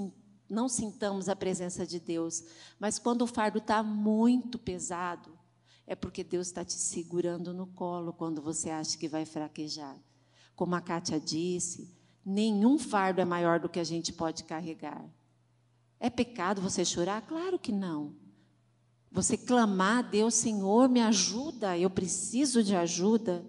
não 0.49 0.69
sintamos 0.69 1.31
a 1.31 1.37
presença 1.37 1.87
de 1.87 1.99
Deus. 1.99 2.45
Mas 2.79 2.99
quando 2.99 3.23
o 3.23 3.27
fardo 3.27 3.59
está 3.59 3.83
muito 3.83 4.59
pesado, 4.59 5.39
é 5.87 5.95
porque 5.95 6.23
Deus 6.23 6.49
está 6.49 6.63
te 6.63 6.75
segurando 6.75 7.55
no 7.55 7.67
colo 7.69 8.13
quando 8.13 8.43
você 8.43 8.69
acha 8.69 8.99
que 8.99 9.09
vai 9.09 9.25
fraquejar. 9.25 9.99
Como 10.55 10.75
a 10.75 10.81
Kátia 10.81 11.19
disse, 11.19 11.91
nenhum 12.25 12.79
fardo 12.79 13.21
é 13.21 13.25
maior 13.25 13.61
do 13.61 13.69
que 13.69 13.81
a 13.81 13.85
gente 13.85 14.13
pode 14.13 14.45
carregar. 14.45 15.05
É 15.99 16.11
pecado 16.11 16.61
você 16.61 16.85
chorar? 16.85 17.23
Claro 17.23 17.59
que 17.59 17.71
não. 17.71 18.15
Você 19.11 19.37
clamar 19.37 19.99
a 19.99 20.03
Deus, 20.03 20.35
Senhor, 20.35 20.89
me 20.89 21.01
ajuda, 21.01 21.77
eu 21.77 21.91
preciso 21.91 22.63
de 22.63 22.75
ajuda. 22.75 23.45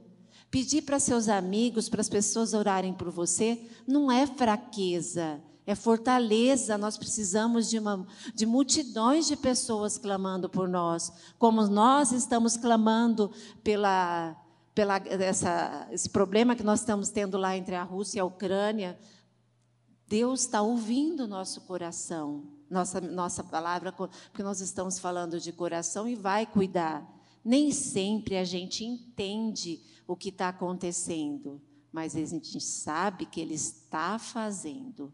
Pedir 0.52 0.84
para 0.84 1.00
seus 1.00 1.30
amigos, 1.30 1.90
para 1.90 2.02
as 2.02 2.10
pessoas 2.10 2.54
orarem 2.54 2.94
por 2.94 3.10
você, 3.10 3.66
não 3.88 4.12
é 4.12 4.28
fraqueza, 4.28 5.42
é 5.66 5.74
fortaleza. 5.74 6.78
Nós 6.78 6.98
precisamos 6.98 7.70
de, 7.70 7.80
uma, 7.80 8.06
de 8.36 8.46
multidões 8.46 9.26
de 9.26 9.36
pessoas 9.36 9.98
clamando 9.98 10.50
por 10.50 10.68
nós, 10.68 11.12
como 11.40 11.66
nós 11.66 12.12
estamos 12.12 12.56
clamando 12.58 13.32
pela, 13.64 14.36
pela 14.74 14.98
essa, 14.98 15.88
esse 15.92 16.10
problema 16.10 16.56
que 16.56 16.64
nós 16.64 16.80
estamos 16.80 17.10
tendo 17.10 17.38
lá 17.38 17.56
entre 17.56 17.76
a 17.76 17.84
Rússia 17.84 18.18
e 18.18 18.22
a 18.22 18.26
Ucrânia. 18.26 18.98
Deus 20.08 20.42
está 20.42 20.62
ouvindo 20.62 21.28
nosso 21.28 21.62
coração 21.62 22.54
nossa, 22.74 23.00
nossa 23.00 23.44
palavra, 23.44 23.92
porque 23.92 24.42
nós 24.42 24.60
estamos 24.60 24.98
falando 24.98 25.40
de 25.40 25.52
coração 25.54 26.08
e 26.08 26.16
vai 26.16 26.46
cuidar. 26.46 27.08
Nem 27.46 27.72
sempre 27.72 28.36
a 28.36 28.44
gente 28.44 28.84
entende 28.84 29.82
o 30.08 30.16
que 30.16 30.30
está 30.30 30.50
acontecendo, 30.50 31.62
mas 31.92 32.16
a 32.16 32.26
gente 32.26 32.60
sabe 32.60 33.26
que 33.26 33.40
Ele 33.40 33.54
está 33.54 34.18
fazendo. 34.18 35.14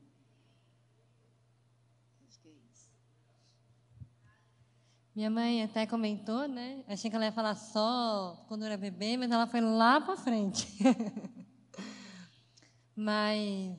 Minha 5.15 5.29
mãe 5.29 5.63
até 5.63 5.85
comentou, 5.85 6.47
né? 6.47 6.83
Achei 6.87 7.09
que 7.09 7.15
ela 7.15 7.25
ia 7.25 7.31
falar 7.31 7.55
só 7.55 8.45
quando 8.47 8.63
era 8.63 8.77
bebê, 8.77 9.17
mas 9.17 9.31
ela 9.31 9.47
foi 9.47 9.59
lá 9.59 9.99
para 9.99 10.15
frente. 10.15 10.67
mas 12.95 13.75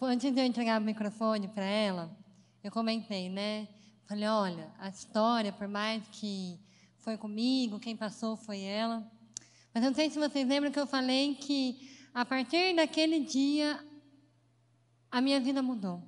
antes 0.00 0.32
de 0.32 0.40
eu 0.40 0.44
entregar 0.44 0.80
o 0.80 0.84
microfone 0.84 1.48
para 1.48 1.64
ela, 1.64 2.14
eu 2.62 2.70
comentei, 2.70 3.30
né? 3.30 3.66
Falei, 4.06 4.28
olha, 4.28 4.70
a 4.78 4.88
história, 4.88 5.50
por 5.50 5.66
mais 5.66 6.06
que 6.08 6.60
foi 6.98 7.16
comigo, 7.16 7.80
quem 7.80 7.96
passou 7.96 8.36
foi 8.36 8.60
ela. 8.60 9.10
Mas 9.72 9.82
eu 9.82 9.90
não 9.90 9.94
sei 9.94 10.10
se 10.10 10.18
vocês 10.18 10.46
lembram 10.46 10.70
que 10.70 10.78
eu 10.78 10.86
falei 10.86 11.34
que 11.34 11.90
a 12.12 12.24
partir 12.24 12.76
daquele 12.76 13.20
dia 13.20 13.82
a 15.10 15.20
minha 15.20 15.40
vida 15.40 15.62
mudou. 15.62 16.02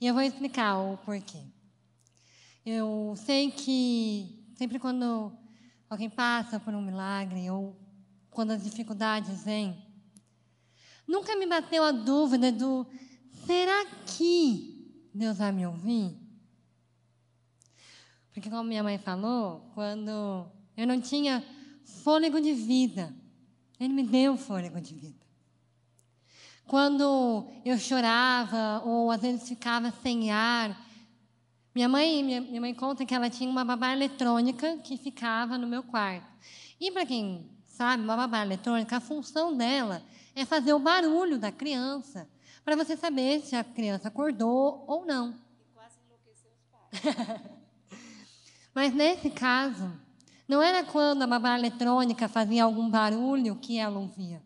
E 0.00 0.06
eu 0.06 0.14
vou 0.14 0.22
explicar 0.22 0.78
o 0.78 0.96
porquê. 0.98 1.42
Eu 2.70 3.14
sei 3.16 3.50
que 3.50 4.44
sempre 4.54 4.78
quando 4.78 5.32
alguém 5.88 6.10
passa 6.10 6.60
por 6.60 6.74
um 6.74 6.82
milagre 6.82 7.50
ou 7.50 7.74
quando 8.28 8.50
as 8.50 8.62
dificuldades 8.62 9.42
vêm, 9.42 9.74
nunca 11.06 11.34
me 11.34 11.46
bateu 11.46 11.82
a 11.82 11.92
dúvida 11.92 12.52
do 12.52 12.86
será 13.46 13.86
que 14.04 15.08
Deus 15.14 15.38
vai 15.38 15.50
me 15.50 15.66
ouvir? 15.66 16.14
Porque, 18.34 18.50
como 18.50 18.64
minha 18.64 18.82
mãe 18.82 18.98
falou, 18.98 19.70
quando 19.72 20.46
eu 20.76 20.86
não 20.86 21.00
tinha 21.00 21.42
fôlego 22.04 22.38
de 22.38 22.52
vida, 22.52 23.16
Ele 23.80 23.94
me 23.94 24.02
deu 24.02 24.36
fôlego 24.36 24.78
de 24.78 24.94
vida. 24.94 25.26
Quando 26.66 27.50
eu 27.64 27.78
chorava 27.78 28.82
ou 28.84 29.10
às 29.10 29.22
vezes 29.22 29.48
ficava 29.48 29.90
sem 30.02 30.30
ar, 30.30 30.87
minha 31.78 31.88
mãe, 31.88 32.24
minha, 32.24 32.40
minha 32.40 32.60
mãe 32.60 32.74
conta 32.74 33.06
que 33.06 33.14
ela 33.14 33.30
tinha 33.30 33.48
uma 33.48 33.64
babá 33.64 33.92
eletrônica 33.92 34.78
que 34.78 34.96
ficava 34.96 35.56
no 35.56 35.64
meu 35.64 35.84
quarto. 35.84 36.26
E 36.80 36.90
para 36.90 37.06
quem 37.06 37.48
sabe, 37.66 38.02
uma 38.02 38.16
babá 38.16 38.42
eletrônica, 38.42 38.96
a 38.96 39.00
função 39.00 39.56
dela 39.56 40.02
é 40.34 40.44
fazer 40.44 40.72
o 40.72 40.80
barulho 40.80 41.38
da 41.38 41.52
criança 41.52 42.28
para 42.64 42.74
você 42.74 42.96
saber 42.96 43.42
se 43.42 43.54
a 43.54 43.62
criança 43.62 44.08
acordou 44.08 44.82
ou 44.88 45.06
não. 45.06 45.30
E 45.30 45.72
quase 45.72 45.94
enlouqueceu 46.04 46.50
os 46.50 46.66
pais. 46.68 47.42
Mas 48.74 48.92
nesse 48.92 49.30
caso, 49.30 49.88
não 50.48 50.60
era 50.60 50.82
quando 50.82 51.22
a 51.22 51.28
babá 51.28 51.56
eletrônica 51.56 52.28
fazia 52.28 52.64
algum 52.64 52.90
barulho 52.90 53.54
que 53.54 53.78
ela 53.78 54.00
ouvia. 54.00 54.42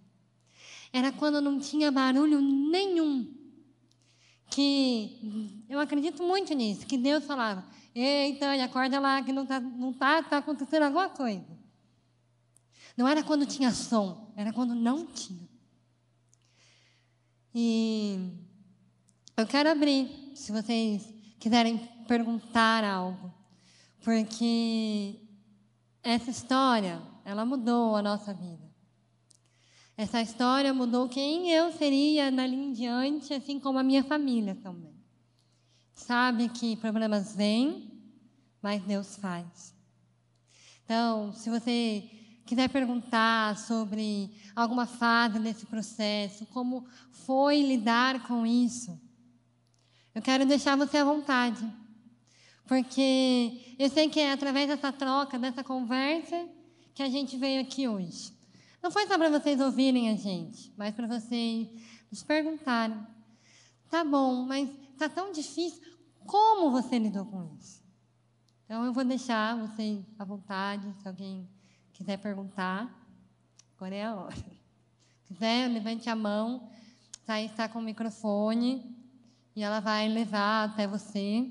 Era 0.92 1.10
quando 1.10 1.40
não 1.40 1.58
tinha 1.58 1.90
barulho 1.90 2.42
nenhum. 2.42 3.41
Que 4.54 5.64
eu 5.68 5.80
acredito 5.80 6.22
muito 6.22 6.52
nisso, 6.54 6.86
que 6.86 6.98
Deus 6.98 7.24
falava: 7.24 7.64
Eita, 7.94 8.52
acorda 8.62 9.00
lá, 9.00 9.22
que 9.22 9.32
não 9.32 9.44
está 9.44 9.58
não 9.58 9.92
tá, 9.92 10.22
tá 10.22 10.38
acontecendo 10.38 10.82
alguma 10.82 11.08
coisa. 11.08 11.46
Não 12.96 13.08
era 13.08 13.22
quando 13.22 13.46
tinha 13.46 13.70
som, 13.72 14.32
era 14.36 14.52
quando 14.52 14.74
não 14.74 15.06
tinha. 15.06 15.48
E 17.54 18.30
eu 19.36 19.46
quero 19.46 19.70
abrir, 19.70 20.32
se 20.34 20.52
vocês 20.52 21.12
quiserem 21.38 21.78
perguntar 22.06 22.84
algo, 22.84 23.32
porque 24.02 25.20
essa 26.02 26.30
história, 26.30 27.00
ela 27.24 27.44
mudou 27.44 27.96
a 27.96 28.02
nossa 28.02 28.34
vida. 28.34 28.71
Essa 29.96 30.22
história 30.22 30.72
mudou 30.72 31.08
quem 31.08 31.50
eu 31.50 31.70
seria 31.72 32.32
dali 32.32 32.56
em 32.56 32.72
diante, 32.72 33.34
assim 33.34 33.60
como 33.60 33.78
a 33.78 33.82
minha 33.82 34.02
família 34.02 34.54
também. 34.54 34.94
Sabe 35.94 36.48
que 36.48 36.76
problemas 36.76 37.36
vêm, 37.36 37.92
mas 38.62 38.82
Deus 38.82 39.16
faz. 39.16 39.74
Então, 40.84 41.32
se 41.32 41.50
você 41.50 42.08
quiser 42.46 42.68
perguntar 42.68 43.56
sobre 43.58 44.30
alguma 44.56 44.86
fase 44.86 45.38
desse 45.38 45.66
processo, 45.66 46.46
como 46.46 46.86
foi 47.10 47.62
lidar 47.62 48.26
com 48.26 48.46
isso, 48.46 48.98
eu 50.14 50.22
quero 50.22 50.46
deixar 50.46 50.76
você 50.76 50.98
à 50.98 51.04
vontade. 51.04 51.64
Porque 52.66 53.74
eu 53.78 53.88
sei 53.90 54.08
que 54.08 54.20
é 54.20 54.32
através 54.32 54.68
dessa 54.68 54.90
troca, 54.90 55.38
dessa 55.38 55.62
conversa, 55.62 56.48
que 56.94 57.02
a 57.02 57.08
gente 57.08 57.36
veio 57.36 57.60
aqui 57.60 57.86
hoje. 57.86 58.32
Não 58.82 58.90
foi 58.90 59.06
só 59.06 59.16
para 59.16 59.30
vocês 59.30 59.60
ouvirem 59.60 60.10
a 60.10 60.16
gente, 60.16 60.72
mas 60.76 60.92
para 60.94 61.06
vocês 61.06 61.68
nos 62.10 62.22
perguntarem. 62.24 62.98
Tá 63.88 64.04
bom, 64.04 64.44
mas 64.44 64.68
está 64.92 65.08
tão 65.08 65.30
difícil. 65.30 65.80
Como 66.26 66.70
você 66.70 66.98
lidou 66.98 67.24
com 67.26 67.44
isso? 67.56 67.80
Então 68.64 68.84
eu 68.84 68.92
vou 68.92 69.04
deixar 69.04 69.56
vocês 69.56 70.04
à 70.18 70.24
vontade, 70.24 70.92
se 71.00 71.06
alguém 71.06 71.48
quiser 71.92 72.16
perguntar, 72.16 72.90
agora 73.76 73.94
é 73.94 74.04
a 74.04 74.16
hora. 74.16 74.34
Se 74.34 75.22
quiser, 75.26 75.68
levante 75.68 76.10
a 76.10 76.16
mão. 76.16 76.68
Está 77.28 77.68
com 77.68 77.78
o 77.78 77.82
microfone 77.82 78.96
e 79.54 79.62
ela 79.62 79.78
vai 79.78 80.08
levar 80.08 80.70
até 80.70 80.86
você. 80.88 81.48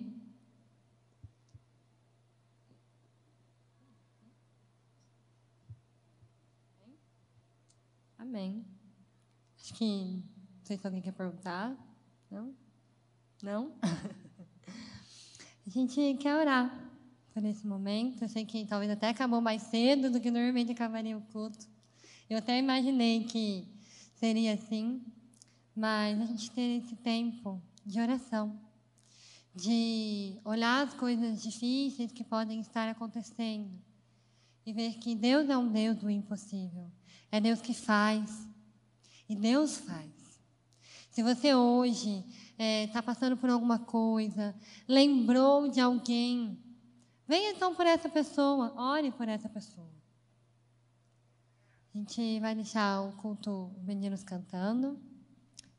Amém. 8.31 8.65
Acho 9.59 9.73
que. 9.73 9.83
Não 9.83 10.63
sei 10.63 10.77
se 10.77 10.87
alguém 10.87 11.01
quer 11.01 11.11
perguntar. 11.11 11.75
Não? 12.31 12.55
Não? 13.43 13.73
A 15.67 15.69
gente 15.69 16.13
quer 16.13 16.37
orar 16.37 16.89
por 17.33 17.43
esse 17.43 17.67
momento. 17.67 18.21
Eu 18.21 18.29
sei 18.29 18.45
que 18.45 18.65
talvez 18.65 18.89
até 18.89 19.09
acabou 19.09 19.41
mais 19.41 19.63
cedo 19.63 20.09
do 20.09 20.21
que 20.21 20.31
normalmente 20.31 20.71
acabaria 20.71 21.17
o 21.17 21.21
culto. 21.23 21.67
Eu 22.29 22.37
até 22.37 22.57
imaginei 22.57 23.25
que 23.25 23.67
seria 24.15 24.53
assim, 24.53 25.03
mas 25.75 26.21
a 26.21 26.25
gente 26.25 26.49
ter 26.51 26.77
esse 26.77 26.95
tempo 26.95 27.61
de 27.85 27.99
oração, 27.99 28.57
de 29.53 30.39
olhar 30.45 30.87
as 30.87 30.93
coisas 30.93 31.43
difíceis 31.43 32.13
que 32.13 32.23
podem 32.23 32.61
estar 32.61 32.87
acontecendo 32.87 33.69
e 34.65 34.71
ver 34.71 34.93
que 34.99 35.15
Deus 35.15 35.49
é 35.49 35.57
um 35.57 35.69
Deus 35.69 35.97
do 35.97 36.09
impossível. 36.09 36.89
É 37.31 37.39
Deus 37.39 37.61
que 37.61 37.73
faz. 37.73 38.47
E 39.29 39.35
Deus 39.35 39.77
faz. 39.77 40.11
Se 41.09 41.23
você 41.23 41.55
hoje 41.55 42.25
está 42.57 42.99
é, 42.99 43.01
passando 43.01 43.35
por 43.37 43.49
alguma 43.49 43.79
coisa, 43.79 44.55
lembrou 44.87 45.67
de 45.67 45.79
alguém, 45.79 46.57
venha 47.27 47.51
então 47.51 47.73
por 47.75 47.85
essa 47.85 48.07
pessoa, 48.07 48.73
ore 48.77 49.11
por 49.11 49.27
essa 49.27 49.49
pessoa. 49.49 49.89
A 51.93 51.97
gente 51.97 52.39
vai 52.39 52.55
deixar 52.55 53.01
o 53.01 53.11
culto 53.17 53.71
meninos 53.83 54.23
cantando. 54.23 54.97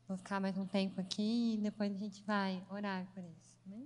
Vou 0.07 0.17
ficar 0.17 0.39
mais 0.39 0.57
um 0.57 0.65
tempo 0.65 1.01
aqui 1.01 1.55
e 1.55 1.57
depois 1.57 1.91
a 1.91 1.97
gente 1.97 2.21
vai 2.23 2.63
orar 2.69 3.07
por 3.13 3.23
isso. 3.23 3.55
Né? 3.65 3.81